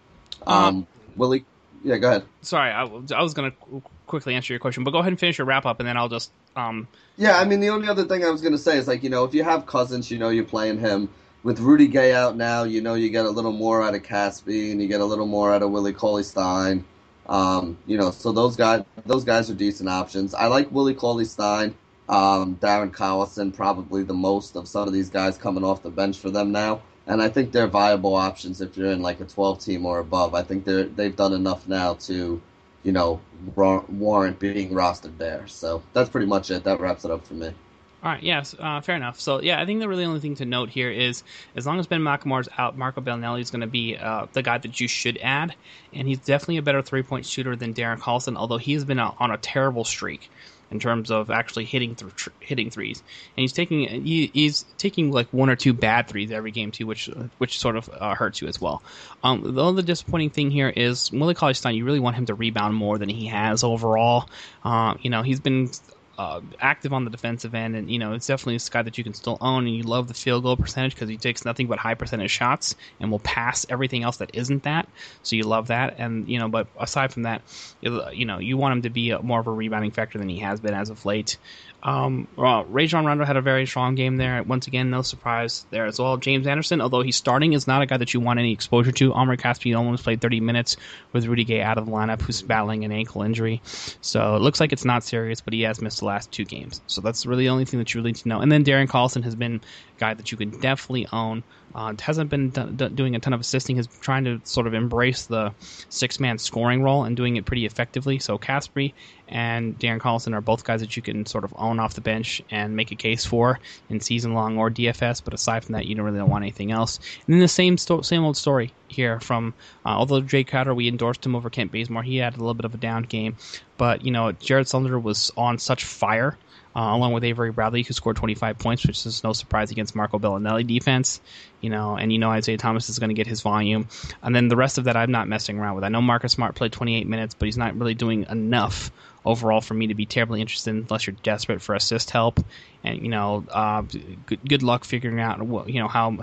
Um, 0.47 0.65
um 0.65 0.87
will 1.17 1.33
he? 1.33 1.45
Yeah, 1.85 1.99
go 1.99 2.09
ahead. 2.09 2.25
Sorry, 2.43 2.71
I, 2.71 2.83
I 2.83 3.23
was 3.23 3.35
going 3.35 3.53
to 3.53 3.83
quickly 4.07 4.35
answer 4.35 4.53
your 4.53 4.59
question, 4.59 4.83
but 4.83 4.91
go 4.91 4.99
ahead 4.99 5.13
and 5.13 5.21
finish 5.21 5.39
your 5.39 5.47
wrap 5.47 5.65
up, 5.65 5.79
and 5.79 5.89
then 5.89 5.97
I'll 5.97 6.09
just. 6.09 6.31
Um... 6.57 6.89
Yeah, 7.17 7.39
I 7.39 7.45
mean, 7.45 7.61
the 7.61 7.71
only 7.71 7.89
other 7.89 8.05
thing 8.05 8.25
I 8.25 8.31
was 8.31 8.41
going 8.41 8.53
to 8.53 8.59
say 8.59 8.79
is 8.79 8.89
like, 8.89 9.03
you 9.03 9.11
know, 9.11 9.25
if 9.25 9.35
you 9.35 9.45
have 9.45 9.67
Cousins, 9.67 10.11
you 10.11 10.19
know, 10.19 10.31
you're 10.31 10.45
playing 10.45 10.79
him. 10.79 11.09
With 11.45 11.61
Rudy 11.61 11.87
Gay 11.87 12.13
out 12.13 12.37
now, 12.37 12.65
you 12.65 12.81
know, 12.81 12.95
you 12.95 13.11
get 13.11 13.25
a 13.25 13.31
little 13.31 13.53
more 13.53 13.83
out 13.83 13.95
of 13.95 14.03
Casspi, 14.03 14.73
and 14.73 14.83
you 14.83 14.89
get 14.89 15.01
a 15.01 15.05
little 15.05 15.25
more 15.25 15.55
out 15.55 15.63
of 15.63 15.71
Willie 15.71 15.93
Cauley 15.93 16.25
Stein. 16.25 16.85
Um, 17.29 17.79
you 17.87 17.97
know, 17.97 18.11
so 18.11 18.33
those 18.33 18.57
guys, 18.57 18.85
those 19.07 19.23
guys 19.23 19.49
are 19.49 19.55
decent 19.55 19.89
options. 19.89 20.35
I 20.35 20.47
like 20.47 20.71
Willie 20.73 20.95
Cauley 20.95 21.25
Stein 21.25 21.77
um, 22.09 22.57
Darren 22.57 22.91
Collison 22.91 23.55
probably 23.55 24.03
the 24.03 24.15
most 24.15 24.57
of 24.57 24.67
some 24.67 24.87
of 24.87 24.95
these 24.95 25.11
guys 25.11 25.37
coming 25.37 25.65
off 25.65 25.83
the 25.83 25.91
bench 25.91 26.19
for 26.19 26.31
them 26.31 26.53
now. 26.53 26.81
And 27.07 27.23
I 27.23 27.29
think 27.29 27.53
they're 27.53 27.69
viable 27.69 28.15
options 28.15 28.61
if 28.61 28.77
you're 28.77 28.91
in 28.91 29.01
like 29.01 29.21
a 29.21 29.25
12 29.25 29.65
team 29.65 29.87
or 29.87 29.99
above. 29.99 30.35
I 30.35 30.43
think 30.43 30.65
they're 30.65 30.85
they've 30.85 31.15
done 31.15 31.33
enough 31.33 31.67
now 31.67 31.95
to, 31.95 32.41
you 32.83 32.93
know, 32.93 33.21
warrant 33.57 34.39
being 34.39 34.71
rostered 34.71 35.17
there. 35.19 35.47
So 35.47 35.83
that's 35.93 36.11
pretty 36.11 36.27
much 36.27 36.51
it. 36.51 36.65
That 36.65 36.81
wraps 36.81 37.05
it 37.05 37.11
up 37.11 37.27
for 37.27 37.35
me. 37.35 37.53
All 38.01 38.13
right, 38.13 38.23
yes, 38.23 38.55
uh, 38.57 38.81
fair 38.81 38.95
enough. 38.95 39.19
So, 39.19 39.43
yeah, 39.43 39.61
I 39.61 39.67
think 39.67 39.81
the 39.81 39.89
really 39.89 40.05
only 40.05 40.21
thing 40.21 40.37
to 40.37 40.45
note 40.45 40.69
here 40.69 40.89
is 40.89 41.25
as 41.57 41.67
long 41.67 41.81
as 41.81 41.89
Ben 41.89 42.01
McLemore's 42.01 42.49
out, 42.57 42.79
Marco 42.79 43.01
Belinelli 43.01 43.41
is 43.41 43.51
going 43.51 43.63
to 43.63 43.67
be 43.67 43.97
uh, 43.97 44.27
the 44.33 44.41
guy 44.41 44.57
that 44.57 44.81
you 44.81 44.87
should 44.87 45.19
add, 45.21 45.57
and 45.93 46.07
he's 46.07 46.21
definitely 46.21 46.59
a 46.59 46.63
better 46.63 46.81
three 46.81 47.03
point 47.03 47.27
shooter 47.27 47.57
than 47.57 47.75
Darren 47.75 47.99
Collison, 47.99 48.37
although 48.37 48.57
he 48.57 48.75
has 48.75 48.85
been 48.85 49.01
on 49.01 49.33
a 49.33 49.37
terrible 49.37 49.83
streak 49.83 50.31
in 50.71 50.79
terms 50.79 51.11
of 51.11 51.31
actually 51.31 51.65
hitting 51.65 51.95
th- 51.95 52.29
hitting 52.41 52.71
threes. 52.71 53.03
And 53.37 53.43
he's 53.43 53.53
taking 53.53 54.05
he, 54.05 54.31
he's 54.33 54.65
taking 54.77 55.11
like 55.11 55.29
one 55.33 55.49
or 55.51 55.57
two 55.57 55.73
bad 55.73 56.09
threes 56.09 56.31
every 56.31 56.51
game 56.51 56.71
too, 56.71 56.87
which 56.87 57.09
which 57.39 57.59
sort 57.59 57.77
of 57.77 57.89
uh, 57.93 58.15
hurts 58.15 58.41
you 58.41 58.49
as 58.49 58.61
well. 58.61 58.83
Um, 59.23 59.55
the 59.55 59.63
only 59.63 59.83
disappointing 59.83 60.31
thing 60.31 60.51
here 60.51 60.69
is 60.69 61.11
Willie 61.11 61.35
Cauley 61.35 61.55
Stein. 61.55 61.75
You 61.75 61.85
really 61.85 62.01
want 62.01 62.17
him 62.17 62.27
to 62.27 62.35
rebound 62.35 62.75
more 62.75 62.99
than 62.99 63.09
he 63.09 63.27
has 63.27 63.65
overall. 63.65 64.29
Uh, 64.65 64.95
you 65.01 65.11
know 65.11 65.23
he's 65.23 65.41
been 65.41 65.71
uh, 66.19 66.41
active 66.59 66.93
on 66.93 67.05
the 67.05 67.11
defensive 67.11 67.55
end, 67.55 67.77
and 67.77 67.89
you 67.89 67.99
know 67.99 68.13
it's 68.13 68.27
definitely 68.27 68.57
a 68.57 68.71
guy 68.71 68.83
that 68.83 68.99
you 68.99 69.05
can 69.05 69.15
still 69.15 69.39
own. 69.41 69.67
And 69.67 69.75
you 69.75 69.85
love 69.85 70.09
the 70.09 70.15
field 70.15 70.43
goal 70.43 70.57
percentage 70.57 70.95
because 70.95 71.09
he 71.09 71.17
takes 71.17 71.45
nothing 71.45 71.69
but 71.69 71.79
high 71.79 71.95
percentage 71.95 72.33
shots 72.33 72.75
and 72.99 73.11
will 73.11 73.21
pass 73.21 73.65
everything 73.69 74.03
else 74.03 74.17
that 74.17 74.31
isn't 74.35 74.65
that. 74.65 74.89
So 75.23 75.37
you 75.37 75.45
love 75.45 75.69
that, 75.69 75.95
and 75.99 76.29
you 76.29 76.41
know. 76.41 76.49
But 76.49 76.69
aside 76.79 77.13
from 77.13 77.23
that, 77.23 77.43
you 77.81 78.25
know 78.25 78.39
you 78.39 78.57
want 78.57 78.73
him 78.73 78.83
to 78.83 78.91
be 78.91 79.11
a, 79.11 79.23
more 79.23 79.39
of 79.39 79.47
a 79.47 79.53
rebounding 79.53 79.93
factor 79.93 80.19
than 80.19 80.29
he 80.29 80.41
has 80.41 80.61
been 80.61 80.75
as 80.75 80.91
of 80.91 81.05
late. 81.05 81.39
Um, 81.83 82.27
well, 82.37 82.65
Rajon 82.65 83.05
Rondo 83.07 83.25
had 83.25 83.37
a 83.37 83.41
very 83.41 83.65
strong 83.65 83.95
game 83.95 84.17
there. 84.17 84.43
Once 84.43 84.67
again, 84.67 84.91
no 84.91 85.03
surprise 85.03 85.65
there 85.71 85.87
as 85.87 85.99
well. 85.99 86.17
James 86.17 86.47
Anderson, 86.47 86.81
although 86.81 87.03
he's 87.03 87.17
starting, 87.17 87.53
is 87.53 87.69
not 87.69 87.83
a 87.83 87.87
guy 87.87 87.97
that 87.97 88.13
you 88.13 88.21
want 88.21 88.41
any 88.41 88.53
exposure 88.53 88.91
to. 88.93 89.13
Omri 89.15 89.37
Casspi 89.37 89.77
almost 89.77 90.03
played 90.03 90.21
30 90.21 90.41
minutes 90.41 90.77
with 91.13 91.27
Rudy 91.27 91.45
Gay 91.45 91.63
out 91.63 91.79
of 91.79 91.87
the 91.87 91.93
lineup, 91.93 92.21
who's 92.21 92.43
battling 92.43 92.85
an 92.85 92.91
ankle 92.91 93.23
injury. 93.23 93.63
So 94.01 94.35
it 94.35 94.43
looks 94.43 94.59
like 94.59 94.73
it's 94.73 94.85
not 94.85 95.05
serious, 95.05 95.41
but 95.41 95.55
he 95.55 95.63
has 95.63 95.81
missed 95.81 96.01
the 96.01 96.07
last 96.07 96.33
two 96.33 96.45
games. 96.45 96.83
So 96.89 97.01
that's 97.01 97.27
really 97.27 97.45
the 97.45 97.51
only 97.51 97.65
thing 97.65 97.79
that 97.79 97.95
you 97.95 98.01
really 98.01 98.11
need 98.11 98.17
to 98.17 98.29
know. 98.29 98.41
And 98.41 98.51
then 98.51 98.65
Darren 98.65 98.89
Collison 98.89 99.23
has 99.23 99.37
been 99.37 99.57
a 99.57 100.01
guy 100.01 100.15
that 100.15 100.33
you 100.33 100.39
can 100.39 100.51
definitely 100.51 101.07
own. 101.13 101.45
Uh, 101.79 101.95
hasn't 102.01 102.29
been 102.29 102.51
d- 102.51 102.65
d- 102.75 102.89
doing 102.89 103.15
a 103.15 103.21
ton 103.21 103.33
of 103.33 103.39
assisting. 103.39 103.77
He's 103.77 103.87
trying 103.87 104.25
to 104.25 104.41
sort 104.43 104.67
of 104.67 104.75
embrace 104.75 105.27
the 105.27 105.55
six 105.89 106.19
man 106.19 106.37
scoring 106.39 106.83
role 106.83 107.05
and 107.05 107.17
doing 107.17 107.37
it 107.37 107.45
pretty 107.45 107.67
effectively. 107.67 108.19
So 108.19 108.37
Casspi 108.37 108.95
and 109.29 109.79
Darren 109.79 110.01
Collison 110.01 110.35
are 110.35 110.41
both 110.41 110.65
guys 110.65 110.81
that 110.81 110.97
you 110.97 111.03
can 111.03 111.25
sort 111.25 111.45
of 111.45 111.55
own 111.57 111.79
off 111.79 111.95
the 111.95 112.01
bench 112.01 112.43
and 112.51 112.75
make 112.75 112.91
a 112.91 112.97
case 112.97 113.25
for 113.25 113.61
in 113.89 114.01
season 114.01 114.35
long 114.35 114.59
or 114.59 114.73
DFS. 114.73 115.23
But 115.23 115.35
aside 115.35 115.63
from 115.63 115.75
that, 115.75 115.87
you 115.87 115.95
don't 115.95 116.05
really 116.05 116.21
want 116.21 116.43
anything 116.43 116.73
else. 116.73 116.99
And 117.27 117.35
then 117.35 117.39
the 117.39 117.47
same 117.47 117.79
sto- 117.79 118.01
same 118.01 118.25
old 118.25 118.37
story 118.37 118.75
here 118.89 119.21
from 119.21 119.55
uh, 119.87 119.91
although 119.91 120.21
Jae 120.21 120.49
Crowder 120.49 120.75
we 120.75 120.89
endorsed 120.89 121.25
him 121.25 121.37
over 121.37 121.49
Kent 121.49 121.71
Bazemore, 121.71 122.03
he 122.03 122.17
had 122.17 122.35
a 122.35 122.41
little 122.41 122.55
bit 122.55 122.65
of 122.65 122.75
a 122.75 122.79
down 122.79 123.05
game. 123.05 123.37
But 123.77 124.05
you 124.05 124.11
know 124.11 124.33
Jared 124.33 124.67
Sullinger 124.67 125.01
was 125.01 125.31
on 125.37 125.59
such 125.59 125.85
fire 125.85 126.37
uh, 126.77 126.91
along 126.95 127.13
with 127.13 127.25
Avery 127.25 127.53
Bradley, 127.53 127.83
who 127.83 127.93
scored 127.93 128.17
25 128.17 128.59
points, 128.59 128.87
which 128.87 129.05
is 129.07 129.25
no 129.25 129.33
surprise 129.33 129.71
against 129.71 129.95
Marco 129.95 130.19
Belinelli 130.19 130.67
defense. 130.67 131.21
You 131.61 131.71
know, 131.71 131.97
and 131.97 132.13
you 132.13 132.19
know 132.19 132.31
Isaiah 132.31 132.59
Thomas 132.59 132.89
is 132.89 132.99
going 132.99 133.09
to 133.09 133.15
get 133.15 133.27
his 133.27 133.41
volume, 133.41 133.89
and 134.23 134.35
then 134.35 134.49
the 134.49 134.57
rest 134.57 134.79
of 134.79 134.85
that 134.85 134.97
I'm 134.97 135.11
not 135.11 135.29
messing 135.29 135.59
around 135.59 135.75
with. 135.75 135.85
I 135.85 135.89
know 135.89 136.03
Marcus 136.03 136.33
Smart 136.33 136.55
played 136.55 136.73
28 136.73 137.07
minutes, 137.07 137.35
but 137.35 137.47
he's 137.47 137.59
not 137.59 137.77
really 137.77 137.95
doing 137.95 138.27
enough 138.31 138.93
overall 139.29 139.61
for 139.61 139.75
me 139.75 139.89
to 139.89 139.95
be 139.95 140.07
terribly 140.07 140.41
interested 140.41 140.71
in 140.71 140.79
unless 140.79 141.07
you're 141.07 141.17
desperate 141.23 141.61
for 141.61 141.75
assist 141.75 142.11
help. 142.11 142.41
And 142.83 143.03
you 143.03 143.09
know, 143.09 143.45
uh, 143.51 143.83
good, 144.27 144.41
good 144.49 144.63
luck 144.63 144.85
figuring 144.85 145.21
out 145.21 145.39
you 145.69 145.81
know 145.81 145.89
how 145.89 146.17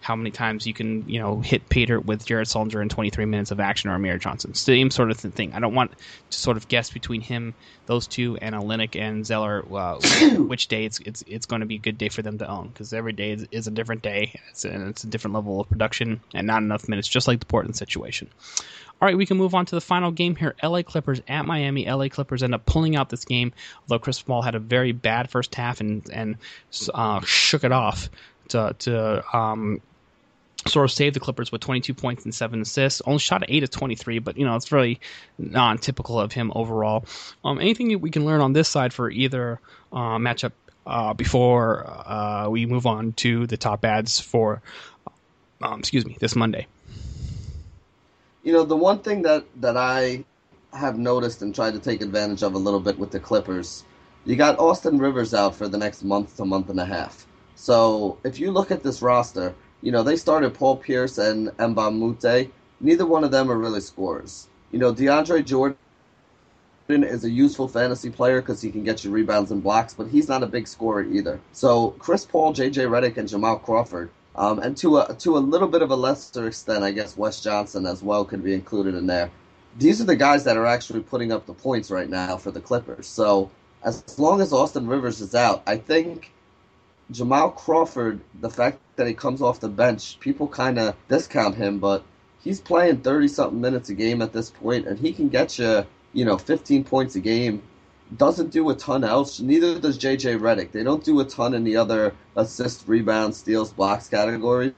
how 0.00 0.16
many 0.16 0.30
times 0.30 0.66
you 0.66 0.74
can 0.74 1.08
you 1.08 1.20
know 1.20 1.40
hit 1.40 1.68
Peter 1.68 2.00
with 2.00 2.26
Jared 2.26 2.48
Sullinger 2.48 2.82
in 2.82 2.88
23 2.88 3.24
minutes 3.24 3.50
of 3.50 3.60
action 3.60 3.90
or 3.90 3.94
Amir 3.94 4.18
Johnson. 4.18 4.54
Same 4.54 4.90
sort 4.90 5.10
of 5.10 5.18
thing. 5.18 5.52
I 5.54 5.60
don't 5.60 5.74
want 5.74 5.92
to 6.30 6.38
sort 6.38 6.56
of 6.56 6.68
guess 6.68 6.90
between 6.90 7.20
him, 7.20 7.54
those 7.86 8.06
two, 8.06 8.36
and 8.38 8.54
Olynyk 8.54 9.00
and 9.00 9.24
Zeller 9.24 9.64
uh, 9.72 10.00
which 10.36 10.68
day 10.68 10.84
it's 10.84 10.98
it's 11.00 11.22
it's 11.26 11.46
going 11.46 11.60
to 11.60 11.66
be 11.66 11.76
a 11.76 11.78
good 11.78 11.96
day 11.96 12.08
for 12.08 12.22
them 12.22 12.38
to 12.38 12.48
own 12.48 12.68
because 12.68 12.92
every 12.92 13.12
day 13.12 13.30
is, 13.30 13.46
is, 13.50 13.66
a 13.66 13.70
different 13.70 14.02
day. 14.02 14.38
It's 14.50 14.64
a, 14.64 14.88
it's 14.88 15.04
a 15.04 15.06
different 15.06 15.34
level 15.34 15.60
of 15.60 15.68
production 15.68 16.20
and 16.34 16.46
not 16.46 16.62
enough 16.62 16.88
minutes, 16.88 17.08
just 17.08 17.28
like 17.28 17.40
the 17.40 17.46
Portland 17.46 17.76
situation. 17.76 18.28
All 19.00 19.06
right, 19.06 19.16
we 19.16 19.24
can 19.24 19.38
move 19.38 19.54
on 19.54 19.64
to 19.66 19.74
the 19.74 19.80
final 19.80 20.10
game 20.10 20.36
here. 20.36 20.54
LA 20.62 20.82
Clippers 20.82 21.22
at 21.26 21.46
Miami. 21.46 21.90
LA 21.90 22.08
Clippers 22.08 22.42
end 22.42 22.54
up 22.54 22.66
pulling 22.66 22.96
out 22.96 23.08
this 23.08 23.24
game, 23.24 23.52
although 23.82 23.98
Chris 23.98 24.20
Paul 24.20 24.42
had 24.42 24.54
a 24.54 24.58
very 24.58 24.92
bad 24.92 25.30
first 25.30 25.54
half 25.54 25.80
and 25.80 26.08
and 26.12 26.36
uh, 26.92 27.20
shook 27.20 27.64
it 27.64 27.72
off 27.72 28.10
to 28.48 28.74
to 28.80 29.36
um, 29.36 29.80
sort 30.66 30.84
of 30.84 30.92
saved 30.92 31.16
the 31.16 31.20
Clippers 31.20 31.50
with 31.50 31.62
22 31.62 31.94
points 31.94 32.24
and 32.24 32.34
seven 32.34 32.60
assists. 32.60 33.00
Only 33.06 33.18
shot 33.18 33.42
8 33.48 33.62
of 33.62 33.70
23, 33.70 34.18
but 34.18 34.36
you 34.36 34.44
know 34.44 34.54
it's 34.56 34.70
really 34.70 35.00
non-typical 35.38 36.20
of 36.20 36.32
him 36.32 36.52
overall. 36.54 37.06
Um, 37.44 37.58
anything 37.58 37.98
we 38.00 38.10
can 38.10 38.24
learn 38.24 38.40
on 38.40 38.52
this 38.52 38.68
side 38.68 38.92
for 38.92 39.10
either 39.10 39.60
uh, 39.92 40.18
matchup 40.18 40.52
uh, 40.86 41.14
before 41.14 41.86
uh, 41.86 42.48
we 42.50 42.66
move 42.66 42.86
on 42.86 43.12
to 43.12 43.46
the 43.46 43.56
top 43.56 43.84
ads 43.84 44.20
for, 44.20 44.60
um, 45.62 45.78
excuse 45.78 46.04
me, 46.04 46.16
this 46.20 46.36
Monday. 46.36 46.66
You 48.42 48.52
know, 48.52 48.64
the 48.64 48.76
one 48.76 49.00
thing 49.00 49.22
that 49.22 49.44
that 49.60 49.76
I 49.76 50.24
have 50.72 50.98
noticed 50.98 51.42
and 51.42 51.54
tried 51.54 51.74
to 51.74 51.80
take 51.80 52.00
advantage 52.00 52.42
of 52.42 52.54
a 52.54 52.58
little 52.58 52.80
bit 52.80 52.98
with 52.98 53.10
the 53.10 53.20
Clippers, 53.20 53.84
you 54.24 54.36
got 54.36 54.58
Austin 54.58 54.98
Rivers 54.98 55.34
out 55.34 55.54
for 55.54 55.68
the 55.68 55.78
next 55.78 56.04
month 56.04 56.36
to 56.36 56.44
month 56.44 56.70
and 56.70 56.80
a 56.80 56.86
half. 56.86 57.26
So 57.54 58.18
if 58.24 58.38
you 58.38 58.50
look 58.50 58.70
at 58.70 58.82
this 58.82 59.02
roster 59.02 59.54
you 59.82 59.92
know, 59.92 60.02
they 60.02 60.16
started 60.16 60.54
Paul 60.54 60.76
Pierce 60.76 61.18
and 61.18 61.50
Moute. 61.58 62.50
Neither 62.80 63.06
one 63.06 63.24
of 63.24 63.30
them 63.30 63.50
are 63.50 63.58
really 63.58 63.80
scorers. 63.80 64.48
You 64.72 64.78
know, 64.78 64.92
DeAndre 64.92 65.44
Jordan 65.44 65.76
is 66.88 67.24
a 67.24 67.30
useful 67.30 67.68
fantasy 67.68 68.10
player 68.10 68.40
because 68.40 68.60
he 68.60 68.70
can 68.70 68.84
get 68.84 69.04
you 69.04 69.10
rebounds 69.10 69.50
and 69.50 69.62
blocks, 69.62 69.94
but 69.94 70.08
he's 70.08 70.28
not 70.28 70.42
a 70.42 70.46
big 70.46 70.66
scorer 70.68 71.02
either. 71.04 71.40
So 71.52 71.90
Chris 71.98 72.24
Paul, 72.24 72.52
J.J. 72.52 72.84
Redick, 72.84 73.16
and 73.16 73.28
Jamal 73.28 73.58
Crawford, 73.58 74.10
um, 74.36 74.58
and 74.60 74.76
to 74.78 74.98
a 74.98 75.14
to 75.14 75.36
a 75.36 75.38
little 75.38 75.68
bit 75.68 75.82
of 75.82 75.90
a 75.90 75.96
lesser 75.96 76.46
extent, 76.46 76.84
I 76.84 76.92
guess 76.92 77.16
Wes 77.16 77.40
Johnson 77.40 77.86
as 77.86 78.02
well 78.02 78.24
could 78.24 78.42
be 78.42 78.54
included 78.54 78.94
in 78.94 79.06
there. 79.06 79.30
These 79.78 80.00
are 80.00 80.04
the 80.04 80.16
guys 80.16 80.44
that 80.44 80.56
are 80.56 80.66
actually 80.66 81.00
putting 81.00 81.32
up 81.32 81.46
the 81.46 81.54
points 81.54 81.90
right 81.90 82.08
now 82.08 82.36
for 82.36 82.50
the 82.50 82.60
Clippers. 82.60 83.06
So 83.06 83.50
as 83.82 84.18
long 84.18 84.40
as 84.40 84.52
Austin 84.52 84.86
Rivers 84.86 85.20
is 85.20 85.34
out, 85.34 85.62
I 85.66 85.76
think 85.76 86.32
Jamal 87.10 87.50
Crawford, 87.50 88.20
the 88.40 88.50
fact 88.50 88.78
that 88.96 89.06
he 89.06 89.14
comes 89.14 89.42
off 89.42 89.60
the 89.60 89.68
bench, 89.68 90.18
people 90.20 90.46
kind 90.46 90.78
of 90.78 90.96
discount 91.08 91.56
him, 91.56 91.78
but 91.78 92.04
he's 92.40 92.60
playing 92.60 92.98
30 92.98 93.28
something 93.28 93.60
minutes 93.60 93.88
a 93.88 93.94
game 93.94 94.22
at 94.22 94.32
this 94.32 94.50
point, 94.50 94.86
and 94.86 94.98
he 94.98 95.12
can 95.12 95.28
get 95.28 95.58
you, 95.58 95.84
you 96.12 96.24
know, 96.24 96.38
15 96.38 96.84
points 96.84 97.16
a 97.16 97.20
game, 97.20 97.62
doesn't 98.16 98.50
do 98.50 98.70
a 98.70 98.74
ton 98.74 99.04
else. 99.04 99.40
Neither 99.40 99.78
does 99.78 99.98
JJ 99.98 100.40
Redick. 100.40 100.72
They 100.72 100.82
don't 100.82 101.04
do 101.04 101.20
a 101.20 101.24
ton 101.24 101.54
in 101.54 101.64
the 101.64 101.76
other 101.76 102.14
assist, 102.36 102.88
rebound, 102.88 103.34
steals, 103.34 103.72
blocks 103.72 104.08
categories, 104.08 104.72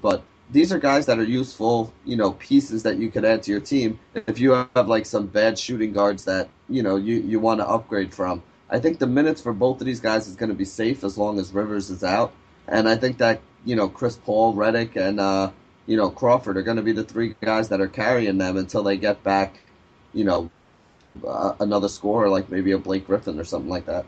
but 0.00 0.22
these 0.50 0.72
are 0.72 0.78
guys 0.78 1.06
that 1.06 1.18
are 1.18 1.24
useful, 1.24 1.92
you 2.04 2.16
know, 2.16 2.32
pieces 2.32 2.82
that 2.84 2.96
you 2.98 3.10
could 3.10 3.24
add 3.24 3.42
to 3.44 3.50
your 3.50 3.60
team 3.60 3.98
if 4.14 4.38
you 4.38 4.52
have 4.52 4.88
like 4.88 5.06
some 5.06 5.26
bad 5.26 5.58
shooting 5.58 5.92
guards 5.92 6.24
that 6.24 6.48
you 6.68 6.82
know 6.82 6.96
you 6.96 7.16
you 7.16 7.40
want 7.40 7.60
to 7.60 7.68
upgrade 7.68 8.14
from. 8.14 8.42
I 8.70 8.78
think 8.78 8.98
the 8.98 9.06
minutes 9.06 9.40
for 9.40 9.52
both 9.52 9.80
of 9.80 9.86
these 9.86 10.00
guys 10.00 10.26
is 10.26 10.36
going 10.36 10.50
to 10.50 10.54
be 10.54 10.64
safe 10.64 11.04
as 11.04 11.16
long 11.18 11.38
as 11.38 11.52
Rivers 11.52 11.90
is 11.90 12.04
out, 12.04 12.32
and 12.66 12.88
I 12.88 12.96
think 12.96 13.18
that 13.18 13.40
you 13.64 13.76
know 13.76 13.88
Chris 13.88 14.16
Paul, 14.16 14.54
Redick, 14.54 14.96
and 14.96 15.20
uh, 15.20 15.50
you 15.86 15.96
know 15.96 16.10
Crawford 16.10 16.56
are 16.56 16.62
going 16.62 16.76
to 16.76 16.82
be 16.82 16.92
the 16.92 17.04
three 17.04 17.34
guys 17.42 17.68
that 17.68 17.80
are 17.80 17.88
carrying 17.88 18.38
them 18.38 18.56
until 18.56 18.82
they 18.82 18.96
get 18.96 19.22
back, 19.22 19.60
you 20.14 20.24
know, 20.24 20.50
uh, 21.26 21.54
another 21.60 21.88
scorer 21.88 22.28
like 22.28 22.50
maybe 22.50 22.72
a 22.72 22.78
Blake 22.78 23.06
Griffin 23.06 23.38
or 23.38 23.44
something 23.44 23.70
like 23.70 23.86
that. 23.86 24.04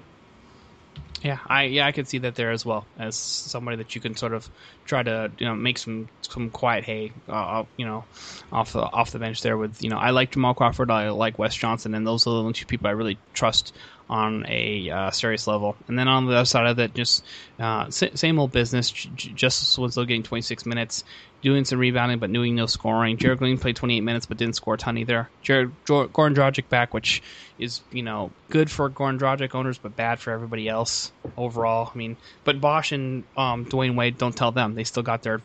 Yeah, 1.22 1.38
I 1.46 1.64
yeah 1.64 1.86
I 1.86 1.92
could 1.92 2.08
see 2.08 2.18
that 2.18 2.34
there 2.34 2.50
as 2.50 2.64
well 2.64 2.86
as 2.98 3.14
somebody 3.16 3.76
that 3.76 3.94
you 3.94 4.00
can 4.00 4.16
sort 4.16 4.32
of 4.32 4.48
try 4.86 5.02
to 5.02 5.30
you 5.38 5.46
know 5.46 5.54
make 5.54 5.76
some 5.76 6.08
some 6.22 6.48
quiet 6.48 6.84
hay 6.84 7.12
uh, 7.28 7.64
you 7.76 7.84
know 7.84 8.04
off 8.50 8.72
the 8.72 8.80
off 8.80 9.10
the 9.10 9.18
bench 9.18 9.42
there 9.42 9.58
with 9.58 9.82
you 9.82 9.90
know 9.90 9.98
I 9.98 10.10
like 10.10 10.30
Jamal 10.30 10.54
Crawford 10.54 10.90
I 10.90 11.10
like 11.10 11.38
Wes 11.38 11.54
Johnson 11.54 11.94
and 11.94 12.06
those 12.06 12.26
are 12.26 12.30
the 12.30 12.40
only 12.40 12.52
two 12.54 12.64
people 12.64 12.86
I 12.86 12.92
really 12.92 13.18
trust 13.34 13.74
on 14.10 14.44
a 14.48 14.90
uh, 14.90 15.10
serious 15.12 15.46
level. 15.46 15.76
And 15.86 15.96
then 15.96 16.08
on 16.08 16.26
the 16.26 16.34
other 16.34 16.44
side 16.44 16.66
of 16.66 16.76
that, 16.76 16.94
just 16.94 17.24
uh, 17.60 17.88
same 17.90 18.40
old 18.40 18.50
business. 18.50 18.90
Justice 18.90 19.78
Winslow 19.78 20.04
getting 20.04 20.24
26 20.24 20.66
minutes, 20.66 21.04
doing 21.42 21.64
some 21.64 21.78
rebounding, 21.78 22.18
but 22.18 22.32
doing 22.32 22.56
no 22.56 22.66
scoring. 22.66 23.16
Gerald 23.16 23.38
Green 23.38 23.56
played 23.56 23.76
28 23.76 24.00
minutes, 24.00 24.26
but 24.26 24.36
didn't 24.36 24.56
score 24.56 24.74
a 24.74 24.78
ton 24.78 24.98
either. 24.98 25.30
Jared 25.42 25.70
Goran 25.86 26.34
Dragic 26.34 26.68
back, 26.68 26.92
which 26.92 27.22
is 27.58 27.82
you 27.92 28.02
know 28.02 28.32
good 28.48 28.68
for 28.68 28.90
Goran 28.90 29.18
Dragic 29.18 29.54
owners, 29.54 29.78
but 29.78 29.94
bad 29.94 30.18
for 30.18 30.32
everybody 30.32 30.68
else 30.68 31.12
overall. 31.36 31.90
I 31.94 31.96
mean, 31.96 32.16
but 32.42 32.60
Bosh 32.60 32.90
and 32.90 33.22
um, 33.36 33.64
Dwyane 33.64 33.94
Wade 33.94 34.18
don't 34.18 34.36
tell 34.36 34.50
them 34.50 34.74
they 34.74 34.84
still 34.84 35.04
got 35.04 35.22
their 35.22 35.40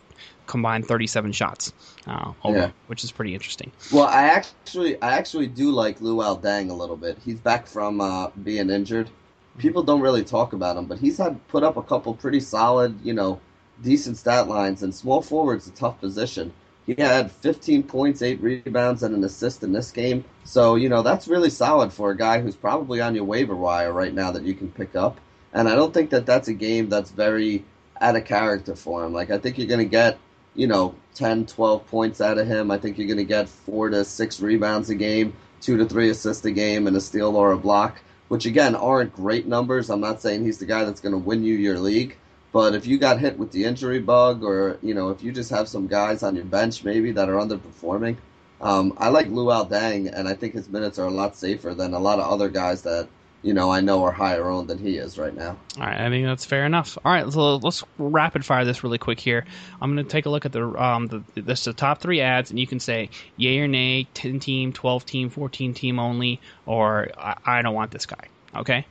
combined 0.48 0.86
37 0.86 1.32
shots 1.32 1.74
uh, 2.08 2.34
over, 2.44 2.58
yeah. 2.58 2.72
which 2.88 3.04
is 3.04 3.12
pretty 3.12 3.34
interesting. 3.34 3.72
Well, 3.92 4.08
I 4.08 4.24
actually 4.24 5.02
I 5.02 5.18
actually 5.18 5.48
do 5.48 5.72
like 5.72 6.00
Luol 6.00 6.42
Deng 6.42 6.70
a 6.70 6.74
little 6.74 6.96
bit. 6.96 7.18
He's 7.24 7.40
back 7.40 7.68
from 7.68 8.02
uh, 8.02 8.30
being 8.44 8.70
injured. 8.70 9.10
People 9.58 9.84
don't 9.84 10.02
really 10.02 10.24
talk 10.24 10.54
about 10.54 10.78
him, 10.78 10.86
but 10.86 11.00
he's 11.00 11.18
had 11.18 11.46
put 11.48 11.64
up 11.64 11.78
a 11.78 11.84
couple 11.84 12.14
pretty 12.14 12.42
solid, 12.42 13.00
you 13.04 13.14
know, 13.14 13.40
decent 13.82 14.18
stat 14.18 14.48
lines. 14.48 14.84
And 14.84 14.94
small 14.94 15.22
forward's 15.22 15.68
a 15.68 15.72
tough 15.72 16.00
position. 16.00 16.54
He 16.86 16.94
had 16.98 17.32
15 17.32 17.84
points, 17.84 18.22
eight 18.22 18.40
rebounds, 18.42 19.02
and 19.02 19.16
an 19.16 19.24
assist 19.24 19.64
in 19.64 19.72
this 19.72 19.92
game. 19.92 20.24
So 20.44 20.76
you 20.76 20.90
know 20.90 21.02
that's 21.02 21.28
really 21.28 21.50
solid 21.50 21.92
for 21.92 22.12
a 22.12 22.18
guy 22.18 22.42
who's 22.42 22.56
probably 22.56 23.02
on 23.02 23.16
your 23.16 23.24
waiver 23.24 23.56
wire 23.56 23.92
right 23.92 24.14
now 24.14 24.32
that 24.32 24.44
you 24.44 24.54
can 24.54 24.72
pick 24.72 24.96
up. 24.96 25.20
And 25.54 25.70
I 25.70 25.76
don't 25.76 25.94
think 25.94 26.10
that 26.10 26.26
that's 26.26 26.50
a 26.50 26.54
game 26.54 26.90
that's 26.90 27.12
very 27.12 27.64
out 28.02 28.16
of 28.16 28.26
character 28.26 28.76
for 28.76 29.04
him. 29.04 29.14
Like 29.14 29.32
I 29.32 29.38
think 29.38 29.58
you're 29.58 29.68
going 29.68 29.80
to 29.80 29.86
get 29.86 30.20
you 30.56 30.68
know, 30.68 30.96
10, 31.16 31.46
12 31.46 31.88
points 31.88 32.22
out 32.22 32.38
of 32.38 32.48
him. 32.48 32.72
I 32.72 32.78
think 32.78 32.98
you're 32.98 33.08
going 33.08 33.18
to 33.18 33.24
get 33.24 33.50
four 33.50 33.90
to 33.90 34.04
six 34.04 34.40
rebounds 34.40 34.90
a 34.90 34.96
game, 34.96 35.34
two 35.62 35.78
to 35.78 35.86
three 35.86 36.10
assists 36.10 36.46
a 36.46 36.52
game, 36.52 36.88
and 36.88 36.96
a 36.96 37.02
steal 37.02 37.36
or 37.36 37.52
a 37.52 37.58
block, 37.58 38.02
which 38.28 38.46
again 38.46 38.76
aren't 38.76 39.14
great 39.14 39.48
numbers. 39.48 39.90
I'm 39.90 40.02
not 40.02 40.22
saying 40.22 40.44
he's 40.44 40.58
the 40.58 40.66
guy 40.66 40.84
that's 40.84 41.02
going 41.02 41.14
to 41.14 41.20
win 41.20 41.44
you 41.44 41.56
your 41.56 41.80
league. 41.80 42.18
But 42.52 42.74
if 42.74 42.88
you 42.88 42.98
got 42.98 43.20
hit 43.20 43.38
with 43.38 43.52
the 43.52 43.66
injury 43.66 44.00
bug, 44.00 44.44
or 44.44 44.80
you 44.82 44.94
know, 44.94 45.10
if 45.10 45.22
you 45.22 45.34
just 45.34 45.50
have 45.50 45.68
some 45.68 45.88
guys 45.88 46.24
on 46.24 46.36
your 46.36 46.46
bench 46.46 46.86
maybe 46.86 47.12
that 47.12 47.28
are 47.28 47.36
underperforming, 47.36 48.16
um, 48.62 48.94
I 48.98 49.10
like 49.10 49.28
Luol 49.28 49.70
Deng, 49.70 50.12
and 50.14 50.28
I 50.28 50.36
think 50.36 50.54
his 50.54 50.70
minutes 50.70 50.98
are 50.98 51.08
a 51.08 51.12
lot 51.12 51.36
safer 51.36 51.74
than 51.74 51.94
a 51.94 52.00
lot 52.00 52.20
of 52.20 52.32
other 52.32 52.48
guys 52.48 52.82
that 52.84 53.10
you 53.42 53.54
know, 53.54 53.72
I 53.72 53.82
know 53.82 54.04
are 54.04 54.12
higher 54.12 54.50
owned 54.50 54.68
than 54.68 54.80
he 54.80 54.98
is 54.98 55.18
right 55.18 55.36
now. 55.36 55.58
All 55.78 55.86
right, 55.86 56.00
I 56.00 56.10
think 56.10 56.26
that's 56.26 56.46
fair 56.46 56.66
enough. 56.66 56.98
All 57.06 57.12
right, 57.12 57.32
so 57.32 57.58
let's 57.58 57.84
rapid 57.98 58.44
fire 58.44 58.66
this 58.66 58.84
really 58.84 58.98
quick 58.98 59.20
here. 59.20 59.46
I'm 59.82 59.94
going 59.94 60.06
to 60.06 60.12
take 60.12 60.26
a 60.26 60.30
look 60.30 60.46
at 60.46 60.52
the 60.52 60.68
um 60.82 61.08
the 61.08 61.24
this 61.42 61.66
the 61.66 61.74
top 61.74 62.02
three 62.02 62.22
ads, 62.22 62.50
and 62.50 62.60
you 62.60 62.68
can 62.68 62.80
say 62.80 63.10
yay 63.38 63.60
or 63.60 63.68
nay, 63.68 64.08
ten 64.14 64.40
team, 64.40 64.74
twelve 64.74 65.06
team, 65.06 65.30
fourteen 65.30 65.74
team 65.74 66.00
only, 66.00 66.42
or 66.66 67.10
I, 67.18 67.36
I 67.46 67.62
don't 67.62 67.76
want 67.76 67.92
this 67.92 68.06
guy. 68.06 68.28
Okay. 68.56 68.86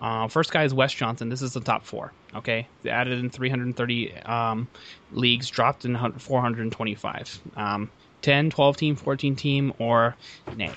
Uh, 0.00 0.28
first 0.28 0.52
guy 0.52 0.64
is 0.64 0.74
Wes 0.74 0.92
Johnson. 0.92 1.28
This 1.28 1.40
is 1.40 1.52
the 1.52 1.60
top 1.60 1.84
four. 1.84 2.12
Okay, 2.34 2.66
they 2.82 2.90
added 2.90 3.18
in 3.20 3.30
330 3.30 4.12
um, 4.22 4.68
leagues, 5.12 5.48
dropped 5.48 5.84
in 5.84 5.96
425. 5.96 7.40
Um, 7.56 7.90
10, 8.20 8.50
12 8.50 8.76
team, 8.76 8.96
14 8.96 9.36
team, 9.36 9.72
or 9.78 10.16
nay. 10.56 10.72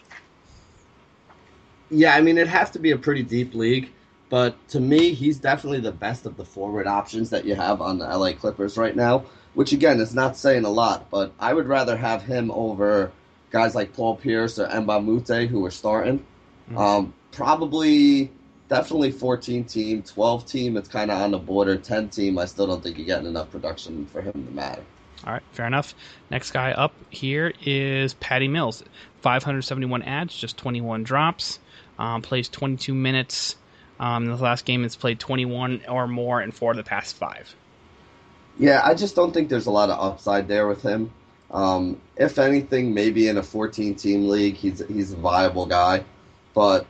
Yeah, 1.90 2.16
I 2.16 2.22
mean, 2.22 2.38
it 2.38 2.48
has 2.48 2.70
to 2.72 2.80
be 2.80 2.92
a 2.92 2.98
pretty 2.98 3.24
deep 3.24 3.54
league, 3.54 3.92
but 4.30 4.56
to 4.70 4.80
me, 4.80 5.14
he's 5.14 5.40
definitely 5.40 5.80
the 5.80 5.92
best 5.92 6.26
of 6.26 6.36
the 6.36 6.44
forward 6.44 6.88
options 6.88 7.30
that 7.30 7.46
you 7.46 7.56
have 7.56 7.82
on 7.82 7.98
the 7.98 8.06
LA 8.06 8.34
Clippers 8.34 8.78
right 8.78 8.96
now, 8.96 9.24
which 9.54 9.72
again 9.72 10.00
is 10.00 10.14
not 10.14 10.36
saying 10.36 10.66
a 10.66 10.70
lot, 10.70 11.10
but 11.10 11.32
I 11.40 11.54
would 11.54 11.68
rather 11.68 11.96
have 11.96 12.24
him 12.24 12.52
over 12.52 13.12
guys 13.52 13.76
like 13.76 13.94
Paul 13.94 14.16
Pierce 14.18 14.60
or 14.60 14.68
Mbah 14.68 14.98
a 14.98 15.02
Moute 15.02 15.48
who 15.50 15.66
are 15.66 15.72
starting. 15.72 16.20
Mm-hmm. 16.70 16.78
Um, 16.78 17.14
probably, 17.32 18.32
definitely 18.68 19.12
14 19.12 19.64
team, 19.64 20.04
12 20.04 20.46
team, 20.46 20.78
it's 20.78 20.90
kind 20.90 21.10
of 21.10 21.22
on 21.22 21.32
the 21.32 21.38
border. 21.38 21.78
10 21.78 22.10
team, 22.10 22.38
I 22.38 22.46
still 22.46 22.68
don't 22.68 22.84
think 22.84 22.98
you're 22.98 23.08
getting 23.08 23.28
enough 23.28 23.50
production 23.50 24.06
for 24.08 24.22
him 24.22 24.34
to 24.34 24.52
matter. 24.52 24.84
All 25.26 25.34
right, 25.34 25.44
fair 25.52 25.66
enough. 25.66 25.96
Next 26.30 26.52
guy 26.52 26.72
up 26.74 26.94
here 27.10 27.54
is 27.66 28.14
Patty 28.16 28.48
Mills. 28.48 28.84
571 29.22 30.04
ads, 30.04 30.36
just 30.36 30.58
21 30.58 31.04
drops. 31.04 31.60
Um, 32.00 32.22
plays 32.22 32.50
22 32.50 32.94
minutes. 32.94 33.56
Um, 34.00 34.26
in 34.26 34.30
the 34.32 34.38
last 34.38 34.66
game, 34.66 34.84
it's 34.84 34.96
played 34.96 35.20
21 35.20 35.84
or 35.90 36.08
more 36.08 36.42
in 36.42 36.52
four 36.52 36.72
of 36.72 36.78
the 36.78 36.84
past 36.84 37.16
five. 37.16 37.56
Yeah, 38.60 38.82
I 38.84 38.94
just 38.94 39.16
don't 39.16 39.34
think 39.34 39.50
there's 39.50 39.66
a 39.66 39.72
lot 39.72 39.90
of 39.90 40.00
upside 40.00 40.48
there 40.48 40.68
with 40.68 40.82
him. 40.82 41.12
Um, 41.52 42.02
if 42.16 42.40
anything, 42.40 42.94
maybe 42.94 43.28
in 43.28 43.38
a 43.38 43.44
14 43.44 43.96
team 43.96 44.28
league, 44.28 44.56
he's 44.56 44.86
he's 44.88 45.14
a 45.14 45.16
viable 45.16 45.66
guy. 45.66 46.04
But 46.54 46.86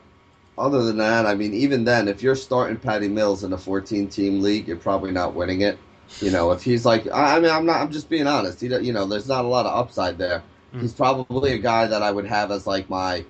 other 0.58 0.84
than 0.84 0.98
that, 0.98 1.26
I 1.26 1.36
mean, 1.36 1.54
even 1.54 1.84
then, 1.84 2.08
if 2.08 2.24
you're 2.24 2.36
starting 2.36 2.78
Patty 2.78 3.08
Mills 3.08 3.44
in 3.44 3.54
a 3.54 3.58
14 3.58 4.08
team 4.08 4.42
league, 4.42 4.68
you're 4.68 4.78
probably 4.78 5.12
not 5.12 5.34
winning 5.34 5.62
it. 5.62 5.78
You 6.22 6.32
know, 6.32 6.52
if 6.52 6.64
he's 6.64 6.86
like, 6.86 7.06
I 7.12 7.40
mean, 7.40 7.52
I'm 7.52 7.66
not, 7.66 7.82
I'm 7.82 7.92
just 7.92 8.10
being 8.10 8.28
honest. 8.28 8.62
He, 8.62 8.68
you 8.68 8.94
know, 8.94 9.06
there's 9.06 9.28
not 9.28 9.46
a 9.46 9.48
lot 9.48 9.66
of 9.66 9.78
upside 9.78 10.18
there. 10.18 10.42
Mm. 10.74 10.82
He's 10.82 10.94
probably 10.94 11.52
a 11.52 11.58
guy 11.58 11.86
that 11.88 12.02
I 12.02 12.10
would 12.10 12.26
have 12.26 12.50
as 12.52 12.66
like 12.66 12.90
my, 12.90 13.26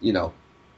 you 0.00 0.12
know, 0.12 0.32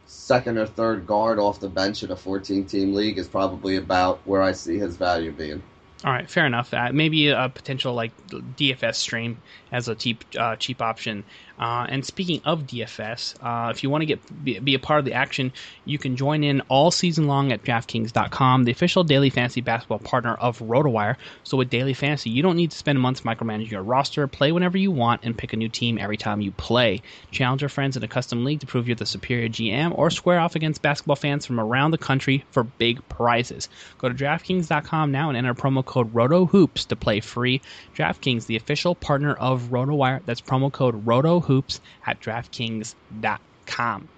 second 0.07 0.59
or 0.59 0.67
third 0.67 1.07
guard 1.07 1.39
off 1.39 1.61
the 1.61 1.69
bench 1.69 2.03
in 2.03 2.11
a 2.11 2.17
14 2.17 2.65
team 2.67 2.95
league 2.95 3.19
is 3.19 3.29
probably 3.29 3.77
about 3.77 4.21
where 4.25 4.43
I 4.43 4.53
see 4.53 4.79
his 4.79 4.97
value 4.97 5.33
being. 5.33 5.63
All 6.05 6.13
right, 6.13 6.29
fair 6.29 6.45
enough. 6.45 6.75
Uh, 6.75 6.91
maybe 6.93 7.29
a 7.29 7.49
potential 7.49 7.95
like 7.95 8.13
DFS 8.29 8.97
stream 8.97 9.39
as 9.75 9.89
a 9.89 9.95
cheap 9.97 10.25
uh, 10.39 10.55
cheap 10.55 10.81
option. 10.81 11.25
Uh, 11.59 11.87
and 11.89 12.05
speaking 12.05 12.41
of 12.45 12.65
DFS, 12.65 13.37
uh, 13.41 13.71
if 13.71 13.83
you 13.83 13.91
want 13.91 14.03
to 14.03 14.07
get 14.07 14.45
be, 14.45 14.59
be, 14.59 14.75
a 14.75 14.79
part 14.79 14.99
of 14.99 15.05
the 15.05 15.13
action, 15.13 15.53
you 15.85 15.99
can 15.99 16.17
join 16.17 16.43
in 16.43 16.61
all 16.63 16.91
season 16.91 17.29
long 17.29 17.53
at 17.53 17.63
DraftKings.com, 17.63 18.65
the 18.65 18.73
official 18.73 19.05
daily 19.05 19.31
fantasy 19.31 19.61
basketball 19.61 20.01
partner 20.01 20.35
of 20.35 20.59
RotoWire. 20.59 21.17
So 21.45 21.57
with 21.57 21.71
daily 21.71 21.95
fantasy, 21.95 22.31
you 22.31 22.43
don't 22.43 22.57
need 22.57 22.73
to 22.73 22.77
spend 22.77 23.01
months 23.01 23.21
micromanaging 23.21 23.71
your 23.71 23.83
roster. 23.83 24.27
Play 24.27 24.51
whenever 24.51 24.77
you 24.77 24.91
want 24.91 25.21
and 25.25 25.37
pick 25.39 25.53
a 25.53 25.57
new 25.57 25.69
team 25.69 25.99
every 25.99 26.17
time 26.17 26.41
you 26.41 26.51
play. 26.51 27.03
Challenge 27.31 27.63
your 27.63 27.69
friends 27.69 27.97
in 27.97 28.03
a 28.03 28.09
custom 28.09 28.45
league 28.45 28.61
to 28.61 28.67
prove 28.67 28.89
you're 28.89 28.97
the 28.97 29.07
superior 29.07 29.49
GM, 29.49 29.97
or 29.97 30.11
square 30.11 30.41
off 30.41 30.57
against 30.57 30.83
basketball 30.83 31.17
fans 31.17 31.47
from 31.47 31.61
around 31.61 31.93
the 31.93 31.99
country 31.99 32.45
for 32.51 32.65
big 32.65 33.09
prizes. 33.09 33.69
Go 33.99 34.09
to 34.09 34.15
DraftKings.com 34.15 35.13
now 35.13 35.29
and 35.29 35.39
enter 35.39 35.55
promo 35.55 35.85
code 35.85 36.13
RotoHoops 36.13 36.89
to 36.89 36.97
play 36.97 37.21
free. 37.21 37.61
DraftKings, 37.95 38.47
the 38.47 38.57
official 38.57 38.97
partner 38.97 39.35
of 39.35 39.64
RotoWire. 39.65 40.21
That's 40.25 40.41
promo 40.41 40.73
code 40.73 41.05
RotoHoops 41.05 41.45
hoops 41.45 41.81
at 42.07 42.21
DraftKings.com. 42.21 44.09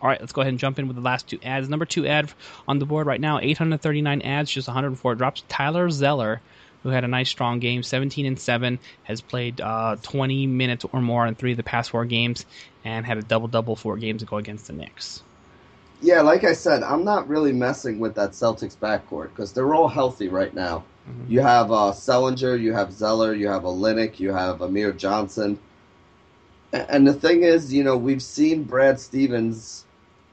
All 0.00 0.08
right, 0.08 0.20
let's 0.20 0.32
go 0.32 0.42
ahead 0.42 0.52
and 0.52 0.58
jump 0.58 0.78
in 0.78 0.86
with 0.86 0.96
the 0.96 1.02
last 1.02 1.28
two 1.28 1.38
ads. 1.42 1.68
Number 1.68 1.86
two 1.86 2.06
ad 2.06 2.30
on 2.68 2.78
the 2.78 2.84
board 2.84 3.06
right 3.06 3.20
now, 3.20 3.40
839 3.40 4.22
ads, 4.22 4.50
just 4.50 4.68
104 4.68 5.14
drops. 5.14 5.44
Tyler 5.48 5.88
Zeller, 5.88 6.42
who 6.82 6.90
had 6.90 7.04
a 7.04 7.08
nice 7.08 7.30
strong 7.30 7.58
game, 7.58 7.82
17 7.82 8.26
and 8.26 8.38
7, 8.38 8.78
has 9.04 9.22
played 9.22 9.60
uh, 9.60 9.96
20 10.02 10.46
minutes 10.46 10.84
or 10.92 11.00
more 11.00 11.26
in 11.26 11.34
three 11.34 11.52
of 11.52 11.56
the 11.56 11.62
past 11.62 11.90
four 11.90 12.04
games, 12.04 12.44
and 12.84 13.06
had 13.06 13.16
a 13.16 13.22
double 13.22 13.48
double 13.48 13.76
four 13.76 13.96
games 13.96 14.22
ago 14.22 14.36
against 14.36 14.66
the 14.66 14.74
Knicks. 14.74 15.22
Yeah, 16.02 16.20
like 16.20 16.44
I 16.44 16.52
said, 16.52 16.82
I'm 16.82 17.04
not 17.04 17.28
really 17.28 17.52
messing 17.52 17.98
with 17.98 18.14
that 18.16 18.32
Celtics 18.32 18.76
backcourt 18.76 19.30
because 19.30 19.54
they're 19.54 19.74
all 19.74 19.88
healthy 19.88 20.28
right 20.28 20.52
now. 20.52 20.84
Mm-hmm. 21.08 21.32
You 21.32 21.40
have 21.40 21.70
uh, 21.70 21.92
Sullinger, 21.92 22.60
you 22.60 22.72
have 22.72 22.92
Zeller, 22.92 23.34
you 23.34 23.48
have 23.48 23.62
Olynyk, 23.62 24.18
you 24.18 24.32
have 24.32 24.62
Amir 24.62 24.92
Johnson. 24.92 25.58
And 26.72 27.06
the 27.06 27.14
thing 27.14 27.42
is, 27.42 27.72
you 27.72 27.84
know, 27.84 27.96
we've 27.96 28.22
seen 28.22 28.64
Brad 28.64 28.98
Stevens 28.98 29.84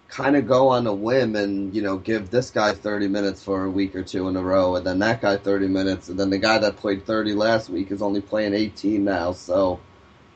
kind 0.07 0.35
of 0.35 0.47
go 0.47 0.69
on 0.69 0.87
a 0.87 0.93
whim 0.93 1.35
and, 1.35 1.73
you 1.73 1.81
know, 1.81 1.97
give 1.97 2.29
this 2.31 2.49
guy 2.49 2.73
30 2.73 3.07
minutes 3.07 3.43
for 3.43 3.65
a 3.65 3.69
week 3.69 3.95
or 3.95 4.03
two 4.03 4.27
in 4.27 4.35
a 4.35 4.41
row, 4.41 4.75
and 4.75 4.85
then 4.85 4.99
that 4.99 5.21
guy 5.21 5.37
30 5.37 5.67
minutes, 5.67 6.09
and 6.09 6.19
then 6.19 6.29
the 6.29 6.37
guy 6.39 6.57
that 6.57 6.77
played 6.77 7.05
30 7.05 7.33
last 7.33 7.69
week 7.69 7.91
is 7.91 8.01
only 8.01 8.21
playing 8.21 8.53
18 8.53 9.03
now. 9.03 9.31
So, 9.33 9.79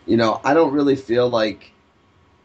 you 0.06 0.16
know, 0.16 0.40
I 0.44 0.54
don't 0.54 0.72
really 0.72 0.96
feel 0.96 1.30
like 1.30 1.72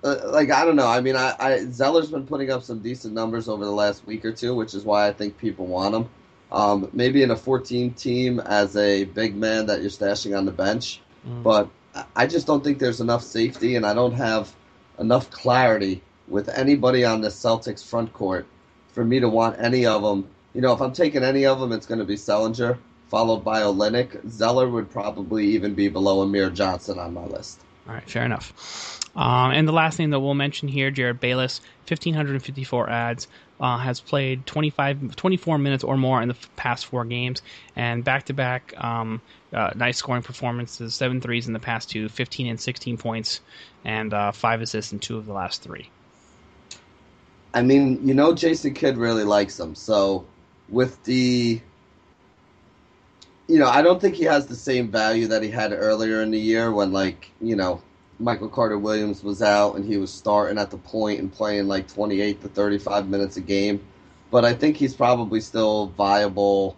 uh, 0.03 0.17
like 0.31 0.51
I 0.51 0.65
don't 0.65 0.77
know. 0.77 0.87
I 0.87 1.01
mean, 1.01 1.17
I, 1.17 1.35
I 1.39 1.59
Zeller's 1.67 2.11
been 2.11 2.27
putting 2.27 2.51
up 2.51 2.63
some 2.63 2.81
decent 2.81 3.13
numbers 3.13 3.49
over 3.49 3.65
the 3.65 3.71
last 3.71 4.07
week 4.07 4.25
or 4.25 4.33
two, 4.33 4.55
which 4.55 4.75
is 4.75 4.85
why 4.85 5.07
I 5.07 5.13
think 5.13 5.37
people 5.37 5.67
want 5.67 5.95
him. 5.95 6.09
Um, 6.53 6.89
maybe 6.93 7.23
in 7.23 7.31
a 7.31 7.37
14 7.37 7.95
team 7.95 8.41
as 8.41 8.77
a 8.77 9.05
big 9.05 9.37
man 9.37 9.67
that 9.67 9.81
you're 9.81 9.91
stashing 9.91 10.37
on 10.37 10.47
the 10.47 10.53
bench, 10.53 11.01
mm. 11.27 11.43
but 11.43 11.69
I 12.17 12.27
just 12.27 12.47
don't 12.47 12.63
think 12.63 12.79
there's 12.79 13.01
enough 13.01 13.23
safety, 13.23 13.77
and 13.77 13.87
I 13.87 13.95
don't 13.95 14.15
have 14.15 14.53
enough 14.99 15.31
clarity 15.31 16.03
with 16.29 16.49
anybody 16.49 17.05
on 17.05 17.21
the 17.21 17.29
Celtics 17.29 17.85
front 17.85 18.13
court 18.13 18.47
for 18.93 19.05
me 19.05 19.21
to 19.21 19.29
want 19.29 19.61
any 19.61 19.87
of 19.87 20.03
them. 20.03 20.29
You 20.55 20.61
know, 20.61 20.73
if 20.73 20.81
I'm 20.81 20.93
taking 20.93 21.23
any 21.23 21.47
of 21.47 21.61
them, 21.61 21.73
it's 21.73 21.87
going 21.87 21.99
to 21.99 22.05
be 22.05 22.17
Sullinger, 22.17 22.79
followed 23.09 23.45
by 23.45 23.63
Olynyk. 23.63 24.29
Zeller 24.29 24.69
would 24.69 24.91
probably 24.91 25.47
even 25.47 25.75
be 25.75 25.89
below 25.89 26.23
Amir 26.23 26.51
Johnson 26.51 26.99
on 26.99 27.15
my 27.15 27.25
list. 27.25 27.61
All 27.89 27.95
right, 27.95 28.09
fair 28.09 28.25
enough. 28.25 29.01
Um, 29.17 29.51
and 29.51 29.67
the 29.67 29.73
last 29.73 29.97
thing 29.97 30.11
that 30.11 30.21
we'll 30.21 30.35
mention 30.35 30.69
here, 30.69 30.93
Jerryd 30.93 31.19
Bayless, 31.19 31.61
1,554 31.89 32.89
ads, 32.89 33.29
uh, 33.61 33.79
has 33.79 34.01
played 34.01 34.47
25, 34.47 35.15
24 35.17 35.59
minutes 35.59 35.85
or 35.85 35.97
more 35.97 36.23
in 36.23 36.29
the 36.29 36.37
past 36.57 36.87
four 36.87 37.05
games, 37.05 37.43
and 37.77 38.03
back 38.03 38.25
to 38.25 38.33
back 38.33 38.75
nice 39.75 39.99
scoring 39.99 40.23
performances, 40.23 40.95
seven 40.95 41.21
threes 41.21 41.47
in 41.47 41.53
the 41.53 41.59
past 41.59 41.91
two, 41.91 42.09
15 42.09 42.47
and 42.47 42.61
16 42.61 42.97
points, 42.97 43.41
and 43.85 44.15
uh, 44.15 44.33
five 44.33 44.61
assists 44.61 44.93
in 44.93 44.99
two 44.99 45.17
of 45.17 45.27
the 45.27 45.33
last 45.33 45.63
three. 45.63 45.89
I 47.53 47.63
mean, 47.63 48.07
you 48.07 48.15
know, 48.15 48.33
Jason 48.35 48.75
Kidd 48.75 48.97
really 48.97 49.25
likes 49.25 49.59
him. 49.59 49.75
So 49.75 50.25
with 50.69 51.03
the, 51.05 51.61
you 53.49 53.59
know, 53.59 53.69
I 53.69 53.83
don't 53.83 54.01
think 54.01 54.15
he 54.15 54.25
has 54.25 54.47
the 54.47 54.55
same 54.55 54.91
value 54.91 55.27
that 55.29 55.43
he 55.43 55.51
had 55.51 55.73
earlier 55.73 56.23
in 56.23 56.31
the 56.31 56.39
year 56.39 56.73
when, 56.73 56.93
like, 56.93 57.31
you 57.41 57.57
know, 57.57 57.83
Michael 58.21 58.49
Carter 58.49 58.79
Williams 58.79 59.25
was 59.25 59.43
out 59.43 59.77
and 59.77 59.85
he 59.85 59.97
was 59.97 60.13
starting 60.13 60.59
at 60.59 60.71
the 60.71 60.79
point 60.79 61.21
and 61.21 61.33
playing 61.33 61.67
like 61.69 61.89
28 61.89 62.43
to 62.43 62.49
35 62.49 63.09
minutes 63.09 63.37
a 63.37 63.41
game. 63.41 63.81
But 64.31 64.45
I 64.45 64.55
think 64.55 64.77
he's 64.77 64.95
probably 64.95 65.41
still 65.41 65.87
viable 65.89 66.77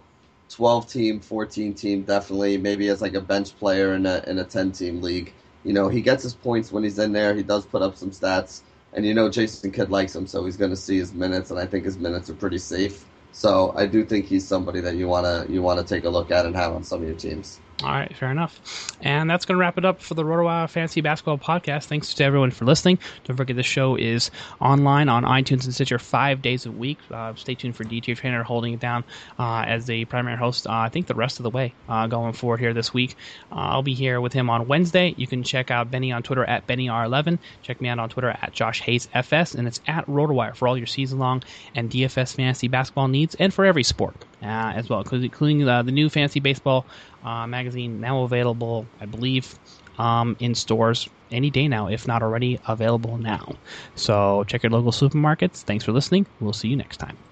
12 0.50 0.90
team, 0.90 1.20
14 1.20 1.74
team, 1.74 2.02
definitely, 2.02 2.58
maybe 2.58 2.88
as 2.88 3.02
like 3.02 3.14
a 3.14 3.20
bench 3.20 3.56
player 3.58 3.94
in 3.94 4.06
a, 4.06 4.22
in 4.26 4.38
a 4.38 4.44
10 4.44 4.72
team 4.72 5.02
league. 5.02 5.32
You 5.64 5.72
know, 5.72 5.88
he 5.88 6.00
gets 6.00 6.22
his 6.22 6.34
points 6.34 6.72
when 6.72 6.84
he's 6.84 6.98
in 6.98 7.12
there. 7.12 7.34
He 7.34 7.42
does 7.42 7.66
put 7.66 7.82
up 7.82 7.96
some 7.96 8.10
stats 8.10 8.62
and 8.92 9.06
you 9.06 9.14
know 9.14 9.28
Jason 9.28 9.70
Kidd 9.70 9.90
likes 9.90 10.14
him, 10.14 10.26
so 10.26 10.44
he's 10.44 10.56
going 10.56 10.70
to 10.70 10.76
see 10.76 10.98
his 10.98 11.14
minutes, 11.14 11.50
and 11.50 11.58
I 11.58 11.66
think 11.66 11.84
his 11.84 11.98
minutes 11.98 12.28
are 12.30 12.34
pretty 12.34 12.58
safe. 12.58 13.04
So 13.32 13.72
I 13.76 13.86
do 13.86 14.04
think 14.04 14.26
he's 14.26 14.46
somebody 14.46 14.80
that 14.80 14.96
you 14.96 15.08
want 15.08 15.24
to 15.24 15.50
you 15.52 15.62
want 15.62 15.80
to 15.80 15.94
take 15.94 16.04
a 16.04 16.10
look 16.10 16.30
at 16.30 16.44
and 16.44 16.54
have 16.54 16.72
on 16.74 16.84
some 16.84 17.00
of 17.02 17.08
your 17.08 17.16
teams. 17.16 17.58
All 17.84 17.90
right, 17.90 18.14
fair 18.16 18.30
enough. 18.30 18.60
And 19.00 19.28
that's 19.28 19.44
going 19.44 19.56
to 19.56 19.60
wrap 19.60 19.76
it 19.76 19.84
up 19.84 20.00
for 20.00 20.14
the 20.14 20.22
RotoWire 20.22 20.70
Fantasy 20.70 21.00
Basketball 21.00 21.38
Podcast. 21.38 21.86
Thanks 21.86 22.14
to 22.14 22.24
everyone 22.24 22.52
for 22.52 22.64
listening. 22.64 22.98
Don't 23.24 23.36
forget 23.36 23.56
the 23.56 23.62
show 23.64 23.96
is 23.96 24.30
online 24.60 25.08
on 25.08 25.24
iTunes 25.24 25.64
and 25.64 25.74
Stitcher 25.74 25.98
five 25.98 26.42
days 26.42 26.64
a 26.64 26.70
week. 26.70 26.98
Uh, 27.10 27.34
stay 27.34 27.54
tuned 27.54 27.74
for 27.74 27.84
DJ 27.84 28.16
Trainer 28.16 28.44
holding 28.44 28.74
it 28.74 28.80
down 28.80 29.02
uh, 29.38 29.64
as 29.66 29.86
the 29.86 30.04
primary 30.04 30.36
host, 30.36 30.66
uh, 30.66 30.72
I 30.72 30.90
think, 30.90 31.08
the 31.08 31.14
rest 31.14 31.40
of 31.40 31.42
the 31.42 31.50
way 31.50 31.74
uh, 31.88 32.06
going 32.06 32.32
forward 32.34 32.60
here 32.60 32.72
this 32.72 32.94
week. 32.94 33.16
Uh, 33.50 33.56
I'll 33.56 33.82
be 33.82 33.94
here 33.94 34.20
with 34.20 34.32
him 34.32 34.48
on 34.48 34.68
Wednesday. 34.68 35.14
You 35.16 35.26
can 35.26 35.42
check 35.42 35.70
out 35.70 35.90
Benny 35.90 36.12
on 36.12 36.22
Twitter 36.22 36.44
at 36.44 36.66
BennyR11. 36.68 37.38
Check 37.62 37.80
me 37.80 37.88
out 37.88 37.98
on 37.98 38.08
Twitter 38.08 38.30
at 38.30 38.52
Josh 38.52 38.80
Hayes 38.82 39.08
FS. 39.12 39.54
And 39.54 39.66
it's 39.66 39.80
at 39.88 40.06
RotoWire 40.06 40.54
for 40.54 40.68
all 40.68 40.78
your 40.78 40.86
season 40.86 41.18
long 41.18 41.42
and 41.74 41.90
DFS 41.90 42.36
fantasy 42.36 42.68
basketball 42.68 43.08
needs 43.08 43.34
and 43.36 43.52
for 43.52 43.64
every 43.64 43.82
sport 43.82 44.14
as 44.42 44.88
well, 44.88 45.02
including 45.12 45.64
the 45.64 45.82
new 45.84 46.08
fantasy 46.08 46.40
baseball 46.40 46.88
uh, 47.22 47.46
magazine 47.46 48.00
now 48.00 48.22
available, 48.24 48.90
I 49.00 49.06
believe, 49.06 49.54
um, 49.98 50.36
in 50.38 50.54
stores 50.54 51.08
any 51.30 51.50
day 51.50 51.68
now, 51.68 51.88
if 51.88 52.06
not 52.06 52.22
already 52.22 52.58
available 52.66 53.18
now. 53.18 53.58
So 53.94 54.44
check 54.44 54.62
your 54.62 54.70
local 54.70 54.92
supermarkets. 54.92 55.62
Thanks 55.62 55.84
for 55.84 55.92
listening. 55.92 56.26
We'll 56.40 56.52
see 56.52 56.68
you 56.68 56.76
next 56.76 56.98
time. 56.98 57.31